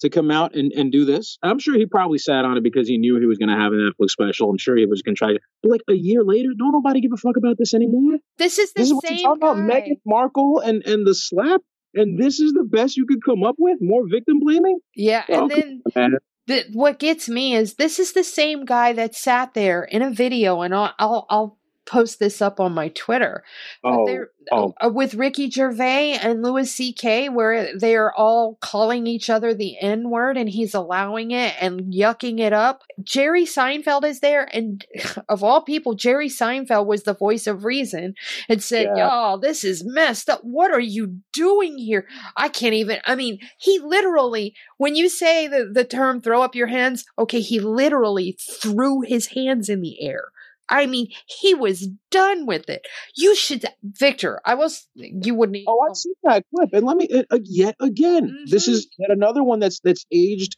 to 0.00 0.08
come 0.08 0.30
out 0.30 0.54
and, 0.54 0.72
and 0.72 0.92
do 0.92 1.04
this. 1.04 1.38
I'm 1.42 1.58
sure 1.58 1.74
he 1.74 1.86
probably 1.86 2.18
sat 2.18 2.44
on 2.44 2.56
it 2.56 2.62
because 2.62 2.88
he 2.88 2.98
knew 2.98 3.18
he 3.18 3.26
was 3.26 3.38
going 3.38 3.48
to 3.48 3.56
have 3.56 3.72
a 3.72 3.76
Netflix 3.76 4.10
special. 4.10 4.48
I'm 4.50 4.58
sure 4.58 4.76
he 4.76 4.86
was 4.86 5.02
going 5.02 5.16
to 5.16 5.18
try 5.18 5.32
to. 5.32 5.40
But 5.62 5.72
like 5.72 5.80
a 5.88 5.94
year 5.94 6.22
later, 6.24 6.50
don't 6.56 6.72
nobody 6.72 7.00
give 7.00 7.12
a 7.12 7.16
fuck 7.16 7.36
about 7.36 7.56
this 7.58 7.74
anymore. 7.74 8.18
This 8.36 8.58
is 8.58 8.72
the 8.72 8.80
This 8.80 8.88
is 8.88 8.94
what 8.94 9.10
you're 9.10 9.18
same 9.18 9.24
talking 9.24 9.42
about. 9.42 9.56
Meghan 9.56 10.00
Markle 10.06 10.60
and 10.60 10.86
and 10.86 11.06
the 11.06 11.14
slap. 11.14 11.62
And 11.94 12.18
this 12.18 12.38
is 12.38 12.52
the 12.52 12.64
best 12.64 12.96
you 12.96 13.06
could 13.06 13.24
come 13.24 13.42
up 13.42 13.56
with? 13.58 13.78
More 13.80 14.06
victim 14.08 14.40
blaming? 14.40 14.78
Yeah, 14.94 15.24
and 15.26 15.50
then 15.50 16.18
the, 16.46 16.64
what 16.72 16.98
gets 16.98 17.28
me 17.28 17.54
is 17.54 17.74
this 17.74 17.98
is 17.98 18.12
the 18.12 18.22
same 18.22 18.66
guy 18.66 18.92
that 18.92 19.14
sat 19.14 19.54
there 19.54 19.84
in 19.84 20.02
a 20.02 20.10
video, 20.10 20.60
and 20.60 20.74
I'll 20.74 20.94
I'll, 20.98 21.26
I'll 21.30 21.58
post 21.88 22.18
this 22.18 22.42
up 22.42 22.60
on 22.60 22.72
my 22.72 22.88
Twitter. 22.90 23.42
Oh, 23.82 24.06
they're- 24.06 24.30
oh. 24.52 24.74
uh, 24.82 24.88
with 24.88 25.14
Ricky 25.14 25.50
Gervais 25.50 26.12
and 26.12 26.42
Louis 26.42 26.70
C.K., 26.70 27.28
where 27.28 27.76
they 27.76 27.96
are 27.96 28.12
all 28.14 28.56
calling 28.60 29.06
each 29.06 29.30
other 29.30 29.54
the 29.54 29.78
N 29.78 30.10
word, 30.10 30.36
and 30.36 30.48
he's 30.48 30.74
allowing 30.74 31.30
it 31.30 31.54
and 31.60 31.92
yucking 31.92 32.40
it 32.40 32.52
up. 32.52 32.82
Jerry 33.02 33.44
Seinfeld 33.44 34.04
is 34.04 34.20
there, 34.20 34.48
and 34.52 34.84
of 35.28 35.42
all 35.42 35.62
people, 35.62 35.94
Jerry 35.94 36.28
Seinfeld 36.28 36.86
was 36.86 37.04
the 37.04 37.14
voice 37.14 37.46
of 37.46 37.64
reason 37.64 38.14
and 38.48 38.62
said, 38.62 38.88
Yeah. 38.94 39.08
"Y'all, 39.08 39.38
this 39.38 39.64
is 39.64 39.84
messed 39.84 40.28
up. 40.28 40.40
What 40.42 40.70
are 40.70 40.80
you 40.80 41.18
doing 41.32 41.78
here? 41.78 42.06
I 42.36 42.48
can't 42.48 42.74
even." 42.74 42.98
I 43.06 43.14
mean, 43.14 43.38
he 43.58 43.78
literally, 43.78 44.54
when 44.76 44.94
you 44.94 45.08
say 45.08 45.46
the 45.48 45.70
the 45.72 45.84
term 45.84 46.20
"throw 46.20 46.42
up 46.42 46.54
your 46.54 46.66
hands," 46.68 47.04
okay, 47.18 47.40
he 47.40 47.60
literally 47.60 48.36
threw 48.38 49.00
his 49.00 49.28
hands 49.28 49.68
in 49.68 49.80
the 49.80 50.02
air. 50.02 50.26
I 50.68 50.86
mean, 50.86 51.08
he 51.26 51.54
was 51.54 51.88
done 52.10 52.46
with 52.46 52.68
it. 52.68 52.86
You 53.16 53.34
should, 53.34 53.64
Victor. 53.82 54.40
I 54.44 54.54
was. 54.54 54.86
You 54.94 55.34
wouldn't. 55.34 55.64
Oh, 55.66 55.86
I've 55.88 55.96
seen 55.96 56.14
that 56.24 56.44
clip, 56.54 56.70
and 56.72 56.86
let 56.86 56.96
me 56.96 57.08
uh, 57.12 57.22
uh, 57.30 57.38
yet 57.44 57.76
again. 57.80 58.44
This 58.46 58.68
Mhm. 58.68 58.72
is 58.72 58.88
yet 58.98 59.10
another 59.10 59.42
one 59.42 59.60
that's 59.60 59.80
that's 59.80 60.04
aged 60.12 60.56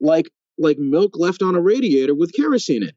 like 0.00 0.30
like 0.58 0.78
milk 0.78 1.16
left 1.16 1.42
on 1.42 1.54
a 1.54 1.60
radiator 1.60 2.14
with 2.14 2.32
kerosene 2.34 2.82
in. 2.82 2.88
it. 2.90 2.94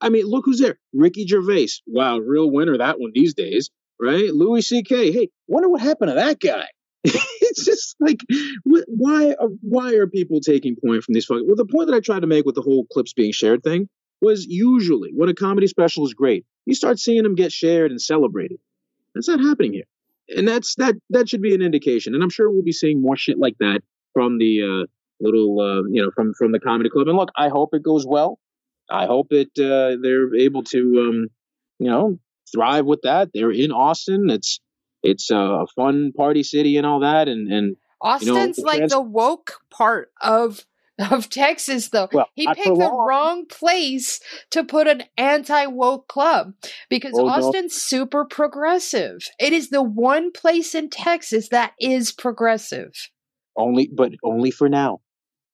I 0.00 0.08
mean, 0.10 0.26
look 0.26 0.44
who's 0.44 0.58
there. 0.60 0.78
Ricky 0.92 1.26
Gervais. 1.26 1.68
Wow, 1.86 2.18
real 2.18 2.50
winner 2.50 2.76
that 2.78 3.00
one 3.00 3.12
these 3.14 3.34
days, 3.34 3.70
right? 4.00 4.32
Louis 4.32 4.62
C.K. 4.62 5.10
Hey, 5.12 5.30
wonder 5.48 5.68
what 5.68 5.80
happened 5.80 6.10
to 6.10 6.14
that 6.16 6.38
guy. 6.40 6.66
it's 7.04 7.64
just 7.64 7.96
like, 8.00 8.20
why 8.64 9.34
are 9.40 9.48
why 9.62 9.94
are 9.94 10.06
people 10.06 10.40
taking 10.40 10.76
point 10.76 11.02
from 11.04 11.14
these 11.14 11.24
fucking? 11.24 11.46
Well, 11.46 11.56
the 11.56 11.64
point 11.64 11.88
that 11.88 11.96
I 11.96 12.00
tried 12.00 12.20
to 12.20 12.26
make 12.26 12.44
with 12.44 12.56
the 12.56 12.62
whole 12.62 12.86
clips 12.92 13.12
being 13.12 13.32
shared 13.32 13.62
thing 13.62 13.88
was 14.20 14.46
usually 14.46 15.10
when 15.14 15.28
a 15.28 15.34
comedy 15.34 15.66
special 15.66 16.06
is 16.06 16.14
great, 16.14 16.44
you 16.64 16.74
start 16.74 16.98
seeing 16.98 17.22
them 17.22 17.34
get 17.34 17.52
shared 17.52 17.90
and 17.90 18.00
celebrated. 18.00 18.58
That's 19.14 19.28
not 19.28 19.40
happening 19.40 19.72
here. 19.72 19.84
And 20.36 20.46
that's 20.46 20.74
that 20.76 20.96
that 21.10 21.28
should 21.28 21.42
be 21.42 21.54
an 21.54 21.62
indication. 21.62 22.14
And 22.14 22.22
i'm 22.22 22.30
sure 22.30 22.50
we'll 22.50 22.62
be 22.62 22.72
seeing 22.72 23.00
more 23.00 23.16
shit 23.16 23.38
like 23.38 23.56
that 23.60 23.80
from 24.12 24.38
the 24.38 24.62
uh, 24.62 24.86
little 25.20 25.60
uh, 25.60 25.88
you 25.88 26.02
know 26.02 26.10
from 26.14 26.34
from 26.34 26.52
the 26.52 26.60
comedy 26.60 26.90
club. 26.90 27.08
And 27.08 27.16
look 27.16 27.30
i 27.36 27.48
hope 27.48 27.70
it 27.72 27.82
goes 27.82 28.06
well. 28.06 28.38
I 28.90 29.06
hope 29.06 29.28
it 29.30 29.50
uh, 29.58 29.96
they're 30.02 30.34
able 30.34 30.64
to 30.64 30.78
um, 30.78 31.28
you 31.78 31.90
know 31.90 32.18
thrive 32.52 32.86
with 32.86 33.02
that. 33.02 33.30
They're 33.32 33.52
in 33.52 33.72
austin. 33.72 34.30
It's 34.30 34.60
it's 35.02 35.30
a 35.30 35.66
fun 35.76 36.12
party 36.12 36.42
city 36.42 36.76
and 36.76 36.86
all 36.86 37.00
that. 37.00 37.28
And 37.28 37.50
and 37.52 37.76
Austin's 38.00 38.56
the 38.56 38.62
like 38.62 38.78
trans- 38.78 38.92
the 38.92 39.00
woke 39.00 39.60
part 39.70 40.10
of 40.20 40.66
of 40.98 41.28
Texas, 41.30 41.88
though. 41.90 42.08
well 42.12 42.28
He 42.34 42.46
picked 42.46 42.64
the 42.64 42.72
long. 42.74 43.06
wrong 43.06 43.46
place 43.46 44.20
to 44.50 44.64
put 44.64 44.86
an 44.88 45.04
anti 45.16 45.66
woke 45.66 46.08
club 46.08 46.52
because 46.88 47.12
Oh, 47.14 47.26
no. 47.26 47.28
Austin's 47.32 47.74
super 47.74 48.24
progressive. 48.24 49.18
It 49.38 49.52
is 49.52 49.70
the 49.70 49.82
one 49.82 50.32
place 50.32 50.74
in 50.74 50.88
Texas 50.90 51.48
that 51.50 51.72
is 51.80 52.12
progressive. 52.12 52.92
only 53.56 53.88
but 53.94 54.12
only 54.22 54.50
for 54.50 54.68
now 54.68 55.00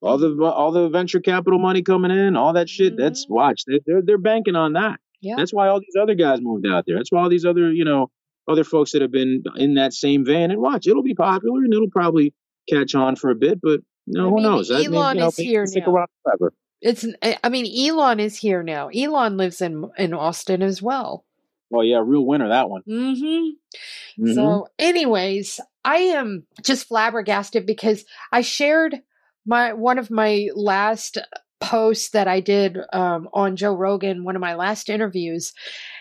all 0.01 0.18
the 0.18 0.36
all 0.45 0.72
the 0.72 0.88
venture 0.88 1.20
capital 1.20 1.59
money 1.61 1.82
coming 1.82 2.11
in 2.11 2.36
all 2.36 2.53
that 2.55 2.68
shit 2.68 2.97
that's 2.97 3.26
Mhm. 3.26 3.30
watch 3.30 3.62
they, 3.66 3.78
they're 3.86 4.03
they're 4.03 4.18
banking 4.18 4.57
on 4.57 4.72
that 4.72 4.99
Yeah. 5.20 5.36
That's 5.36 5.53
why 5.55 5.68
all 5.68 5.78
these 5.78 5.95
other 6.01 6.16
guys 6.16 6.40
moved 6.40 6.66
out 6.66 6.82
there. 6.86 6.97
That's 6.97 7.12
why 7.12 7.22
all 7.22 7.28
these 7.28 7.45
other, 7.45 7.72
you 7.72 7.84
know, 7.84 8.11
other 8.49 8.64
folks 8.64 8.90
that 8.90 9.03
have 9.03 9.12
been 9.12 9.45
in 9.57 9.74
that 9.74 9.93
same 9.95 10.24
vein. 10.24 10.51
And 10.51 10.61
watch, 10.61 10.88
it'll 10.88 11.05
be 11.05 11.14
popular 11.14 11.62
and 11.62 11.72
it'll 11.72 11.90
probably 11.90 12.34
catch 12.68 12.97
on 12.97 13.14
for 13.14 13.30
a 13.30 13.36
bit. 13.36 13.61
But 13.62 13.80
No, 14.07 14.26
I 14.26 14.28
who 14.30 14.34
mean, 14.36 14.42
knows? 14.44 14.70
Elon 14.70 15.16
you 15.16 15.20
know, 15.22 15.28
is 15.28 15.36
here 15.36 15.64
now. 15.74 15.92
around 15.92 16.09
forever. 16.22 16.53
It's 16.80 17.07
I 17.22 17.48
mean 17.48 17.66
Elon 17.88 18.18
is 18.20 18.36
here 18.38 18.62
now. 18.62 18.88
Elon 18.88 19.36
lives 19.36 19.61
in 19.61 19.90
in 19.96 20.14
Austin 20.14 20.62
as 20.62 20.82
well. 20.82 21.24
Well, 21.70 21.84
yeah, 21.84 22.03
real 22.05 22.26
winner 22.26 22.48
that 22.48 22.68
one. 22.68 22.82
Mm-hmm. 22.88 24.22
Mhm. 24.22 24.34
So, 24.34 24.68
anyways, 24.78 25.59
I 25.84 25.96
am 25.96 26.46
just 26.62 26.86
flabbergasted 26.88 27.64
because 27.64 28.05
I 28.30 28.42
shared 28.42 29.00
my 29.46 29.72
one 29.72 29.98
of 29.98 30.11
my 30.11 30.48
last 30.55 31.18
posts 31.61 32.11
that 32.11 32.26
I 32.28 32.40
did 32.40 32.76
um, 32.92 33.28
on 33.32 33.57
Joe 33.57 33.74
Rogan, 33.74 34.24
one 34.24 34.36
of 34.36 34.40
my 34.42 34.55
last 34.55 34.90
interviews, 34.90 35.55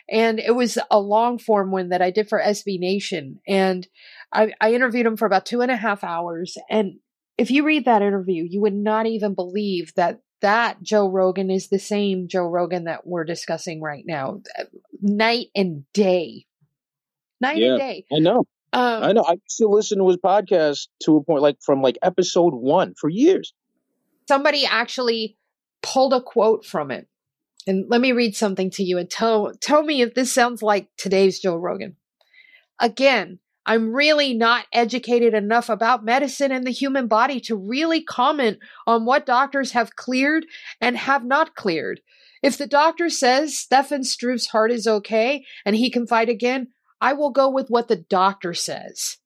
and 0.09 0.39
it 0.39 0.55
was 0.55 0.77
a 0.89 0.99
long 0.99 1.37
form 1.37 1.71
one 1.71 1.89
that 1.89 2.01
I 2.01 2.11
did 2.11 2.27
for 2.27 2.41
SB 2.41 2.79
Nation, 2.79 3.39
and 3.47 3.87
I, 4.33 4.53
I 4.59 4.73
interviewed 4.73 5.05
him 5.05 5.17
for 5.17 5.25
about 5.25 5.45
two 5.45 5.61
and 5.61 5.71
a 5.71 5.75
half 5.75 6.03
hours. 6.03 6.57
And 6.69 6.95
if 7.41 7.51
you 7.51 7.63
read 7.65 7.85
that 7.85 8.01
interview, 8.01 8.45
you 8.49 8.61
would 8.61 8.73
not 8.75 9.05
even 9.07 9.33
believe 9.33 9.93
that 9.95 10.21
that 10.41 10.81
Joe 10.81 11.07
Rogan 11.07 11.51
is 11.51 11.67
the 11.69 11.77
same 11.79 12.27
Joe 12.27 12.47
Rogan 12.47 12.85
that 12.85 13.05
we're 13.05 13.23
discussing 13.25 13.81
right 13.81 14.03
now, 14.07 14.41
night 15.01 15.47
and 15.55 15.83
day, 15.93 16.45
night 17.39 17.57
Yeah. 17.57 17.71
and 17.71 17.79
day. 17.79 18.05
I 18.11 18.19
know. 18.19 18.39
Um, 18.73 19.03
I 19.03 19.11
know. 19.11 19.23
I 19.23 19.33
used 19.33 19.57
to 19.57 19.67
listen 19.67 19.99
to 19.99 20.07
his 20.07 20.17
podcast 20.17 20.87
to 21.03 21.17
a 21.17 21.23
point, 21.23 21.41
like 21.41 21.57
from 21.61 21.81
like 21.81 21.97
episode 22.01 22.53
one 22.55 22.93
for 22.99 23.09
years. 23.09 23.53
somebody 24.27 24.65
actually 24.65 25.37
pulled 25.83 26.13
a 26.13 26.21
quote 26.21 26.63
from 26.65 26.89
it. 26.89 27.07
And 27.67 27.85
let 27.89 27.99
me 28.01 28.11
read 28.13 28.35
something 28.35 28.71
to 28.71 28.83
you 28.83 28.97
and 28.97 29.09
tell 29.09 29.51
tell 29.61 29.83
me 29.83 30.01
if 30.01 30.13
this 30.15 30.31
sounds 30.33 30.63
like 30.63 30.87
today's 30.97 31.39
Joe 31.39 31.55
Rogan. 31.57 31.97
Again, 32.79 33.39
I'm 33.65 33.93
really 33.93 34.33
not 34.33 34.65
educated 34.73 35.33
enough 35.33 35.69
about 35.69 36.03
medicine 36.03 36.51
and 36.51 36.65
the 36.65 36.71
human 36.71 37.07
body 37.07 37.39
to 37.41 37.55
really 37.55 38.03
comment 38.03 38.57
on 38.87 39.05
what 39.05 39.25
doctors 39.25 39.71
have 39.71 39.95
cleared 39.95 40.45
and 40.79 40.97
have 40.97 41.23
not 41.23 41.55
cleared. 41.55 42.01
If 42.41 42.57
the 42.57 42.67
doctor 42.67 43.09
says 43.09 43.57
Stefan 43.57 44.03
Struve's 44.03 44.47
heart 44.47 44.71
is 44.71 44.87
okay 44.87 45.45
and 45.63 45.75
he 45.75 45.91
can 45.91 46.07
fight 46.07 46.27
again, 46.27 46.69
I 46.99 47.13
will 47.13 47.29
go 47.29 47.49
with 47.49 47.69
what 47.69 47.87
the 47.87 47.95
doctor 47.95 48.53
says. 48.53 49.17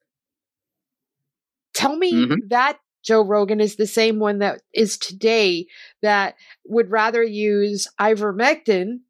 Tell 1.73 1.95
me 1.95 2.13
Mhm. 2.13 2.49
that 2.49 2.79
Joe 3.03 3.21
Rogan 3.21 3.61
is 3.61 3.75
the 3.75 3.87
same 3.87 4.19
one 4.19 4.39
that 4.39 4.61
is 4.73 4.97
today 4.97 5.67
that 6.01 6.35
would 6.65 6.89
rather 6.89 7.23
use 7.23 7.87
ivermectin. 7.99 9.01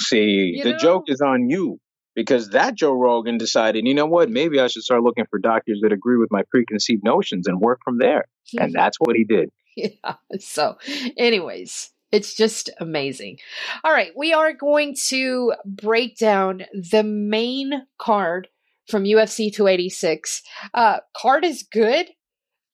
See, 0.01 0.61
the 0.63 0.71
know? 0.71 0.77
joke 0.77 1.03
is 1.07 1.19
on 1.21 1.49
you 1.49 1.79
because 2.17 2.49
that 2.49 2.73
Joe 2.73 2.93
Rogan 2.93 3.37
decided, 3.37 3.85
you 3.85 3.93
know 3.93 4.07
what? 4.07 4.31
Maybe 4.31 4.59
I 4.59 4.65
should 4.65 4.81
start 4.81 5.03
looking 5.03 5.25
for 5.29 5.37
doctors 5.37 5.81
that 5.83 5.93
agree 5.93 6.17
with 6.17 6.31
my 6.31 6.41
preconceived 6.49 7.03
notions 7.03 7.47
and 7.47 7.61
work 7.61 7.79
from 7.85 7.99
there. 7.99 8.25
And 8.57 8.73
that's 8.73 8.97
what 8.99 9.15
he 9.15 9.23
did. 9.23 9.51
yeah. 9.75 10.15
So, 10.39 10.79
anyways, 11.15 11.91
it's 12.11 12.33
just 12.33 12.71
amazing. 12.79 13.37
All 13.83 13.91
right, 13.91 14.13
we 14.17 14.33
are 14.33 14.51
going 14.51 14.95
to 15.09 15.53
break 15.63 16.17
down 16.17 16.63
the 16.73 17.03
main 17.03 17.85
card 17.99 18.47
from 18.87 19.03
UFC 19.03 19.53
286. 19.53 20.41
Uh, 20.73 20.97
card 21.15 21.45
is 21.45 21.67
good. 21.71 22.07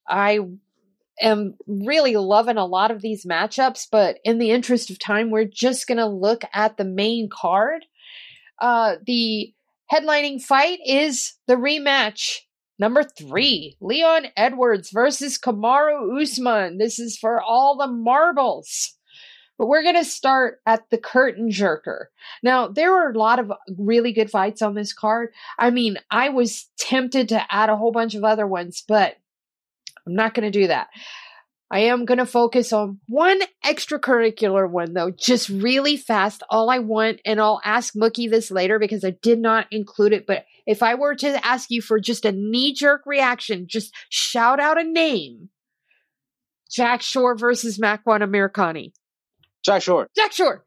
I 0.08 0.40
am 1.20 1.56
really 1.68 2.16
loving 2.16 2.56
a 2.56 2.66
lot 2.66 2.92
of 2.92 3.02
these 3.02 3.26
matchups, 3.26 3.88
but 3.92 4.20
in 4.24 4.38
the 4.38 4.52
interest 4.52 4.90
of 4.90 5.00
time, 5.00 5.32
we're 5.32 5.44
just 5.44 5.86
going 5.86 5.98
to 5.98 6.06
look 6.06 6.44
at 6.54 6.78
the 6.78 6.86
main 6.86 7.28
card. 7.30 7.86
Uh, 8.60 8.96
the 9.06 9.54
headlining 9.92 10.42
fight 10.42 10.80
is 10.86 11.34
the 11.48 11.56
rematch 11.56 12.40
Number 12.80 13.04
three, 13.04 13.78
Leon 13.82 14.28
Edwards 14.36 14.90
versus 14.92 15.38
Kamaru 15.38 16.22
Usman. 16.22 16.80
This 16.80 17.00
is 17.00 17.18
for 17.18 17.42
all 17.42 17.78
the 17.78 17.88
marbles. 17.88 18.96
But 19.58 19.68
we're 19.68 19.84
going 19.84 19.96
to 19.96 20.04
start 20.04 20.60
at 20.66 20.90
the 20.90 20.98
curtain 20.98 21.50
jerker. 21.50 22.06
Now, 22.42 22.68
there 22.68 22.92
were 22.92 23.12
a 23.12 23.18
lot 23.18 23.38
of 23.38 23.52
really 23.78 24.12
good 24.12 24.32
fights 24.32 24.64
on 24.64 24.74
this 24.74 24.92
card. 24.92 25.30
I 25.60 25.70
mean, 25.70 25.98
I 26.10 26.30
was 26.30 26.70
tempted 26.80 27.30
to 27.30 27.46
add 27.54 27.70
a 27.70 27.78
whole 27.78 27.92
bunch 27.92 28.16
of 28.16 28.24
other 28.24 28.48
ones, 28.48 28.84
but 28.88 29.16
I'm 30.08 30.16
not 30.16 30.34
going 30.34 30.52
to 30.52 30.60
do 30.60 30.68
that. 30.68 30.88
I 31.72 31.80
am 31.80 32.06
going 32.06 32.20
to 32.20 32.26
focus 32.26 32.72
on 32.72 33.00
one 33.08 33.40
extracurricular 33.66 34.70
one, 34.70 34.94
though, 34.94 35.10
just 35.10 35.50
really 35.50 35.98
fast. 35.98 36.44
All 36.50 36.70
I 36.70 36.80
want, 36.80 37.20
and 37.26 37.42
I'll 37.42 37.62
ask 37.64 37.96
Mookie 37.96 38.30
this 38.30 38.52
later 38.52 38.78
because 38.78 39.04
I 39.04 39.12
did 39.12 39.40
not 39.40 39.68
include 39.72 40.14
it. 40.14 40.28
But 40.28 40.46
if 40.68 40.84
I 40.84 40.96
were 40.96 41.16
to 41.16 41.46
ask 41.46 41.72
you 41.72 41.82
for 41.82 42.00
just 42.00 42.26
a 42.26 42.32
knee 42.32 42.74
jerk 42.74 43.02
reaction, 43.06 43.66
just 43.68 43.94
shout 44.10 44.60
out 44.60 44.80
a 44.80 44.84
name 44.84 45.50
Jack 46.72 47.02
Shore 47.02 47.36
versus 47.36 47.78
Makwan 47.78 48.22
Amirkhani. 48.22 48.94
Jack 49.64 49.82
Shore. 49.82 50.08
Jack 50.16 50.32
Shore. 50.32 50.66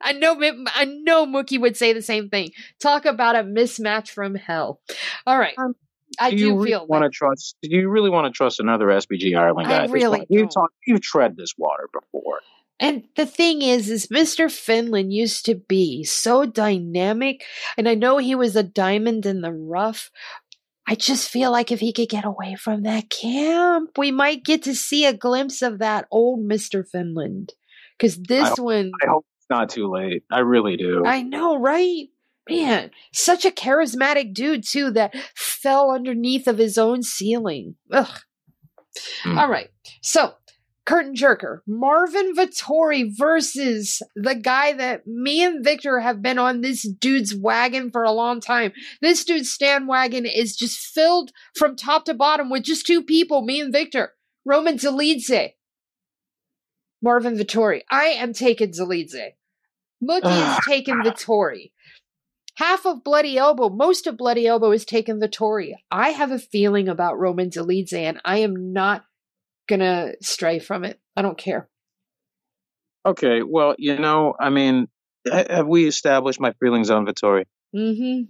I 0.00 0.12
know, 0.12 0.36
I 0.40 0.84
know 0.84 1.26
Mookie 1.26 1.60
would 1.60 1.76
say 1.76 1.92
the 1.92 2.02
same 2.02 2.28
thing. 2.28 2.50
Talk 2.80 3.06
about 3.06 3.36
a 3.36 3.42
mismatch 3.42 4.10
from 4.10 4.34
hell. 4.34 4.80
All 5.26 5.38
right. 5.38 5.54
Um, 5.56 5.74
I 6.18 6.30
do 6.30 6.36
do, 6.36 6.44
you 6.44 6.54
really 6.56 6.66
feel 6.70 6.86
want 6.86 7.04
to 7.04 7.10
trust? 7.10 7.56
Do 7.62 7.68
you 7.70 7.88
really 7.88 8.10
want 8.10 8.26
to 8.26 8.36
trust 8.36 8.60
another 8.60 8.86
SBG 8.86 9.36
Ireland 9.36 9.68
guy? 9.68 9.82
this 9.82 9.92
really? 9.92 10.26
You've 10.28 10.42
don't. 10.42 10.50
talked. 10.50 10.74
You've 10.86 11.02
tread 11.02 11.36
this 11.36 11.54
water 11.56 11.88
before. 11.92 12.40
And 12.80 13.04
the 13.16 13.26
thing 13.26 13.62
is, 13.62 13.88
is 13.88 14.08
Mr. 14.08 14.50
Finland 14.50 15.12
used 15.12 15.46
to 15.46 15.54
be 15.54 16.02
so 16.04 16.44
dynamic, 16.44 17.44
and 17.76 17.88
I 17.88 17.94
know 17.94 18.18
he 18.18 18.34
was 18.34 18.56
a 18.56 18.62
diamond 18.62 19.26
in 19.26 19.42
the 19.42 19.52
rough. 19.52 20.10
I 20.86 20.96
just 20.96 21.30
feel 21.30 21.50
like 21.50 21.70
if 21.70 21.80
he 21.80 21.92
could 21.92 22.08
get 22.08 22.24
away 22.24 22.56
from 22.56 22.82
that 22.82 23.08
camp, 23.08 23.96
we 23.96 24.10
might 24.10 24.44
get 24.44 24.64
to 24.64 24.74
see 24.74 25.06
a 25.06 25.14
glimpse 25.14 25.62
of 25.62 25.78
that 25.78 26.06
old 26.10 26.40
Mr. 26.40 26.86
Finland. 26.86 27.54
Because 27.96 28.16
this 28.16 28.58
one, 28.58 28.90
I 29.02 29.06
hope 29.06 29.24
it's 29.38 29.46
not 29.48 29.68
too 29.68 29.90
late. 29.90 30.24
I 30.30 30.40
really 30.40 30.76
do. 30.76 31.04
I 31.06 31.22
know, 31.22 31.56
right? 31.56 32.08
Man, 32.48 32.90
such 33.12 33.44
a 33.44 33.50
charismatic 33.50 34.34
dude 34.34 34.64
too 34.66 34.90
that 34.92 35.14
fell 35.34 35.90
underneath 35.90 36.46
of 36.46 36.58
his 36.58 36.76
own 36.76 37.02
ceiling. 37.02 37.76
Ugh. 37.90 38.20
Hmm. 39.22 39.38
All 39.38 39.48
right. 39.48 39.70
So, 40.02 40.34
curtain 40.84 41.14
jerker, 41.14 41.60
Marvin 41.66 42.34
Vettori 42.34 43.10
versus 43.10 44.02
the 44.14 44.34
guy 44.34 44.72
that 44.74 45.06
me 45.06 45.42
and 45.42 45.64
Victor 45.64 46.00
have 46.00 46.22
been 46.22 46.38
on 46.38 46.60
this 46.60 46.82
dude's 46.82 47.34
wagon 47.34 47.90
for 47.90 48.02
a 48.02 48.12
long 48.12 48.40
time. 48.40 48.72
This 49.00 49.24
dude's 49.24 49.50
stand 49.50 49.88
wagon 49.88 50.26
is 50.26 50.56
just 50.56 50.78
filled 50.78 51.32
from 51.54 51.76
top 51.76 52.04
to 52.04 52.14
bottom 52.14 52.50
with 52.50 52.62
just 52.62 52.86
two 52.86 53.02
people, 53.02 53.42
me 53.42 53.60
and 53.60 53.72
Victor. 53.72 54.12
Roman 54.44 54.76
Dolidze. 54.76 55.54
Marvin 57.02 57.36
Vettori. 57.36 57.82
I 57.90 58.04
am 58.04 58.32
taking 58.32 58.72
Dolidze. 58.72 59.32
Mookie 60.02 60.58
is 60.58 60.64
taking 60.68 60.96
Vettori. 60.96 61.70
Half 62.56 62.86
of 62.86 63.02
Bloody 63.02 63.36
Elbow, 63.36 63.68
most 63.68 64.06
of 64.06 64.16
Bloody 64.16 64.46
Elbow 64.46 64.70
is 64.70 64.84
taken 64.84 65.20
Vettori. 65.20 65.74
I 65.90 66.10
have 66.10 66.30
a 66.30 66.38
feeling 66.38 66.88
about 66.88 67.18
Roman 67.18 67.50
Dolidze, 67.50 67.94
and 67.94 68.20
I 68.24 68.38
am 68.38 68.72
not 68.72 69.04
gonna 69.68 70.12
stray 70.22 70.60
from 70.60 70.84
it. 70.84 71.00
I 71.16 71.22
don't 71.22 71.38
care. 71.38 71.68
Okay. 73.04 73.42
Well, 73.42 73.74
you 73.78 73.98
know, 73.98 74.34
I 74.38 74.50
mean, 74.50 74.86
have 75.30 75.66
we 75.66 75.86
established 75.86 76.40
my 76.40 76.52
feelings 76.60 76.90
on 76.90 77.06
Vettori? 77.06 77.44
Mm-hmm. 77.74 78.24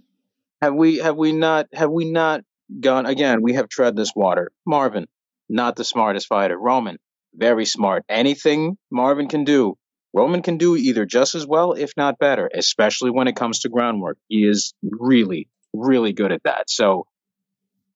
Have 0.61 0.73
we? 0.73 0.97
Have 0.97 1.17
we 1.17 1.31
not? 1.31 1.67
Have 1.73 1.91
we 1.91 2.09
not 2.11 2.41
gone 2.79 3.05
again? 3.05 3.41
We 3.41 3.53
have 3.53 3.69
tread 3.69 3.95
this 3.95 4.13
water. 4.15 4.51
Marvin, 4.65 5.05
not 5.49 5.75
the 5.75 5.83
smartest 5.83 6.27
fighter. 6.27 6.57
Roman, 6.57 6.97
very 7.33 7.65
smart. 7.65 8.03
Anything 8.09 8.77
Marvin 8.89 9.27
can 9.27 9.43
do, 9.43 9.77
Roman 10.15 10.41
can 10.41 10.57
do 10.57 10.77
either 10.77 11.05
just 11.05 11.35
as 11.35 11.45
well, 11.45 11.73
if 11.73 11.91
not 11.97 12.17
better, 12.17 12.49
especially 12.53 13.11
when 13.11 13.27
it 13.27 13.35
comes 13.35 13.59
to 13.59 13.69
groundwork. 13.69 14.17
He 14.29 14.47
is 14.47 14.73
really, 14.81 15.49
really 15.73 16.13
good 16.13 16.31
at 16.31 16.41
that. 16.43 16.69
So, 16.69 17.05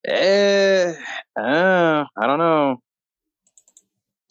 eh, 0.06 0.94
uh, 1.40 2.06
I 2.18 2.28
don't 2.28 2.40
know. 2.40 2.82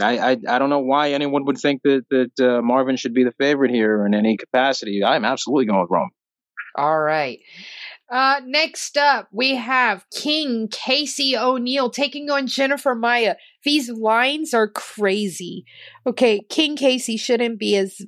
I, 0.01 0.19
I 0.19 0.31
I 0.49 0.59
don't 0.59 0.71
know 0.71 0.81
why 0.81 1.13
anyone 1.13 1.47
would 1.47 1.59
think 1.59 1.81
that 1.83 2.05
that 2.11 2.39
uh, 2.39 2.63
Marvin 2.63 2.97
should 2.97 3.15
be 3.15 3.25
the 3.25 3.33
favorite 3.33 3.71
here 3.71 4.05
in 4.05 4.15
any 4.15 4.37
capacity. 4.37 5.03
I'm 5.03 5.25
absolutely 5.25 5.65
going 5.65 5.81
with 5.81 5.91
Roman. 5.91 6.11
All 6.77 7.01
right. 7.01 7.41
Uh, 8.11 8.41
next 8.47 8.97
up, 8.97 9.29
we 9.33 9.55
have 9.57 10.05
King 10.11 10.69
Casey 10.71 11.37
O'Neill 11.37 11.91
taking 11.91 12.31
on 12.31 12.47
Jennifer 12.47 12.95
Maia. 12.95 13.37
These 13.65 13.91
lines 13.91 14.55
are 14.55 14.69
crazy. 14.69 15.65
Okay, 16.07 16.41
King 16.49 16.77
Casey 16.77 17.17
shouldn't 17.19 17.59
be 17.59 17.77
as 17.77 18.01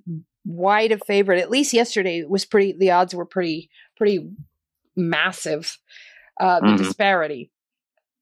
wide 0.46 0.92
a 0.92 0.98
favorite. 0.98 1.40
At 1.40 1.50
least 1.50 1.74
yesterday 1.74 2.20
it 2.20 2.30
was 2.30 2.46
pretty. 2.46 2.72
The 2.78 2.90
odds 2.92 3.14
were 3.14 3.26
pretty 3.26 3.68
pretty 3.96 4.26
massive. 4.96 5.76
Uh, 6.40 6.60
the 6.60 6.66
Mhm. 6.66 6.78
disparity. 6.78 7.50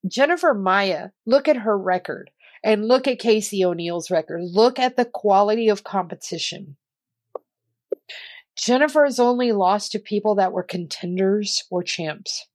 Jennifer 0.06 0.54
Maia, 0.54 1.10
look 1.26 1.46
at 1.46 1.56
her 1.58 1.78
record 1.78 2.30
and 2.64 2.88
look 2.88 3.06
at 3.06 3.20
Casey 3.20 3.64
O'Neill's 3.64 4.10
record. 4.10 4.40
Look 4.42 4.78
at 4.80 4.96
the 4.96 5.04
quality 5.04 5.68
of 5.68 5.84
competition. 5.84 6.76
Jennifer 8.58 9.04
has 9.04 9.20
only 9.20 9.52
lost 9.52 9.92
to 9.92 9.98
people 10.00 10.34
that 10.34 10.52
were 10.52 10.64
contenders 10.64 11.62
or 11.70 11.82
champs. 11.82 12.46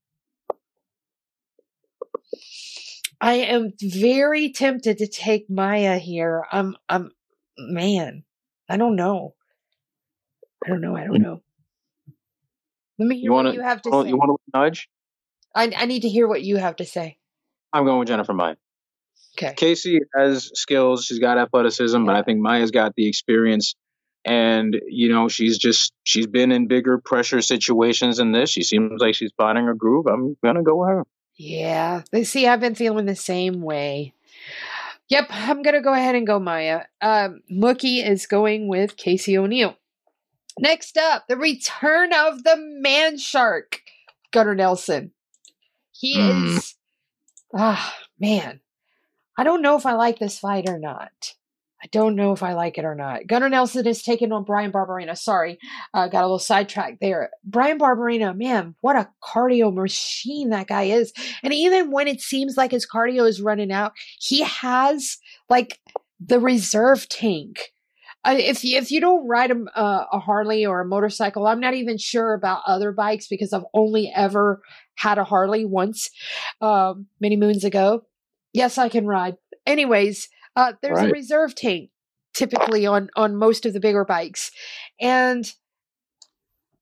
I 3.22 3.36
am 3.36 3.72
very 3.82 4.52
tempted 4.52 4.98
to 4.98 5.08
take 5.08 5.50
Maia 5.50 5.98
here. 5.98 6.44
I'm, 6.52 6.76
I'm, 6.90 7.12
man, 7.58 8.24
I 8.70 8.76
don't 8.76 8.98
know. 8.98 9.36
I 10.66 10.70
don't 10.70 10.82
know. 10.82 10.98
I 10.98 11.06
don't 11.06 11.20
mm. 11.20 11.22
know. 11.22 11.42
Let 13.00 13.08
me 13.08 13.16
hear 13.16 13.24
You 13.26 13.32
want 13.32 13.48
what 13.48 13.56
you 13.56 13.62
have 13.62 13.82
to 13.84 13.90
You 13.90 14.04
say. 14.04 14.14
want 14.14 14.42
to 14.54 14.60
nudge? 14.60 14.90
I, 15.56 15.72
I 15.76 15.86
need 15.86 16.02
to 16.02 16.10
hear 16.10 16.28
what 16.28 16.42
you 16.42 16.58
have 16.58 16.76
to 16.78 16.86
say. 16.86 17.18
I'm 17.72 17.86
going 17.86 18.00
with 18.00 18.10
Jennifer 18.10 18.34
Maia. 18.34 18.56
Okay. 19.38 19.54
Casey 19.56 20.02
has 20.16 20.52
skills. 20.54 21.06
She's 21.06 21.20
got 21.20 21.38
athleticism, 21.38 22.04
but 22.06 22.16
I 22.16 22.24
think 22.24 22.40
Maia's 22.40 22.72
got 22.72 22.94
the 22.96 23.08
experience. 23.08 23.76
And 24.26 24.80
you 24.88 25.10
know, 25.10 25.28
she's 25.28 25.58
just 25.58 25.94
she's 26.04 26.28
been 26.28 26.52
in 26.52 26.68
bigger 26.68 26.98
pressure 26.98 27.42
situations 27.42 28.18
than 28.18 28.32
this. 28.32 28.50
She 28.50 28.64
seems 28.64 29.02
like 29.02 29.16
she's 29.16 29.32
finding 29.38 29.66
her 29.66 29.74
groove. 29.74 30.06
I'm 30.08 30.38
gonna 30.44 30.64
go 30.64 30.78
with 30.78 30.90
her. 30.90 31.04
Yeah. 31.36 32.04
They 32.12 32.24
see, 32.24 32.48
I've 32.48 32.60
been 32.62 32.76
feeling 32.76 33.06
the 33.06 33.16
same 33.16 33.62
way. 33.62 34.14
Yep, 35.10 35.28
I'm 35.30 35.62
gonna 35.62 35.82
go 35.82 35.94
ahead 35.94 36.16
and 36.16 36.26
go 36.26 36.40
Maia. 36.40 36.84
Um, 37.02 37.42
Mookie 37.52 38.08
is 38.08 38.26
going 38.26 38.68
with 38.68 38.96
Casey 38.98 39.38
O'Neill. 39.38 39.76
Next 40.60 40.98
up, 40.98 41.26
the 41.28 41.36
return 41.36 42.14
of 42.14 42.44
the 42.44 42.56
man 42.58 43.18
shark, 43.18 43.82
Gunnar 44.32 44.56
Nelson. 44.56 45.12
He 45.92 46.16
Hmm. 46.22 46.46
is 46.56 46.76
ah 47.56 47.96
man. 48.20 48.62
I 49.38 49.44
don't 49.44 49.62
know 49.64 49.76
if 49.76 49.86
I 49.86 49.94
like 49.94 50.20
this 50.20 50.40
fight 50.40 50.70
or 50.70 50.78
not. 50.80 51.34
I 51.84 51.88
don't 51.92 52.16
know 52.16 52.32
if 52.32 52.42
I 52.42 52.54
like 52.54 52.78
it 52.78 52.86
or 52.86 52.96
not. 52.96 53.28
Gunnar 53.28 53.50
Nelson 53.50 53.86
is 53.86 54.02
taking 54.02 54.32
on 54.32 54.46
Brian 54.46 54.72
Barberena. 54.72 55.18
Sorry, 55.18 55.60
uh, 55.94 56.08
got 56.08 56.22
a 56.22 56.28
little 56.28 56.40
sidetracked 56.40 57.02
there. 57.02 57.30
Brian 57.44 57.78
Barberena, 57.78 58.36
man, 58.36 58.76
what 58.80 58.96
a 58.96 59.10
cardio 59.22 59.74
machine 59.74 60.50
that 60.52 60.68
guy 60.68 60.84
is. 60.84 61.12
And 61.44 61.54
even 61.54 61.92
when 61.92 62.08
it 62.08 62.22
seems 62.22 62.56
like 62.56 62.72
his 62.72 62.88
cardio 62.88 63.28
is 63.28 63.42
running 63.42 63.72
out, 63.72 63.92
he 64.18 64.44
has 64.44 65.18
like 65.50 65.80
the 66.22 66.40
reserve 66.40 67.10
tank. 67.10 67.74
Uh, 68.26 68.36
if 68.38 68.64
you, 68.64 68.78
if 68.78 68.90
you 68.90 69.02
don't 69.02 69.28
ride 69.28 69.52
a, 69.52 69.62
uh, 69.76 70.06
a 70.14 70.20
Harley 70.20 70.66
or 70.66 70.80
a 70.80 70.86
motorcycle, 70.86 71.46
I'm 71.46 71.60
not 71.60 71.74
even 71.74 71.98
sure 71.98 72.34
about 72.34 72.62
other 72.66 72.94
bikes 72.94 73.28
because 73.28 73.52
I've 73.52 73.66
only 73.74 74.10
ever 74.16 74.62
had 74.96 75.18
a 75.18 75.26
Harley 75.26 75.66
once, 75.66 76.10
um, 76.62 77.08
many 77.20 77.36
moons 77.36 77.66
ago. 77.66 78.06
Yes, 78.54 78.78
I 78.78 78.88
can 78.88 79.06
ride. 79.06 79.36
Anyways, 79.66 80.30
uh, 80.56 80.74
there's 80.82 81.00
a 81.00 81.10
reserve 81.10 81.56
tank 81.56 81.90
typically 82.34 82.86
on 82.86 83.10
on 83.16 83.36
most 83.36 83.66
of 83.66 83.74
the 83.74 83.80
bigger 83.80 84.06
bikes, 84.06 84.52
and 85.00 85.54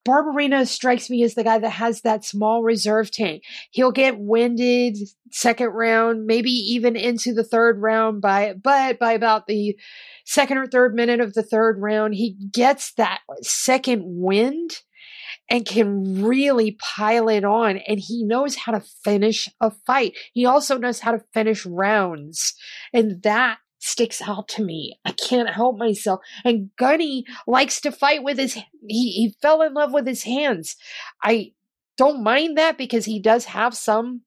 Barberena 0.07 0.67
strikes 0.67 1.09
me 1.09 1.23
as 1.23 1.35
the 1.35 1.43
guy 1.43 1.59
that 1.59 1.69
has 1.69 2.01
that 2.01 2.25
small 2.25 2.63
reserve 2.63 3.11
tank. 3.11 3.43
He'll 3.69 3.91
get 3.91 4.17
winded 4.17 4.97
second 5.31 5.69
round, 5.69 6.25
maybe 6.25 6.49
even 6.49 6.95
into 6.95 7.33
the 7.33 7.43
third 7.43 7.79
round 7.81 8.21
by 8.21 8.53
but 8.53 8.97
by 8.97 9.13
about 9.13 9.47
the 9.47 9.77
second 10.25 10.57
or 10.57 10.67
third 10.67 10.95
minute 10.95 11.19
of 11.19 11.33
the 11.33 11.43
third 11.43 11.79
round, 11.79 12.15
he 12.15 12.35
gets 12.51 12.93
that 12.93 13.19
second 13.41 14.01
wind 14.05 14.81
and 15.51 15.65
can 15.65 16.23
really 16.23 16.77
pile 16.79 17.27
it 17.27 17.43
on 17.43 17.77
and 17.85 17.99
he 17.99 18.23
knows 18.23 18.55
how 18.55 18.71
to 18.71 18.79
finish 18.79 19.49
a 19.59 19.69
fight. 19.85 20.13
He 20.33 20.45
also 20.45 20.77
knows 20.77 21.01
how 21.01 21.11
to 21.11 21.23
finish 21.33 21.65
rounds. 21.65 22.53
And 22.93 23.21
that 23.23 23.57
sticks 23.77 24.21
out 24.21 24.47
to 24.47 24.63
me. 24.63 24.97
I 25.03 25.11
can't 25.11 25.49
help 25.49 25.77
myself. 25.77 26.21
And 26.45 26.69
Gunny 26.77 27.25
likes 27.45 27.81
to 27.81 27.91
fight 27.91 28.23
with 28.23 28.37
his 28.37 28.53
he 28.53 28.63
he 29.11 29.35
fell 29.41 29.61
in 29.61 29.73
love 29.73 29.91
with 29.91 30.07
his 30.07 30.23
hands. 30.23 30.77
I 31.21 31.51
don't 31.97 32.23
mind 32.23 32.57
that 32.57 32.77
because 32.77 33.03
he 33.03 33.19
does 33.19 33.45
have 33.45 33.75
some 33.75 34.21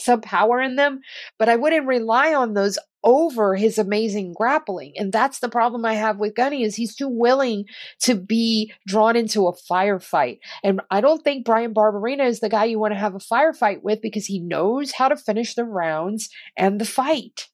some 0.00 0.20
power 0.20 0.60
in 0.60 0.76
them, 0.76 1.00
but 1.38 1.48
I 1.48 1.56
wouldn't 1.56 1.86
rely 1.86 2.34
on 2.34 2.54
those 2.54 2.78
over 3.04 3.54
his 3.54 3.78
amazing 3.78 4.34
grappling. 4.34 4.92
And 4.96 5.12
that's 5.12 5.38
the 5.38 5.48
problem 5.48 5.84
I 5.84 5.94
have 5.94 6.18
with 6.18 6.34
Gunny 6.34 6.62
is 6.64 6.74
he's 6.76 6.96
too 6.96 7.08
willing 7.08 7.64
to 8.02 8.14
be 8.14 8.72
drawn 8.86 9.16
into 9.16 9.46
a 9.46 9.52
firefight. 9.52 10.38
And 10.64 10.80
I 10.90 11.00
don't 11.00 11.22
think 11.22 11.44
Brian 11.46 11.72
Barberena 11.72 12.26
is 12.26 12.40
the 12.40 12.48
guy 12.48 12.64
you 12.64 12.78
want 12.78 12.94
to 12.94 12.98
have 13.00 13.14
a 13.14 13.18
firefight 13.18 13.82
with 13.82 14.02
because 14.02 14.26
he 14.26 14.40
knows 14.40 14.92
how 14.92 15.08
to 15.08 15.16
finish 15.16 15.54
the 15.54 15.64
rounds 15.64 16.28
and 16.56 16.80
the 16.80 16.84
fight. 16.84 17.48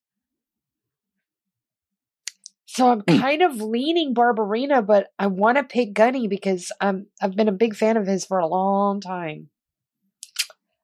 So 2.66 2.88
I'm 2.90 3.02
Hmm. 3.08 3.20
kind 3.20 3.42
of 3.42 3.60
leaning 3.60 4.14
Barberena, 4.14 4.84
but 4.84 5.08
I 5.18 5.28
want 5.28 5.58
to 5.58 5.64
pick 5.64 5.92
Gunny 5.94 6.26
because 6.26 6.72
I'm 6.80 7.06
I've 7.22 7.36
been 7.36 7.48
a 7.48 7.52
big 7.52 7.76
fan 7.76 7.96
of 7.96 8.06
his 8.06 8.24
for 8.24 8.38
a 8.38 8.46
long 8.48 9.00
time. 9.00 9.50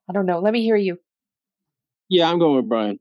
I 0.09 0.13
don't 0.13 0.27
know. 0.27 0.41
Let 0.41 0.53
me 0.53 0.63
hear 0.63 0.77
you. 0.77 0.99
Yeah, 2.11 2.29
I'm 2.29 2.39
going 2.41 2.57
with 2.57 2.69
Brian. 2.69 2.99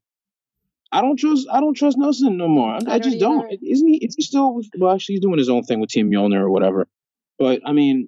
I 0.91 1.01
don't 1.01 1.17
trust. 1.17 1.47
I 1.51 1.59
don't 1.59 1.73
trust 1.75 1.97
Nelson 1.97 2.37
no 2.37 2.47
more. 2.47 2.71
I, 2.71 2.79
I 2.87 2.93
I, 2.93 2.99
just 2.99 3.19
don't. 3.19 3.51
Isn't 3.51 3.87
he? 3.87 3.97
Is 3.97 4.15
he 4.15 4.21
still? 4.23 4.61
Well, 4.77 4.93
actually, 4.93 5.15
he's 5.15 5.21
doing 5.21 5.39
his 5.39 5.49
own 5.49 5.63
thing 5.63 5.79
with 5.81 5.89
Team 5.89 6.09
Mjolnir 6.09 6.39
or 6.39 6.49
whatever. 6.49 6.87
But 7.37 7.61
I 7.65 7.73
mean, 7.73 8.07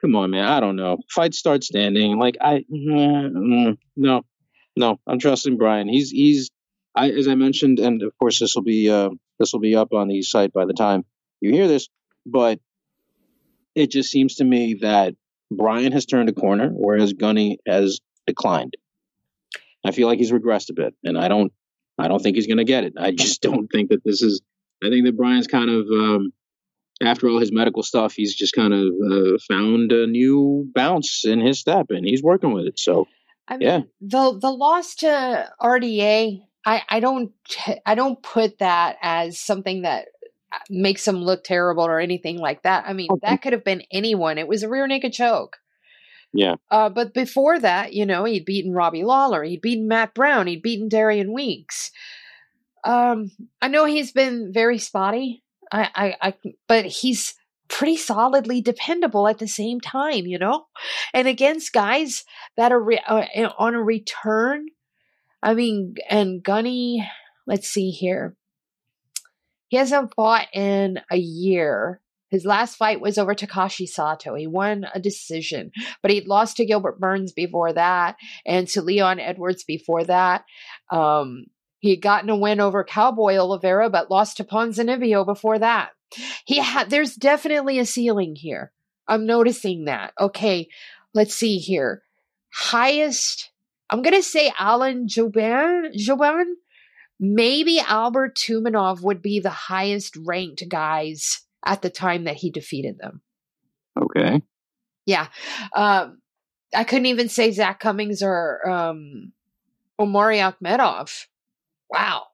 come 0.00 0.16
on, 0.16 0.30
man. 0.30 0.44
I 0.44 0.60
don't 0.60 0.76
know. 0.76 0.98
Fight 1.10 1.34
start 1.34 1.64
standing. 1.64 2.18
Like 2.18 2.36
I, 2.40 2.64
mm, 2.72 3.30
mm, 3.32 3.78
no, 3.96 4.22
no. 4.76 4.98
I'm 5.06 5.18
trusting 5.18 5.58
Brian. 5.58 5.88
He's 5.88 6.10
he's. 6.10 6.50
I 6.94 7.10
as 7.10 7.26
I 7.26 7.34
mentioned, 7.34 7.78
and 7.80 8.02
of 8.02 8.12
course 8.18 8.38
this 8.38 8.54
will 8.54 8.62
be 8.62 8.88
uh, 8.90 9.10
this 9.38 9.52
will 9.52 9.60
be 9.60 9.76
up 9.76 9.92
on 9.92 10.08
the 10.08 10.22
site 10.22 10.52
by 10.52 10.64
the 10.64 10.74
time 10.74 11.04
you 11.40 11.52
hear 11.52 11.68
this. 11.68 11.88
But 12.24 12.60
it 13.74 13.90
just 13.90 14.10
seems 14.10 14.36
to 14.36 14.44
me 14.44 14.78
that 14.82 15.14
Brian 15.50 15.92
has 15.92 16.06
turned 16.06 16.28
a 16.28 16.32
corner, 16.32 16.70
whereas 16.70 17.12
Gunny 17.14 17.58
has 17.66 18.00
declined. 18.26 18.76
I 19.84 19.90
feel 19.90 20.06
like 20.08 20.18
he's 20.18 20.32
regressed 20.32 20.70
a 20.70 20.74
bit, 20.74 20.94
and 21.04 21.18
I 21.18 21.28
don't, 21.28 21.52
I 21.98 22.08
don't 22.08 22.22
think 22.22 22.36
he's 22.36 22.46
going 22.46 22.58
to 22.58 22.64
get 22.64 22.84
it. 22.84 22.94
I 22.98 23.10
just 23.12 23.40
don't 23.48 23.68
think 23.68 23.90
that 23.90 24.02
this 24.04 24.22
is. 24.22 24.40
I 24.84 24.88
think 24.88 25.04
that 25.06 25.16
Brian's 25.16 25.46
kind 25.46 25.70
of, 25.70 25.86
um, 25.86 26.32
after 27.02 27.28
all 27.28 27.38
his 27.38 27.52
medical 27.52 27.82
stuff, 27.84 28.14
he's 28.14 28.34
just 28.34 28.52
kind 28.54 28.72
of 28.72 28.86
uh, 28.88 29.38
found 29.48 29.92
a 29.92 30.06
new 30.08 30.68
bounce 30.74 31.24
in 31.24 31.40
his 31.40 31.58
step, 31.60 31.86
and 31.90 32.04
he's 32.04 32.22
working 32.22 32.52
with 32.52 32.66
it. 32.66 32.78
So 32.78 33.06
I 33.48 33.56
mean, 33.58 33.68
Yeah. 33.68 33.80
the 34.00 34.38
the 34.38 34.50
loss 34.50 34.96
to 34.96 35.48
RDA, 35.60 36.42
I 36.66 36.82
I 36.88 37.00
don't 37.00 37.32
I 37.86 37.94
don't 37.94 38.22
put 38.22 38.58
that 38.58 38.96
as 39.02 39.38
something 39.40 39.82
that 39.82 40.06
uh, 40.52 40.58
makes 40.70 41.06
him 41.06 41.16
look 41.16 41.44
terrible 41.44 41.84
or 41.84 41.98
anything 42.00 42.38
like 42.38 42.62
that. 42.62 42.84
I 42.86 42.92
mean, 42.92 43.08
Okay. 43.10 43.20
that 43.22 43.42
could 43.42 43.52
have 43.52 43.64
been 43.64 43.82
anyone. 43.90 44.38
It 44.38 44.48
was 44.48 44.62
a 44.62 44.68
rear 44.68 44.86
naked 44.86 45.12
choke. 45.12 45.56
Yeah, 46.32 46.56
Uh, 46.70 46.88
but 46.88 47.14
before 47.14 47.58
that, 47.60 47.92
you 47.92 48.06
know, 48.06 48.24
he'd 48.24 48.44
beaten 48.44 48.72
Robbie 48.72 49.04
Lawler, 49.04 49.42
he'd 49.42 49.60
beaten 49.60 49.88
Matt 49.88 50.14
Brown, 50.14 50.46
he'd 50.46 50.62
beaten 50.62 50.88
Darian 50.88 51.32
Weeks. 51.32 51.90
Um, 52.84 53.30
I 53.60 53.68
know 53.68 53.84
he's 53.84 54.12
been 54.12 54.52
very 54.52 54.78
spotty. 54.78 55.44
I, 55.70 55.88
I, 55.94 56.28
I, 56.28 56.34
but 56.68 56.84
he's 56.84 57.34
pretty 57.68 57.96
solidly 57.96 58.60
dependable 58.60 59.26
at 59.28 59.38
the 59.38 59.48
same 59.48 59.80
time, 59.80 60.26
you 60.26 60.38
know. 60.38 60.66
And 61.14 61.26
against 61.26 61.72
guys 61.72 62.24
that 62.56 62.72
are 62.72 62.80
re- 62.80 63.02
uh, 63.06 63.24
on 63.58 63.74
a 63.74 63.82
return, 63.82 64.66
I 65.42 65.54
mean, 65.54 65.94
and 66.08 66.42
Gunny, 66.42 67.08
let's 67.46 67.68
see 67.68 67.90
here. 67.90 68.36
He 69.68 69.78
hasn't 69.78 70.12
fought 70.14 70.48
in 70.52 71.00
a 71.10 71.16
year. 71.16 72.00
His 72.32 72.46
last 72.46 72.76
fight 72.76 73.02
was 73.02 73.18
over 73.18 73.34
Takashi 73.34 73.86
Sato. 73.86 74.34
He 74.34 74.46
won 74.46 74.86
a 74.94 74.98
decision, 74.98 75.70
but 76.00 76.10
he'd 76.10 76.26
lost 76.26 76.56
to 76.56 76.64
Gilbert 76.64 76.98
Burns 76.98 77.30
before 77.30 77.74
that 77.74 78.16
and 78.46 78.66
to 78.68 78.80
Leon 78.80 79.20
Edwards 79.20 79.64
before 79.64 80.02
that. 80.04 80.44
Um, 80.90 81.44
he 81.80 81.90
had 81.90 82.00
gotten 82.00 82.30
a 82.30 82.36
win 82.36 82.58
over 82.58 82.84
Cowboy 82.84 83.36
Oliveira, 83.36 83.90
but 83.90 84.10
lost 84.10 84.38
to 84.38 84.44
Ponzinibbio 84.44 85.26
before 85.26 85.58
that. 85.58 85.90
He 86.46 86.58
had 86.58 86.88
there's 86.88 87.14
definitely 87.14 87.78
a 87.78 87.84
ceiling 87.84 88.34
here. 88.34 88.72
I'm 89.06 89.26
noticing 89.26 89.84
that. 89.84 90.14
Okay, 90.18 90.68
let's 91.12 91.34
see 91.34 91.58
here. 91.58 92.02
Highest, 92.50 93.50
I'm 93.90 94.00
gonna 94.00 94.22
say 94.22 94.50
Alan 94.58 95.06
Jouban. 95.06 95.94
Jouban. 95.94 96.54
Maybe 97.20 97.78
Albert 97.78 98.36
Tumenov 98.36 99.02
would 99.02 99.20
be 99.20 99.38
the 99.38 99.50
highest 99.50 100.16
ranked 100.16 100.66
guys 100.70 101.42
at 101.64 101.82
the 101.82 101.90
time 101.90 102.24
that 102.24 102.36
he 102.36 102.50
defeated 102.50 102.98
them. 102.98 103.20
okay. 104.00 104.42
Yeah. 105.06 105.28
Um, 105.74 106.20
I 106.74 106.84
couldn't 106.84 107.06
even 107.06 107.28
say 107.28 107.50
Zak 107.50 107.80
Cummings 107.80 108.22
or 108.22 108.68
um, 108.68 109.32
Omari 109.98 110.38
Akhmedov. 110.38 111.26
Wow. 111.90 112.26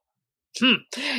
Hmm. 0.60 0.74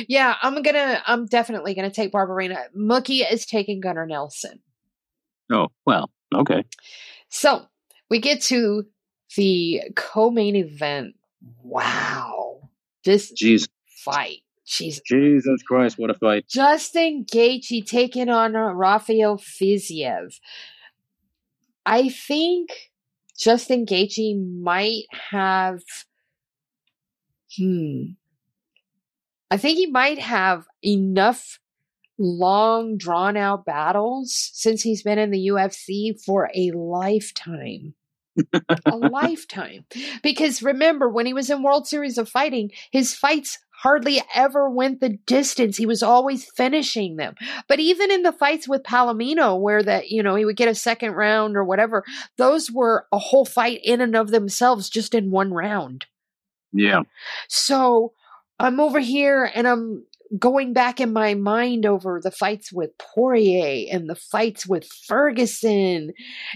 Yeah, 0.08 0.34
I'm 0.42 0.60
gonna. 0.62 1.02
I'm 1.06 1.26
definitely 1.26 1.74
gonna 1.74 1.90
take 1.90 2.12
Barberena. 2.12 2.64
Mookie 2.76 3.22
is 3.30 3.46
taking 3.46 3.80
Gunnar 3.80 4.06
Nelson. 4.06 4.60
Oh 5.50 5.68
well. 5.86 6.10
Okay. 6.34 6.64
So 7.28 7.66
we 8.10 8.20
get 8.20 8.42
to 8.42 8.84
the 9.36 9.82
co-main 9.96 10.56
event. 10.56 11.14
Wow, 11.62 12.68
this 13.04 13.32
Jeez. 13.32 13.68
fight. 14.04 14.42
Jesus. 14.70 15.02
Jesus 15.06 15.62
Christ! 15.62 15.98
What 15.98 16.10
a 16.10 16.14
fight. 16.14 16.46
Justin 16.48 17.24
Gaethje 17.24 17.84
taking 17.86 18.28
on 18.28 18.52
Rafael 18.52 19.36
Fiziev. 19.36 20.38
I 21.84 22.08
think 22.08 22.90
Justin 23.36 23.86
Gaethje 23.86 24.36
might 24.60 25.04
have 25.32 25.80
Hmm. 27.56 28.12
I 29.50 29.56
think 29.56 29.78
he 29.78 29.86
might 29.86 30.18
have 30.18 30.66
enough 30.84 31.58
long, 32.18 32.96
drawn 32.96 33.36
out 33.36 33.64
battles 33.64 34.50
since 34.52 34.82
he's 34.82 35.02
been 35.02 35.18
in 35.18 35.30
the 35.30 35.48
UFC 35.48 36.14
for 36.24 36.50
a 36.54 36.70
lifetime. 36.72 37.94
A 38.86 38.96
lifetime. 38.96 39.84
Because 40.22 40.62
remember, 40.62 41.08
when 41.08 41.26
he 41.26 41.34
was 41.34 41.50
in 41.50 41.62
World 41.62 41.86
Series 41.86 42.18
of 42.18 42.28
Fighting, 42.28 42.70
his 42.90 43.14
fights 43.14 43.58
hardly 43.82 44.22
ever 44.34 44.68
went 44.68 45.00
the 45.00 45.08
distance. 45.26 45.76
He 45.78 45.86
was 45.86 46.02
always 46.02 46.44
finishing 46.44 47.16
them. 47.16 47.34
But 47.66 47.80
even 47.80 48.10
in 48.10 48.22
the 48.22 48.32
fights 48.32 48.68
with 48.68 48.82
Palomino, 48.82 49.58
where 49.58 49.82
that, 49.82 50.10
you 50.10 50.22
know, 50.22 50.34
he 50.34 50.44
would 50.44 50.56
get 50.56 50.68
a 50.68 50.74
second 50.74 51.12
round 51.12 51.56
or 51.56 51.64
whatever, 51.64 52.04
those 52.36 52.70
were 52.70 53.06
a 53.10 53.18
whole 53.18 53.46
fight 53.46 53.80
in 53.82 54.02
and 54.02 54.14
of 54.14 54.30
themselves 54.30 54.90
just 54.90 55.14
in 55.14 55.30
one 55.30 55.52
round. 55.54 56.04
Yeah. 56.72 57.02
So 57.48 58.12
I'm 58.58 58.80
over 58.80 59.00
here 59.00 59.50
and 59.54 59.66
I'm 59.66 60.04
going 60.38 60.72
back 60.72 61.00
in 61.00 61.12
my 61.12 61.34
mind 61.34 61.86
over 61.86 62.20
the 62.22 62.30
fights 62.30 62.72
with 62.72 62.96
Poirier 62.98 63.86
and 63.92 64.08
the 64.08 64.14
fights 64.14 64.66
with 64.66 64.86
Ferguson 64.86 66.12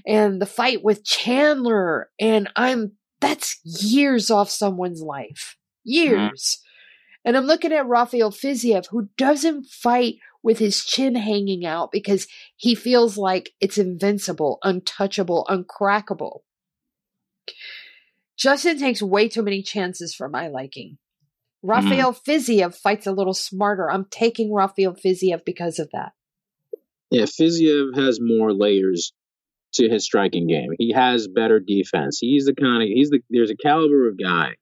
and 0.07 0.41
the 0.41 0.47
fight 0.47 0.85
with 0.85 1.05
Chandler. 1.05 2.11
And 2.21 2.49
I'm, 2.57 2.93
that's 3.21 3.61
years 3.65 4.31
off 4.31 4.51
someone's 4.51 5.03
life. 5.03 5.57
Years. 5.83 6.59
Mm-hmm. 6.59 7.29
And 7.29 7.37
I'm 7.37 7.47
looking 7.47 7.73
at 7.73 7.89
Rafael 7.89 8.31
Fiziev, 8.31 8.87
who 8.91 9.09
doesn't 9.17 9.67
fight 9.67 10.17
with 10.43 10.59
his 10.59 10.85
chin 10.85 11.15
hanging 11.15 11.65
out 11.65 11.91
because 11.91 12.27
he 12.57 12.75
feels 12.75 13.17
like 13.17 13.53
it's 13.61 13.79
invincible, 13.79 14.59
untouchable, 14.63 15.47
uncrackable. 15.49 16.41
Justin 18.37 18.79
takes 18.79 19.01
way 19.01 19.29
too 19.29 19.43
many 19.43 19.63
chances 19.63 20.15
for 20.15 20.29
my 20.29 20.49
liking. 20.49 20.99
Rafael 21.65 22.13
mm. 22.13 22.25
Fiziev 22.25 22.75
fights 22.77 23.07
a 23.07 23.13
little 23.13 23.33
smarter. 23.33 23.91
I'm 23.91 24.05
taking 24.11 24.53
Rafael 24.53 24.95
Fiziev 24.95 25.47
because 25.47 25.79
of 25.79 25.89
that. 25.93 26.13
Yeah, 27.11 27.25
Fiziev 27.25 27.97
has 27.97 28.21
more 28.21 28.53
layers 28.53 29.15
to 29.75 29.89
his 29.89 30.05
striking 30.05 30.47
game. 30.47 30.73
He 30.79 30.93
has 30.93 31.27
better 31.27 31.61
defense. 31.61 32.19
He's 32.21 32.45
the 32.45 32.55
kind 32.55 32.83
of 32.83 32.89
he's 32.89 33.09
the 33.09 33.21
there's 33.31 33.51
a 33.51 33.57
caliber 33.57 34.09
of 34.09 34.19
guy, 34.19 34.57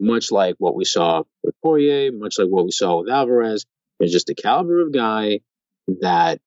much 0.00 0.32
like 0.32 0.54
what 0.58 0.74
we 0.74 0.84
saw 0.84 1.22
with 1.42 1.54
Poirier, 1.62 2.12
much 2.12 2.38
like 2.38 2.48
what 2.48 2.64
we 2.64 2.70
saw 2.70 3.00
with 3.00 3.10
Alvarez. 3.10 3.66
There's 3.98 4.12
just 4.12 4.30
a 4.30 4.34
caliber 4.34 4.80
of 4.80 4.92
guy 4.92 5.40
that 6.00 6.40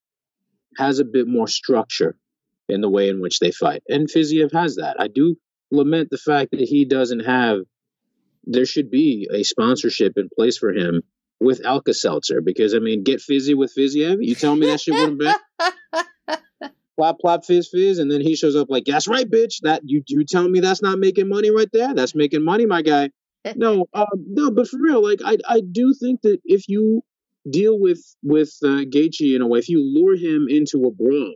has 0.76 0.98
a 0.98 1.04
bit 1.04 1.28
more 1.28 1.46
structure 1.46 2.16
in 2.68 2.80
the 2.80 2.90
way 2.90 3.08
in 3.08 3.20
which 3.20 3.38
they 3.38 3.52
fight. 3.52 3.82
And 3.88 4.08
Fiziev 4.08 4.52
has 4.52 4.76
that. 4.76 4.96
I 4.98 5.06
do 5.06 5.36
lament 5.70 6.10
the 6.10 6.18
fact 6.18 6.50
that 6.50 6.60
he 6.60 6.86
doesn't 6.86 7.20
have 7.20 7.60
there 8.44 8.66
should 8.66 8.90
be 8.90 9.28
a 9.32 9.42
sponsorship 9.42 10.14
in 10.16 10.28
place 10.34 10.58
for 10.58 10.72
him 10.72 11.02
with 11.40 11.64
Alka 11.64 11.94
Seltzer 11.94 12.40
because 12.40 12.74
I 12.74 12.78
mean, 12.78 13.02
get 13.02 13.20
fizzy 13.20 13.54
with 13.54 13.72
Fiziev. 13.76 14.18
You 14.20 14.34
tell 14.34 14.54
me 14.54 14.66
that 14.66 14.80
shit 14.80 14.94
wouldn't 14.94 15.18
be. 15.18 15.32
plop 16.96 17.18
plop 17.18 17.44
fizz 17.44 17.68
fizz, 17.68 17.98
and 17.98 18.10
then 18.10 18.20
he 18.20 18.36
shows 18.36 18.56
up 18.56 18.68
like, 18.70 18.84
"That's 18.86 19.08
right, 19.08 19.28
bitch. 19.28 19.60
That 19.62 19.82
you 19.84 20.02
you 20.06 20.24
tell 20.24 20.48
me 20.48 20.60
that's 20.60 20.82
not 20.82 20.98
making 20.98 21.28
money 21.28 21.50
right 21.50 21.68
there. 21.72 21.94
That's 21.94 22.14
making 22.14 22.44
money, 22.44 22.66
my 22.66 22.82
guy." 22.82 23.10
No, 23.56 23.86
um, 23.92 24.06
no, 24.28 24.52
but 24.52 24.68
for 24.68 24.78
real, 24.80 25.02
like 25.02 25.18
I 25.24 25.36
I 25.48 25.62
do 25.62 25.94
think 25.94 26.22
that 26.22 26.38
if 26.44 26.68
you 26.68 27.02
deal 27.50 27.76
with 27.76 28.00
with 28.22 28.52
uh, 28.62 28.86
Gaethje 28.86 29.34
in 29.34 29.42
a 29.42 29.48
way, 29.48 29.58
if 29.58 29.68
you 29.68 29.82
lure 29.82 30.14
him 30.14 30.46
into 30.48 30.84
a 30.86 30.92
brawl, 30.92 31.34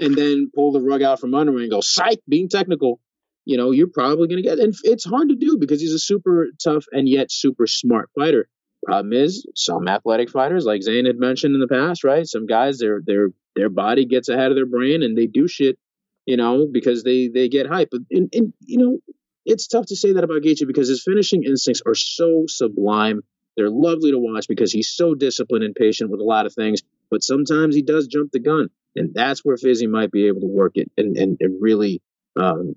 and 0.00 0.14
then 0.14 0.50
pull 0.54 0.72
the 0.72 0.80
rug 0.80 1.02
out 1.02 1.20
from 1.20 1.34
under 1.34 1.52
him 1.52 1.58
and 1.58 1.70
go, 1.70 1.82
"Psych," 1.82 2.20
being 2.26 2.48
technical, 2.48 2.98
you 3.44 3.56
know, 3.56 3.70
you're 3.70 3.88
probably 3.88 4.28
going 4.28 4.42
to 4.42 4.48
get. 4.48 4.58
And 4.58 4.74
it's 4.84 5.04
hard 5.04 5.28
to 5.30 5.34
do 5.34 5.58
because 5.58 5.80
he's 5.80 5.94
a 5.94 5.98
super 5.98 6.48
tough 6.62 6.84
and 6.92 7.08
yet 7.08 7.30
super 7.30 7.66
smart 7.66 8.10
fighter. 8.16 8.48
Problem 8.84 9.12
is, 9.12 9.46
some 9.54 9.86
athletic 9.86 10.28
fighters, 10.30 10.64
like 10.64 10.82
Zane 10.82 11.06
had 11.06 11.18
mentioned 11.18 11.54
in 11.54 11.60
the 11.60 11.68
past, 11.68 12.02
right? 12.02 12.26
Some 12.26 12.46
guys, 12.46 12.78
their 12.78 13.00
their 13.04 13.28
their 13.54 13.68
body 13.68 14.06
gets 14.06 14.28
ahead 14.28 14.50
of 14.50 14.56
their 14.56 14.66
brain 14.66 15.02
and 15.02 15.16
they 15.16 15.26
do 15.26 15.46
shit, 15.46 15.78
you 16.26 16.36
know, 16.36 16.66
because 16.70 17.04
they 17.04 17.28
they 17.28 17.48
get 17.48 17.68
hype. 17.68 17.90
But 17.92 18.00
and, 18.10 18.28
and 18.32 18.52
you 18.60 18.78
know, 18.78 18.98
it's 19.44 19.68
tough 19.68 19.86
to 19.86 19.96
say 19.96 20.12
that 20.14 20.24
about 20.24 20.42
Gaethje 20.42 20.66
because 20.66 20.88
his 20.88 21.02
finishing 21.04 21.44
instincts 21.44 21.82
are 21.86 21.94
so 21.94 22.44
sublime. 22.48 23.22
They're 23.56 23.70
lovely 23.70 24.10
to 24.10 24.18
watch 24.18 24.48
because 24.48 24.72
he's 24.72 24.90
so 24.90 25.14
disciplined 25.14 25.64
and 25.64 25.74
patient 25.76 26.10
with 26.10 26.20
a 26.20 26.24
lot 26.24 26.46
of 26.46 26.54
things. 26.54 26.82
But 27.08 27.22
sometimes 27.22 27.76
he 27.76 27.82
does 27.82 28.08
jump 28.08 28.32
the 28.32 28.40
gun, 28.40 28.68
and 28.96 29.14
that's 29.14 29.44
where 29.44 29.56
Fizzy 29.56 29.86
might 29.86 30.10
be 30.10 30.26
able 30.26 30.40
to 30.40 30.48
work 30.48 30.72
it 30.74 30.90
and 30.96 31.16
and, 31.16 31.36
and 31.38 31.62
really 31.62 32.02
um, 32.34 32.74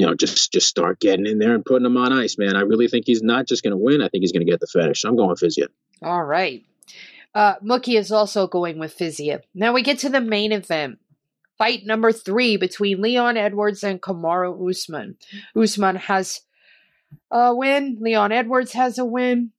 you 0.00 0.06
know, 0.06 0.14
just 0.14 0.50
just 0.50 0.66
start 0.66 0.98
getting 0.98 1.26
in 1.26 1.38
there 1.38 1.54
and 1.54 1.62
putting 1.62 1.84
him 1.84 1.98
on 1.98 2.10
ice, 2.10 2.38
man. 2.38 2.56
I 2.56 2.62
really 2.62 2.88
think 2.88 3.04
he's 3.06 3.22
not 3.22 3.46
just 3.46 3.62
going 3.62 3.72
to 3.72 3.76
win. 3.76 4.00
I 4.00 4.08
think 4.08 4.22
he's 4.22 4.32
going 4.32 4.46
to 4.46 4.50
get 4.50 4.58
the 4.58 4.66
finish. 4.66 5.04
I'm 5.04 5.14
going 5.14 5.36
Fiziev. 5.36 5.68
All 6.02 6.24
right. 6.24 6.64
Uh, 7.34 7.56
Mookie 7.56 7.98
is 7.98 8.10
also 8.10 8.46
going 8.46 8.78
with 8.78 8.96
Fiziev. 8.96 9.42
Now 9.54 9.74
we 9.74 9.82
get 9.82 9.98
to 9.98 10.08
the 10.08 10.22
main 10.22 10.52
event. 10.52 11.00
Fight 11.58 11.84
number 11.84 12.12
three 12.12 12.56
between 12.56 13.02
Leon 13.02 13.36
Edwards 13.36 13.84
and 13.84 14.00
Kamaru 14.00 14.70
Usman. 14.70 15.18
Usman 15.54 15.96
has 15.96 16.40
a 17.30 17.54
win. 17.54 17.98
Leon 18.00 18.32
Edwards 18.32 18.72
has 18.72 18.96
a 18.96 19.04
win. 19.04 19.52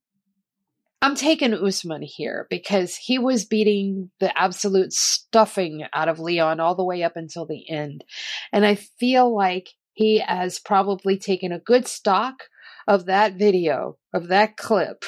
I'm 1.03 1.13
taking 1.13 1.53
Usman 1.53 2.01
here 2.01 2.47
because 2.49 2.95
he 2.95 3.19
was 3.19 3.45
beating 3.45 4.09
the 4.19 4.35
absolute 4.35 4.91
stuffing 4.91 5.85
out 5.93 6.09
of 6.09 6.19
Leon 6.19 6.59
all 6.59 6.73
the 6.73 6.83
way 6.83 7.03
up 7.03 7.15
until 7.15 7.45
the 7.45 7.69
end. 7.69 8.03
And 8.51 8.65
I 8.65 8.73
feel 8.73 9.31
like 9.35 9.69
he 9.93 10.19
has 10.19 10.59
probably 10.59 11.17
taken 11.17 11.51
a 11.51 11.59
good 11.59 11.87
stock 11.87 12.43
of 12.87 13.05
that 13.05 13.33
video, 13.33 13.97
of 14.13 14.27
that 14.29 14.57
clip, 14.57 15.05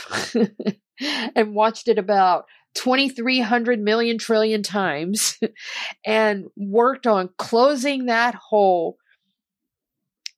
and 1.36 1.56
watched 1.56 1.88
it 1.88 1.98
about 1.98 2.46
2,300 2.76 3.80
million 3.80 4.18
trillion 4.18 4.64
times 4.64 5.38
and 6.06 6.46
worked 6.56 7.08
on 7.08 7.30
closing 7.38 8.08
that 8.08 8.36
hole 8.36 8.98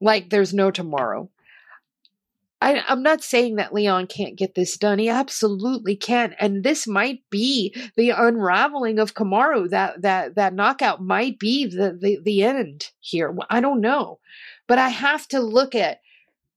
like 0.02 0.30
there's 0.30 0.54
no 0.54 0.72
tomorrow. 0.72 1.30
I, 2.62 2.84
am 2.88 3.04
not 3.04 3.24
saying 3.24 3.56
that 3.56 3.74
Leon 3.74 4.08
can't 4.08 4.38
get 4.38 4.56
this 4.56 4.78
done. 4.78 4.98
He 4.98 5.10
absolutely 5.10 5.96
can, 5.96 6.36
and 6.40 6.64
this 6.64 6.88
might 6.88 7.22
be 7.30 7.76
the 7.96 8.12
unraveling 8.12 8.98
of 8.98 9.14
Kamaru. 9.14 9.70
That 9.70 10.02
that 10.02 10.36
that 10.36 10.54
knockout 10.54 11.02
might 11.02 11.38
be 11.38 11.66
the 11.66 11.98
the, 12.00 12.20
the 12.24 12.44
end 12.44 12.92
here. 13.00 13.36
I 13.50 13.60
don't 13.60 13.82
know, 13.82 14.20
but 14.68 14.80
I 14.80 14.90
have 14.90 15.28
to 15.30 15.40
look 15.40 15.76
at 15.76 16.00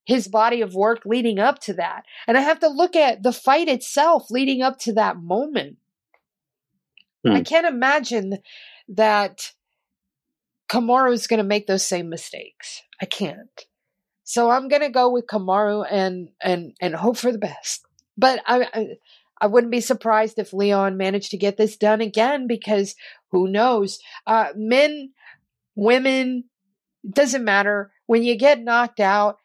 his 0.04 0.28
body 0.28 0.62
of 0.62 0.74
work 0.74 1.02
leading 1.04 1.38
up 1.38 1.58
to 1.60 1.74
that, 1.74 2.04
and 2.26 2.38
I 2.38 2.42
have 2.42 2.60
to 2.60 2.68
look 2.68 2.94
at 2.94 3.22
the 3.22 3.32
fight 3.32 3.68
itself 3.68 4.30
leading 4.30 4.62
up 4.62 4.78
to 4.80 4.92
that 4.94 5.18
moment. 5.18 5.78
Hmm. 7.24 7.32
I 7.32 7.42
can't 7.42 7.66
imagine 7.66 8.38
that 8.88 9.52
Kamaru 10.70 11.12
is 11.12 11.26
going 11.26 11.38
to 11.38 11.44
make 11.44 11.66
those 11.66 11.84
same 11.84 12.08
mistakes. 12.08 12.82
I 13.02 13.06
can't. 13.06 13.66
So 14.28 14.50
I'm 14.50 14.68
going 14.68 14.82
to 14.82 14.90
go 14.90 15.08
with 15.08 15.26
Kamaru 15.26 15.86
and 15.90 16.28
and 16.42 16.74
and 16.82 16.94
hope 16.94 17.16
for 17.16 17.32
the 17.32 17.38
best. 17.38 17.86
But 18.18 18.42
I, 18.46 18.68
I 18.74 18.86
I 19.40 19.46
wouldn't 19.46 19.70
be 19.72 19.80
surprised 19.80 20.38
if 20.38 20.52
Leon 20.52 20.98
managed 20.98 21.30
to 21.30 21.38
get 21.38 21.56
this 21.56 21.78
done 21.78 22.02
again 22.02 22.46
because 22.46 22.94
who 23.30 23.48
knows? 23.48 23.98
Uh, 24.26 24.48
men, 24.54 25.14
women, 25.76 26.44
doesn't 27.08 27.42
matter. 27.42 27.90
When 28.04 28.22
you 28.22 28.36
get 28.36 28.60
knocked 28.60 29.00
out, 29.00 29.38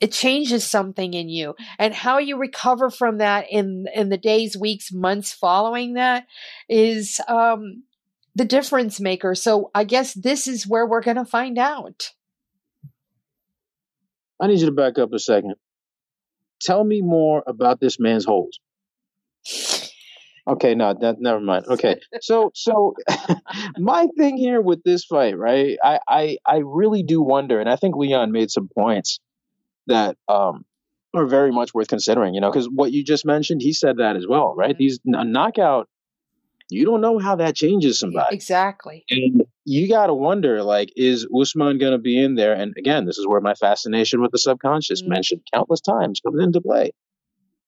it 0.00 0.10
changes 0.10 0.64
something 0.64 1.12
in 1.12 1.28
you 1.28 1.54
and 1.78 1.92
how 1.92 2.16
you 2.16 2.38
recover 2.38 2.88
from 2.88 3.18
that 3.18 3.44
in 3.50 3.88
in 3.94 4.08
the 4.08 4.16
days 4.16 4.56
weeks 4.56 4.90
months 4.90 5.34
following 5.34 5.92
that 5.94 6.24
is 6.66 7.20
um 7.28 7.82
the 8.34 8.46
difference 8.46 8.98
maker 9.00 9.34
so 9.34 9.70
i 9.74 9.84
guess 9.84 10.14
this 10.14 10.48
is 10.48 10.66
where 10.66 10.86
we're 10.86 11.02
going 11.02 11.18
to 11.18 11.24
find 11.26 11.58
out 11.58 12.12
I 14.40 14.46
need 14.46 14.60
you 14.60 14.66
to 14.66 14.72
back 14.72 14.98
up 14.98 15.12
a 15.12 15.18
second. 15.18 15.54
Tell 16.60 16.82
me 16.82 17.00
more 17.00 17.42
about 17.46 17.80
this 17.80 17.98
man's 17.98 18.24
holes. 18.24 18.58
Okay, 20.46 20.74
no, 20.74 20.94
that 21.00 21.20
never 21.20 21.40
mind. 21.40 21.66
Okay, 21.68 22.00
so 22.20 22.50
so 22.54 22.94
my 23.78 24.08
thing 24.16 24.36
here 24.36 24.60
with 24.60 24.82
this 24.82 25.04
fight, 25.04 25.38
right? 25.38 25.78
I 25.82 26.00
I 26.08 26.36
I 26.46 26.56
really 26.64 27.02
do 27.02 27.22
wonder, 27.22 27.60
and 27.60 27.68
I 27.68 27.76
think 27.76 27.96
Leon 27.96 28.32
made 28.32 28.50
some 28.50 28.68
points 28.68 29.20
that 29.86 30.16
um 30.28 30.64
are 31.14 31.26
very 31.26 31.52
much 31.52 31.74
worth 31.74 31.88
considering. 31.88 32.34
You 32.34 32.40
know, 32.40 32.50
because 32.50 32.68
what 32.68 32.92
you 32.92 33.04
just 33.04 33.24
mentioned, 33.24 33.60
he 33.62 33.72
said 33.72 33.98
that 33.98 34.16
as 34.16 34.26
well, 34.26 34.54
right? 34.56 34.76
These 34.76 35.00
a 35.06 35.24
knockout 35.24 35.88
you 36.70 36.84
don't 36.84 37.00
know 37.00 37.18
how 37.18 37.36
that 37.36 37.54
changes 37.54 37.98
somebody. 37.98 38.34
Exactly. 38.34 39.04
And 39.10 39.42
you 39.64 39.88
got 39.88 40.06
to 40.06 40.14
wonder, 40.14 40.62
like, 40.62 40.92
is 40.96 41.26
Usman 41.34 41.78
going 41.78 41.92
to 41.92 41.98
be 41.98 42.22
in 42.22 42.34
there? 42.34 42.52
And 42.52 42.74
again, 42.76 43.04
this 43.06 43.18
is 43.18 43.26
where 43.26 43.40
my 43.40 43.54
fascination 43.54 44.20
with 44.20 44.32
the 44.32 44.38
subconscious, 44.38 45.02
mm-hmm. 45.02 45.12
mentioned 45.12 45.42
countless 45.52 45.80
times, 45.80 46.20
comes 46.20 46.42
into 46.42 46.60
play. 46.60 46.92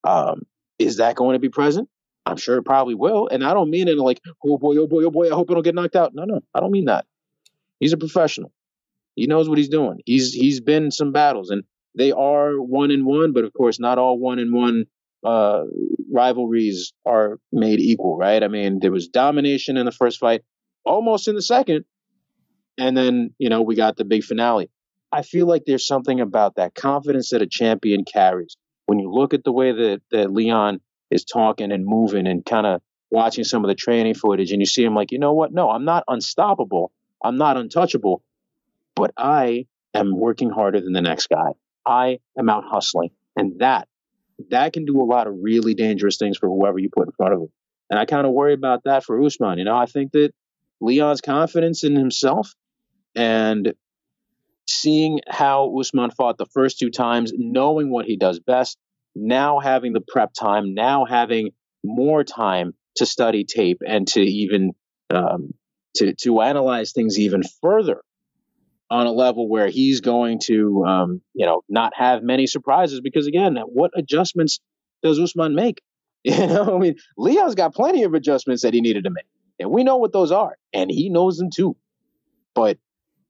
Um, 0.05 0.43
is 0.79 0.97
that 0.97 1.17
going 1.17 1.35
to 1.35 1.39
be 1.39 1.49
present? 1.49 1.89
I'm 2.25 2.37
sure 2.37 2.57
it 2.59 2.65
probably 2.65 2.95
will. 2.95 3.29
And 3.29 3.45
I 3.45 3.53
don't 3.55 3.71
mean 3.71 3.89
it 3.89 3.99
like, 3.99 4.21
oh 4.45 4.59
boy, 4.59 4.77
oh 4.77 4.87
boy, 4.87 5.05
oh 5.05 5.11
boy, 5.11 5.31
I 5.31 5.35
hope 5.35 5.51
I 5.51 5.55
don't 5.55 5.63
get 5.63 5.75
knocked 5.75 5.97
out. 5.97 6.15
No, 6.15 6.25
no, 6.25 6.41
I 6.55 6.61
don't 6.61 6.71
mean 6.71 6.87
that. 6.87 7.05
He's 7.81 7.93
a 7.93 7.97
professional. 7.97 8.53
He 9.15 9.27
knows 9.27 9.49
what 9.49 9.59
he's 9.59 9.69
doing. 9.69 10.01
He's 10.07 10.33
he's 10.33 10.61
been 10.61 10.85
in 10.85 10.91
some 10.91 11.13
battles, 11.13 11.51
and 11.51 11.65
they 11.95 12.13
are 12.13 12.55
one 12.55 12.91
and 12.91 13.05
one, 13.05 13.33
but 13.33 13.45
of 13.45 13.53
course, 13.53 13.79
not 13.79 13.99
all 13.99 14.19
one 14.19 14.39
and 14.39 14.53
one 14.53 14.87
uh, 15.25 15.65
rivalries 16.11 16.93
are 17.07 17.39
made 17.53 17.81
equal, 17.81 18.17
right? 18.17 18.43
I 18.43 18.49
mean, 18.49 18.81
there 18.81 18.93
was 18.93 19.09
domination 19.09 19.77
in 19.77 19.87
the 19.87 19.93
first 19.93 20.19
fight, 20.19 20.43
almost 20.85 21.29
in 21.29 21.35
the 21.35 21.43
second, 21.43 21.85
and 22.79 22.97
then 22.97 23.35
you 23.39 23.49
know 23.49 23.63
we 23.63 23.75
got 23.75 23.97
the 23.97 24.05
big 24.05 24.25
finale. 24.25 24.71
I 25.13 25.23
feel 25.23 25.47
like 25.47 25.65
there's 25.67 25.87
something 25.87 26.21
about 26.21 26.57
that 26.57 26.75
confidence 26.75 27.31
that 27.31 27.43
a 27.43 27.47
champion 27.47 28.05
carries. 28.05 28.57
When 28.87 28.99
you 28.99 29.13
look 29.13 29.35
at 29.35 29.45
the 29.45 29.53
way 29.53 29.71
that, 29.73 30.01
that 30.11 30.33
Leon 30.33 30.81
is 31.11 31.25
talking 31.25 31.71
and 31.71 31.85
moving 31.85 32.27
and 32.27 32.45
kind 32.45 32.67
of 32.67 32.81
watching 33.11 33.45
some 33.45 33.63
of 33.63 33.69
the 33.69 33.75
training 33.75 34.15
footage, 34.15 34.53
and 34.53 34.61
you 34.61 34.67
see 34.67 34.83
him 34.83 34.95
like, 34.95 35.13
you 35.13 35.19
know 35.19 35.35
what? 35.35 35.53
No, 35.53 35.71
I'm 35.71 35.85
not 35.85 36.05
unstoppable. 36.09 36.93
I'm 37.23 37.37
not 37.37 37.59
untouchable, 37.59 38.23
but 38.97 39.13
I 39.17 39.67
am 39.95 40.19
working 40.19 40.51
harder 40.51 40.81
than 40.81 40.95
the 40.95 41.03
next 41.03 41.29
guy. 41.29 41.51
I 41.85 42.19
am 42.39 42.49
out 42.49 42.65
hustling. 42.67 43.11
And 43.37 43.61
that, 43.61 43.89
that 44.51 44.73
can 44.73 44.85
do 44.85 45.01
a 45.01 45.05
lot 45.05 45.27
of 45.27 45.35
really 45.41 45.75
dangerous 45.75 46.17
things 46.17 46.39
for 46.39 46.49
whoever 46.49 46.79
you 46.79 46.91
put 46.95 47.07
in 47.07 47.13
front 47.13 47.35
of 47.35 47.41
him. 47.41 47.49
And 47.91 47.99
I 47.99 48.05
kind 48.05 48.27
of 48.27 48.33
worry 48.33 48.55
about 48.55 48.85
that 48.85 49.05
for 49.05 49.23
Usman. 49.23 49.59
You 49.59 49.65
know, 49.65 49.77
I 49.77 49.87
think 49.87 50.13
that 50.13 50.33
Leon's 50.81 51.21
confidence 51.21 51.85
in 51.85 51.95
himself 51.95 52.55
and 53.15 53.75
seeing 54.67 55.21
how 55.29 55.79
Usman 55.79 56.11
fought 56.11 56.39
the 56.39 56.47
first 56.47 56.79
two 56.79 56.91
times, 56.91 57.33
knowing 57.37 57.91
what 57.91 58.07
he 58.07 58.17
does 58.17 58.41
best, 58.41 58.79
now 59.15 59.59
having 59.59 59.93
the 59.93 60.01
prep 60.01 60.33
time, 60.33 60.75
now 60.75 61.05
having 61.05 61.51
more 61.85 62.25
time 62.25 62.75
to 62.97 63.07
study 63.07 63.45
tape 63.45 63.83
and 63.87 64.07
to 64.09 64.21
even 64.21 64.73
um, 65.11 65.53
to 65.97 66.15
to 66.15 66.41
analyze 66.41 66.93
things 66.93 67.19
even 67.19 67.43
further 67.61 68.03
on 68.93 69.07
a 69.07 69.13
level 69.13 69.49
where 69.49 69.69
he's 69.69 70.03
going 70.03 70.39
to 70.39 70.85
um, 70.85 71.23
you 71.35 71.47
know 71.47 71.63
not 71.69 71.95
have 71.97 72.23
many 72.23 72.47
surprises 72.47 73.01
because 73.01 73.27
again, 73.27 73.57
what 73.67 73.91
adjustments 73.97 74.61
does 75.03 75.19
Usman 75.19 75.55
make? 75.55 75.83
You 76.25 76.47
know, 76.47 76.77
I 76.77 76.79
mean, 76.79 76.95
Leon's 77.19 77.57
got 77.57 77.75
plenty 77.75 78.05
of 78.05 78.15
adjustments 78.15 78.63
that 78.63 78.73
he 78.73 78.81
needed 78.81 79.03
to 79.03 79.11
make, 79.11 79.25
and 79.59 79.73
we 79.73 79.83
know 79.83 79.97
what 79.97 80.13
those 80.13 80.31
are, 80.31 80.57
and 80.73 80.89
he 80.89 81.09
knows 81.09 81.37
them 81.37 81.51
too. 81.51 81.77
But 82.55 82.79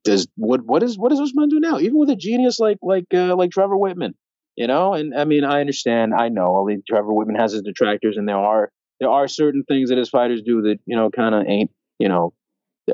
does 0.05 0.29
what 0.37 0.61
what 0.61 0.83
is 0.83 0.99
what 0.99 1.09
does 1.09 1.19
Usman 1.19 1.49
do 1.49 1.59
now? 1.59 1.79
Even 1.79 1.97
with 1.97 2.11
a 2.11 2.17
genius 2.17 2.59
like 2.59 2.77
like 2.83 3.07
uh, 3.15 3.35
like 3.35 3.51
Trevor 3.51 3.77
Wittman, 3.77 4.13
you 4.57 4.67
know. 4.67 4.93
And 4.93 5.15
I 5.19 5.25
mean, 5.25 5.43
I 5.43 5.61
understand, 5.61 6.13
I 6.13 6.29
know. 6.29 6.63
I 6.63 6.67
mean, 6.67 6.83
Trevor 6.87 7.13
Wittman 7.13 7.41
has 7.41 7.53
his 7.53 7.63
detractors, 7.63 8.19
and 8.19 8.29
there 8.29 8.37
are 8.37 8.71
there 9.01 9.09
are 9.09 9.27
certain 9.27 9.65
things 9.65 9.89
that 9.89 9.97
his 9.97 10.11
fighters 10.11 10.43
do 10.43 10.61
that 10.63 10.81
you 10.85 10.97
know 10.97 11.09
kind 11.09 11.35
of 11.35 11.47
ain't 11.47 11.71
you 11.99 12.11
know 12.11 12.35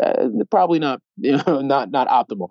uh, 0.01 0.29
probably 0.49 0.79
not 0.79 1.01
you 1.17 1.39
know 1.45 1.61
not 1.61 1.91
not 1.91 2.07
optimal. 2.07 2.51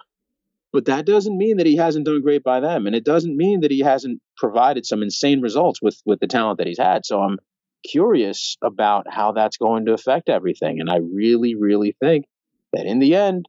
But 0.78 0.86
that 0.86 1.08
doesn't 1.08 1.36
mean 1.36 1.58
that 1.58 1.66
he 1.66 1.76
hasn't 1.76 2.06
done 2.06 2.22
great 2.22 2.44
by 2.44 2.60
them, 2.60 2.86
and 2.86 2.96
it 2.96 3.04
doesn't 3.04 3.36
mean 3.36 3.62
that 3.62 3.72
he 3.72 3.80
hasn't 3.80 4.22
provided 4.38 4.86
some 4.86 5.02
insane 5.02 5.42
results 5.42 5.82
with 5.82 6.00
with 6.06 6.20
the 6.20 6.28
talent 6.28 6.60
that 6.60 6.68
he's 6.68 6.78
had. 6.78 7.04
So 7.04 7.20
I'm 7.20 7.40
curious 7.84 8.58
about 8.62 9.08
how 9.10 9.32
that's 9.32 9.58
going 9.58 9.88
to 9.88 9.94
affect 9.94 10.30
everything, 10.30 10.80
and 10.80 10.88
I 10.88 10.98
really, 10.98 11.56
really 11.56 11.96
think 12.00 12.26
that 12.74 12.86
in 12.86 13.00
the 13.00 13.16
end, 13.16 13.48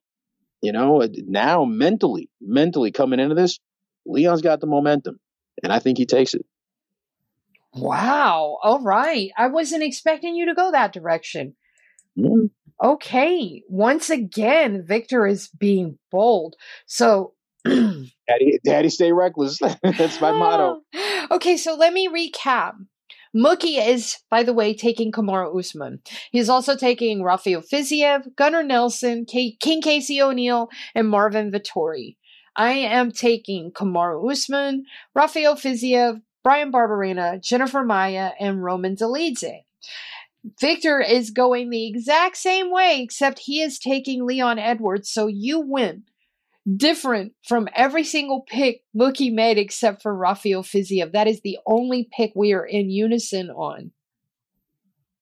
you 0.63 0.73
know, 0.73 1.07
now 1.27 1.67
mentally, 1.67 2.31
mentally 2.41 2.93
coming 2.93 3.21
into 3.21 3.35
this, 3.35 3.61
Leon's 4.07 4.41
got 4.41 4.63
the 4.63 4.67
momentum, 4.67 5.21
and 5.63 5.71
I 5.71 5.81
think 5.81 5.99
he 5.99 6.07
takes 6.07 6.33
it. 6.33 6.47
Wow. 7.75 8.57
All 8.63 8.81
right. 8.81 9.33
I 9.37 9.49
wasn't 9.49 9.83
expecting 9.83 10.35
you 10.35 10.47
to 10.47 10.55
go 10.55 10.73
that 10.73 10.95
direction. 10.95 11.57
Mm. 12.19 12.49
Okay. 12.83 13.63
Once 13.69 14.11
again, 14.11 14.85
Victor 14.87 15.27
is 15.27 15.49
being 15.49 15.99
bold. 16.11 16.57
So, 16.87 17.35
daddy, 17.65 18.59
daddy, 18.65 18.89
stay 18.89 19.13
reckless. 19.13 19.59
That's 19.83 20.21
my 20.21 20.33
motto. 20.33 20.81
Okay. 21.31 21.59
So 21.59 21.75
let 21.75 21.93
me 21.93 22.09
recap. 22.09 22.73
Mookie 23.37 23.87
is, 23.87 24.17
by 24.31 24.43
the 24.43 24.55
way, 24.55 24.73
taking 24.73 25.13
Kamaru 25.13 25.59
Usman. 25.59 26.01
He's 26.31 26.49
also 26.49 26.75
taking 26.75 27.23
Rafael 27.23 27.61
Fiziev, 27.61 28.35
Gunnar 28.37 28.63
Nelson, 28.63 29.27
K- 29.27 29.57
King 29.61 29.83
Casey 29.83 30.23
O'Neill, 30.23 30.71
and 30.95 31.09
Marvin 31.09 31.53
Vettori. 31.53 32.17
I 32.57 32.73
am 32.73 33.13
taking 33.13 33.71
Kamaru 33.71 34.33
Usman, 34.33 34.85
Rafael 35.15 35.57
Fiziev, 35.57 36.23
Brian 36.43 36.73
Barberena, 36.73 37.43
Jennifer 37.43 37.85
Maia, 37.85 38.33
and 38.41 38.65
Roman 38.65 38.97
Dolidze. 38.97 39.61
Victor 40.61 41.01
is 41.01 41.31
going 41.31 41.71
the 41.71 41.87
exact 41.87 42.37
same 42.37 42.71
way, 42.71 43.01
except 43.03 43.41
he 43.41 43.61
is 43.61 43.79
taking 43.79 44.25
Leon 44.25 44.59
Edwards, 44.59 45.11
so 45.11 45.27
you 45.27 45.61
win. 45.61 46.05
Different 46.77 47.33
from 47.47 47.69
every 47.75 48.05
single 48.05 48.45
pick 48.47 48.83
Mookie 48.95 49.33
made 49.33 49.57
except 49.57 50.03
for 50.03 50.15
Rafael 50.15 50.63
Fiziev. 50.63 51.13
That 51.13 51.27
is 51.27 51.41
the 51.41 51.59
only 51.67 52.09
pick 52.15 52.33
we 52.35 52.53
are 52.53 52.65
in 52.65 52.91
unison 52.91 53.51
on. 53.51 53.93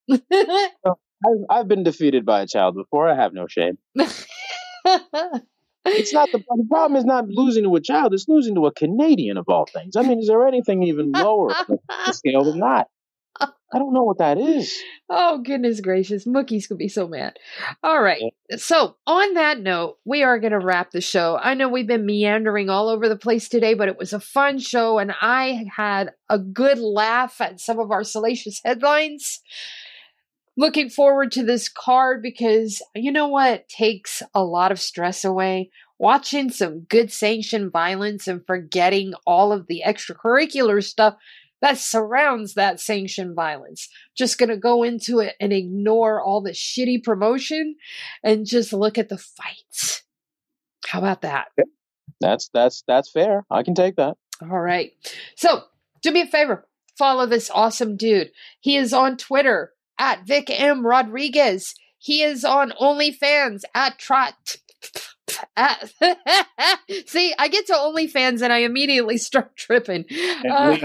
Oh, 0.85 0.99
I've, 1.25 1.61
I've 1.61 1.69
been 1.69 1.83
defeated 1.83 2.27
by 2.27 2.43
a 2.43 2.47
child 2.47 2.75
before. 2.75 3.09
I 3.09 3.15
have 3.15 3.33
no 3.33 3.47
shame. 3.47 3.79
it's 5.87 6.13
not 6.13 6.31
the, 6.31 6.39
the 6.39 6.67
problem 6.69 6.97
is 6.97 7.05
not 7.05 7.27
losing 7.29 7.65
to 7.65 7.75
a 7.75 7.81
child; 7.81 8.13
it's 8.13 8.29
losing 8.29 8.55
to 8.57 8.67
a 8.67 8.73
Canadian 8.73 9.37
of 9.37 9.49
all 9.49 9.67
things. 9.67 9.97
I 9.97 10.03
mean, 10.03 10.19
is 10.19 10.29
there 10.29 10.47
anything 10.47 10.83
even 10.83 11.13
lower 11.13 11.51
on 11.51 11.79
the 12.07 12.13
scale 12.13 12.45
than 12.45 12.61
that? 12.61 12.89
I 13.73 13.79
don't 13.79 13.93
know 13.93 14.05
what 14.05 14.19
that 14.19 14.39
is. 14.39 14.75
Oh, 15.11 15.39
goodness 15.39 15.81
gracious. 15.81 16.25
Mookie's 16.25 16.67
going 16.67 16.79
to 16.79 16.85
be 16.85 16.89
so 16.89 17.09
mad. 17.09 17.37
All 17.83 18.01
right. 18.01 18.23
So, 18.57 18.97
on 19.07 19.35
that 19.35 19.61
note, 19.61 19.99
we 20.05 20.23
are 20.23 20.39
going 20.39 20.53
to 20.53 20.65
wrap 20.65 20.93
the 20.93 21.01
show. 21.01 21.37
I 21.37 21.55
know 21.55 21.69
we've 21.69 21.87
been 21.87 22.07
meandering 22.07 22.71
all 22.71 22.89
over 22.89 23.09
the 23.09 23.17
place 23.17 23.49
today, 23.49 23.75
but 23.75 23.89
it 23.89 23.99
was 23.99 24.13
a 24.13 24.21
fun 24.21 24.59
show, 24.59 24.99
and 24.99 25.13
I 25.21 25.65
had 25.77 26.13
a 26.31 26.39
good 26.39 26.79
laugh 26.79 27.41
at 27.41 27.61
some 27.61 27.81
of 27.81 27.91
our 27.91 28.05
salacious 28.05 28.61
headlines. 28.65 29.41
Looking 30.57 30.89
forward 30.89 31.33
to 31.33 31.45
this 31.45 31.69
card 31.69 32.23
because 32.23 32.81
you 32.95 33.13
know 33.13 33.29
what 33.29 33.69
takes 33.69 34.23
a 34.33 34.43
lot 34.43 34.73
of 34.73 34.81
stress 34.81 35.25
away? 35.25 35.71
Watching 35.99 36.51
some 36.51 36.81
good 36.89 37.13
sanctioned 37.13 37.73
violence 37.73 38.27
and 38.27 38.41
forgetting 38.47 39.13
all 39.27 39.53
of 39.53 39.67
the 39.67 39.83
extracurricular 39.87 40.83
stuff 40.83 41.17
that 41.63 41.79
surrounds 41.79 42.55
that 42.55 42.81
sanctioned 42.81 43.35
violence. 43.35 43.89
Just 44.15 44.39
going 44.39 44.49
to 44.51 44.57
go 44.57 44.83
into 44.83 45.21
it 45.21 45.35
and 45.41 45.53
ignore 45.53 46.23
all 46.23 46.41
the 46.41 46.51
shitty 46.51 47.03
promotion 47.03 47.77
and 48.23 48.47
just 48.47 48.73
look 48.73 48.99
at 48.99 49.09
the 49.09 49.19
fights. 49.19 50.03
How 50.87 50.99
about 50.99 51.23
that? 51.23 51.49
That's 52.21 52.49
that's 52.53 52.83
that's 52.87 53.11
fair. 53.11 53.45
I 53.51 53.63
can 53.63 53.75
take 53.75 53.97
that. 53.97 54.17
All 54.43 54.61
right. 54.61 54.93
So, 55.35 55.65
do 56.03 56.13
me 56.13 56.23
a 56.23 56.27
favor. 56.27 56.67
Follow 56.97 57.27
this 57.27 57.51
awesome 57.51 57.97
dude. 57.97 58.31
He 58.61 58.77
is 58.77 58.93
on 58.93 59.17
Twitter 59.17 59.73
at 59.99 60.27
Vic 60.27 60.49
M 60.51 60.87
Rodriguez. 60.87 61.75
He 61.99 62.23
is 62.23 62.45
on 62.45 62.73
OnlyFans 62.81 63.63
at 63.75 63.99
Trot 63.99 64.57
See, 67.07 67.35
I 67.39 67.49
get 67.49 67.67
to 67.67 67.75
OnlyFans 67.75 68.43
and 68.43 68.53
I 68.53 68.59
immediately 68.59 69.19
start 69.19 69.57
tripping. 69.57 70.05
Uh, 70.11 70.77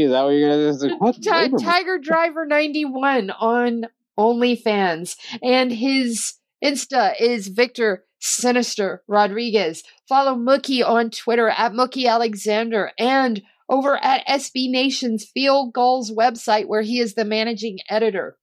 is 0.00 0.10
that 0.10 0.24
what 0.24 0.30
you're 0.30 0.50
gonna 0.50 1.58
T- 1.58 1.64
Tiger 1.64 1.98
Driver 1.98 2.46
ninety 2.46 2.84
one 2.84 3.30
on 3.30 3.86
OnlyFans, 4.18 5.16
and 5.42 5.72
his 5.72 6.34
Insta 6.64 7.14
is 7.20 7.48
Victor 7.48 8.04
Sinister 8.18 9.02
Rodriguez. 9.06 9.82
Follow 10.08 10.34
Mookie 10.34 10.86
on 10.86 11.10
Twitter 11.10 11.48
at 11.48 11.72
Mookie 11.72 12.08
Alexander 12.08 12.92
and 12.98 13.42
over 13.68 13.96
at 14.02 14.26
SB 14.26 14.70
Nation's 14.70 15.24
Field 15.24 15.72
Gulls 15.72 16.12
website, 16.12 16.66
where 16.66 16.82
he 16.82 17.00
is 17.00 17.14
the 17.14 17.24
managing 17.24 17.78
editor. 17.90 18.36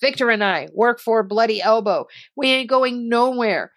Victor 0.00 0.30
and 0.30 0.42
I 0.42 0.68
work 0.72 0.98
for 1.00 1.22
Bloody 1.22 1.60
Elbow. 1.60 2.06
We 2.36 2.48
ain't 2.48 2.70
going 2.70 3.08
nowhere. 3.08 3.72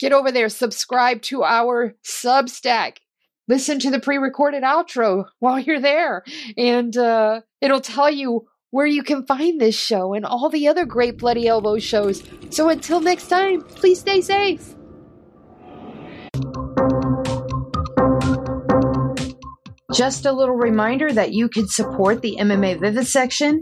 Get 0.00 0.12
over 0.12 0.32
there, 0.32 0.48
subscribe 0.48 1.20
to 1.22 1.44
our 1.44 1.94
Substack. 2.02 2.96
Listen 3.48 3.78
to 3.80 3.90
the 3.90 4.00
pre 4.00 4.16
recorded 4.16 4.62
outro 4.62 5.26
while 5.40 5.58
you're 5.58 5.80
there, 5.80 6.24
and 6.56 6.96
uh, 6.96 7.42
it'll 7.60 7.82
tell 7.82 8.10
you 8.10 8.46
where 8.70 8.86
you 8.86 9.02
can 9.02 9.26
find 9.26 9.60
this 9.60 9.78
show 9.78 10.14
and 10.14 10.24
all 10.24 10.48
the 10.48 10.68
other 10.68 10.86
great 10.86 11.18
Bloody 11.18 11.46
Elbow 11.46 11.78
shows. 11.78 12.22
So 12.50 12.68
until 12.70 13.00
next 13.00 13.28
time, 13.28 13.62
please 13.62 14.00
stay 14.00 14.20
safe. 14.20 14.74
Just 19.92 20.24
a 20.24 20.32
little 20.32 20.56
reminder 20.56 21.12
that 21.12 21.32
you 21.32 21.48
could 21.48 21.68
support 21.68 22.22
the 22.22 22.36
MMA 22.38 22.80
Vivisection, 22.80 23.60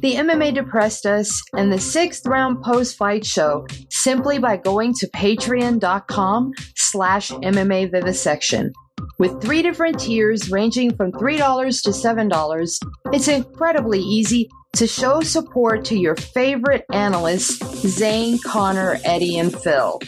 the 0.00 0.14
MMA 0.14 0.54
Depressed 0.54 1.06
Us, 1.06 1.42
and 1.52 1.72
the 1.72 1.78
Sixth 1.78 2.26
Round 2.26 2.62
Post 2.62 2.96
Fight 2.96 3.24
Show 3.24 3.66
simply 3.90 4.38
by 4.38 4.56
going 4.56 4.92
to 4.94 5.06
patreon.com 5.08 6.52
slash 6.74 7.30
MMA 7.30 7.92
Vivisection. 7.92 8.72
With 9.18 9.40
three 9.40 9.62
different 9.62 10.00
tiers 10.00 10.50
ranging 10.50 10.94
from 10.96 11.12
$3 11.12 11.82
to 11.82 11.90
$7, 11.90 12.78
it's 13.12 13.28
incredibly 13.28 14.00
easy 14.00 14.48
to 14.74 14.86
show 14.86 15.20
support 15.20 15.84
to 15.86 15.96
your 15.96 16.16
favorite 16.16 16.84
analysts, 16.92 17.58
Zane, 17.86 18.38
Connor, 18.44 18.98
Eddie, 19.04 19.38
and 19.38 19.52
Phil. 19.52 20.00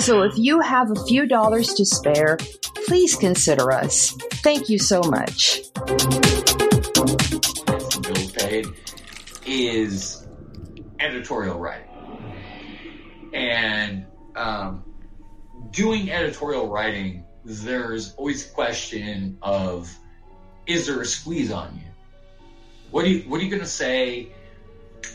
So 0.00 0.22
if 0.22 0.36
you 0.36 0.60
have 0.60 0.90
a 0.90 1.04
few 1.06 1.26
dollars 1.26 1.74
to 1.74 1.84
spare, 1.84 2.38
please 2.86 3.16
consider 3.16 3.72
us. 3.72 4.12
Thank 4.42 4.68
you 4.68 4.78
so 4.78 5.00
much. 5.02 5.62
Bills 8.02 8.32
paid 8.32 8.66
is 9.46 10.26
editorial 11.00 11.58
writing. 11.58 11.86
And 13.32 14.06
um, 14.36 14.84
doing 15.70 16.10
editorial 16.10 16.68
writing, 16.68 17.24
there's 17.44 18.14
always 18.14 18.50
a 18.50 18.52
question 18.52 19.38
of 19.42 19.94
is 20.66 20.86
there 20.86 21.00
a 21.00 21.06
squeeze 21.06 21.50
on 21.50 21.74
you? 21.76 21.87
What 22.90 23.04
are 23.04 23.08
you 23.08 23.20
what 23.28 23.40
are 23.40 23.44
you 23.44 23.50
gonna 23.50 23.66
say? 23.66 24.28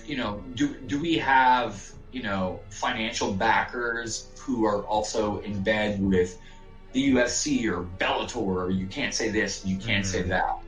You 0.05 0.17
know, 0.17 0.43
do 0.55 0.75
do 0.87 0.99
we 0.99 1.17
have, 1.17 1.91
you 2.11 2.23
know, 2.23 2.59
financial 2.69 3.33
backers 3.33 4.29
who 4.39 4.65
are 4.65 4.83
also 4.83 5.39
in 5.39 5.63
bed 5.63 6.01
with 6.01 6.37
the 6.91 7.13
UFC 7.13 7.65
or 7.69 7.83
Bellator 7.83 8.37
or 8.37 8.69
you 8.69 8.85
can't 8.87 9.13
say 9.13 9.29
this, 9.29 9.65
you 9.65 9.77
can't 9.77 10.05
say 10.05 10.19
mm-hmm. 10.19 10.29
that. 10.29 10.59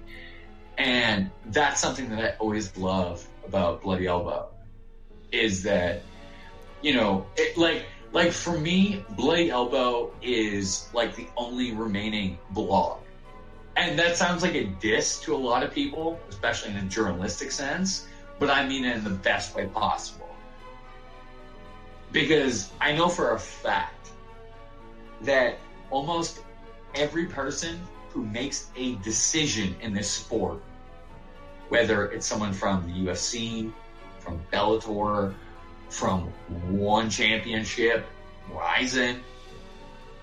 And 0.77 1.31
that's 1.47 1.79
something 1.79 2.09
that 2.09 2.23
I 2.23 2.37
always 2.37 2.75
love 2.77 3.25
about 3.45 3.83
Bloody 3.83 4.07
Elbow 4.07 4.49
is 5.31 5.63
that, 5.63 6.01
you 6.81 6.93
know, 6.93 7.25
it, 7.37 7.57
like 7.57 7.85
like 8.11 8.31
for 8.31 8.57
me, 8.57 9.03
Bloody 9.11 9.49
Elbow 9.49 10.11
is 10.21 10.89
like 10.93 11.15
the 11.15 11.27
only 11.37 11.71
remaining 11.71 12.37
blog. 12.51 12.99
And 13.78 13.99
that 13.99 14.15
sounds 14.17 14.41
like 14.41 14.55
a 14.55 14.65
diss 14.65 15.19
to 15.21 15.36
a 15.36 15.38
lot 15.38 15.63
of 15.63 15.73
people, 15.73 16.19
especially 16.30 16.71
in 16.71 16.78
a 16.78 16.84
journalistic 16.84 17.51
sense, 17.51 18.07
but 18.39 18.49
I 18.49 18.65
mean 18.67 18.86
it 18.86 18.95
in 18.95 19.03
the 19.03 19.09
best 19.09 19.55
way 19.55 19.67
possible. 19.67 20.30
Because 22.11 22.71
I 22.80 22.93
know 22.93 23.09
for 23.09 23.34
a 23.34 23.39
fact 23.39 24.09
that 25.21 25.57
almost 25.89 26.41
every 26.93 27.26
person 27.26 27.80
who 28.09 28.23
makes 28.23 28.67
a 28.78 28.95
decision 28.95 29.76
in 29.82 29.93
this 29.93 30.09
sport, 30.09 30.61
whether 31.67 32.05
it's 32.11 32.26
someone 32.26 32.53
from 32.53 32.88
the 32.88 33.11
UFC, 33.11 33.71
from 34.19 34.39
Bellator, 34.53 35.34
from 35.89 36.21
one 36.69 37.09
championship, 37.09 38.05
Rizin, 38.49 39.21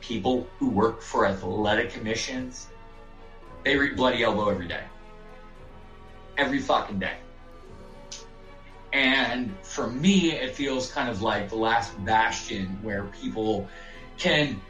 people 0.01 0.47
who 0.59 0.71
work 0.71 1.03
for 1.03 1.27
athletic 1.27 1.91
commissions, 1.91 2.69
they 3.65 3.77
read 3.77 3.97
Bloody 3.97 4.23
Elbow 4.23 4.49
every 4.49 4.69
day. 4.69 4.85
Every 6.37 6.59
fucking 6.59 6.99
day. 6.99 7.17
And 8.93 9.55
for 9.63 9.89
me, 9.89 10.33
it 10.33 10.55
feels 10.55 10.91
kind 10.91 11.09
of 11.09 11.23
like 11.23 11.49
the 11.49 11.57
last 11.57 11.93
bastion 12.05 12.79
where 12.83 13.05
people 13.05 13.69
can. 14.19 14.61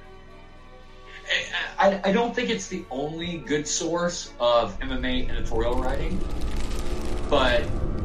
I, 1.79 2.01
I 2.05 2.13
don't 2.13 2.35
think 2.35 2.51
it's 2.51 2.69
the 2.69 2.85
only 2.91 3.39
good 3.39 3.67
source 3.67 4.33
of 4.39 4.79
MMA 4.81 5.31
editorial 5.31 5.75
writing, 5.75 6.21
but 7.31 7.65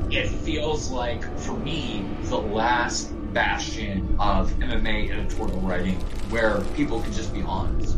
it 0.09 0.27
feels 0.27 0.89
like, 0.89 1.21
for 1.39 1.57
me, 1.57 2.05
the 2.23 2.38
last 2.38 3.11
bastion 3.33 4.15
of 4.19 4.51
MMA 4.53 5.11
editorial 5.11 5.59
writing 5.59 5.95
where 6.29 6.61
people 6.75 7.01
can 7.01 7.11
just 7.13 7.33
be 7.33 7.41
honest. 7.41 7.97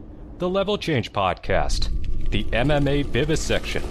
the 0.41 0.49
Level 0.49 0.75
Change 0.75 1.13
Podcast, 1.13 1.89
the 2.31 2.45
MMA 2.45 3.05
Vivisection, 3.05 3.83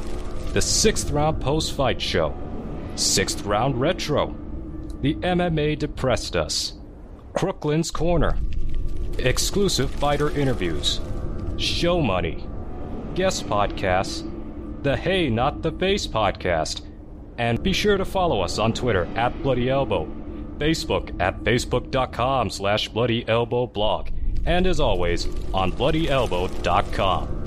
the 0.53 0.61
Sixth 0.61 1.13
Round 1.13 1.41
Post 1.41 1.75
Fight 1.75 2.03
Show, 2.03 2.35
Sixth 2.97 3.45
Round 3.45 3.81
Retro, 3.81 4.35
the 5.01 5.15
MMA 5.15 5.79
Depressed 5.79 6.35
Us, 6.35 6.73
Crooklyn's 7.35 7.93
Corner, 7.93 8.37
exclusive 9.19 9.93
fighter 9.93 10.31
interviews, 10.31 11.01
show 11.57 12.01
money, 12.01 12.45
guest 13.15 13.47
podcasts, 13.47 14.29
the 14.83 14.97
Hey 14.97 15.31
Not 15.31 15.63
the 15.63 15.71
Face 15.71 16.09
podcast, 16.09 16.85
and 17.39 17.63
be 17.63 17.73
sure 17.73 17.97
to 17.97 18.05
follow 18.05 18.41
us 18.41 18.59
on 18.59 18.73
Twitter 18.73 19.07
at 19.15 19.41
Bloody 19.45 19.71
Elbow, 19.71 20.07
Facebook 20.59 21.15
at 21.21 21.45
facebook.com 21.45 22.51
slash 22.51 22.89
Bloody 22.89 23.25
Elbow 23.29 23.69
blog, 23.69 24.09
and 24.47 24.67
as 24.67 24.81
always, 24.81 25.27
on 25.53 25.73
bloodyelbow.com. 25.73 27.41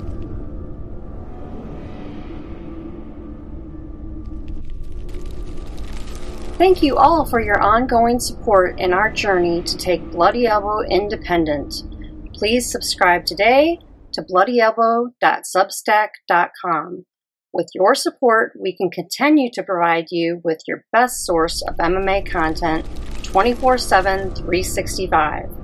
Thank 6.56 6.84
you 6.84 6.96
all 6.96 7.26
for 7.26 7.40
your 7.40 7.60
ongoing 7.60 8.20
support 8.20 8.78
in 8.78 8.92
our 8.92 9.10
journey 9.10 9.60
to 9.62 9.76
take 9.76 10.12
Bloody 10.12 10.46
Elbow 10.46 10.82
independent. 10.82 11.82
Please 12.32 12.70
subscribe 12.70 13.26
today 13.26 13.80
to 14.12 14.22
bloodyelbow.substack.com. 14.22 17.06
With 17.52 17.66
your 17.74 17.96
support, 17.96 18.52
we 18.60 18.76
can 18.76 18.90
continue 18.90 19.50
to 19.52 19.62
provide 19.62 20.06
you 20.10 20.40
with 20.44 20.60
your 20.66 20.84
best 20.92 21.24
source 21.26 21.62
of 21.62 21.76
MMA 21.76 22.28
content 22.30 22.86
24 23.24 23.78
7, 23.78 24.34
365. 24.34 25.63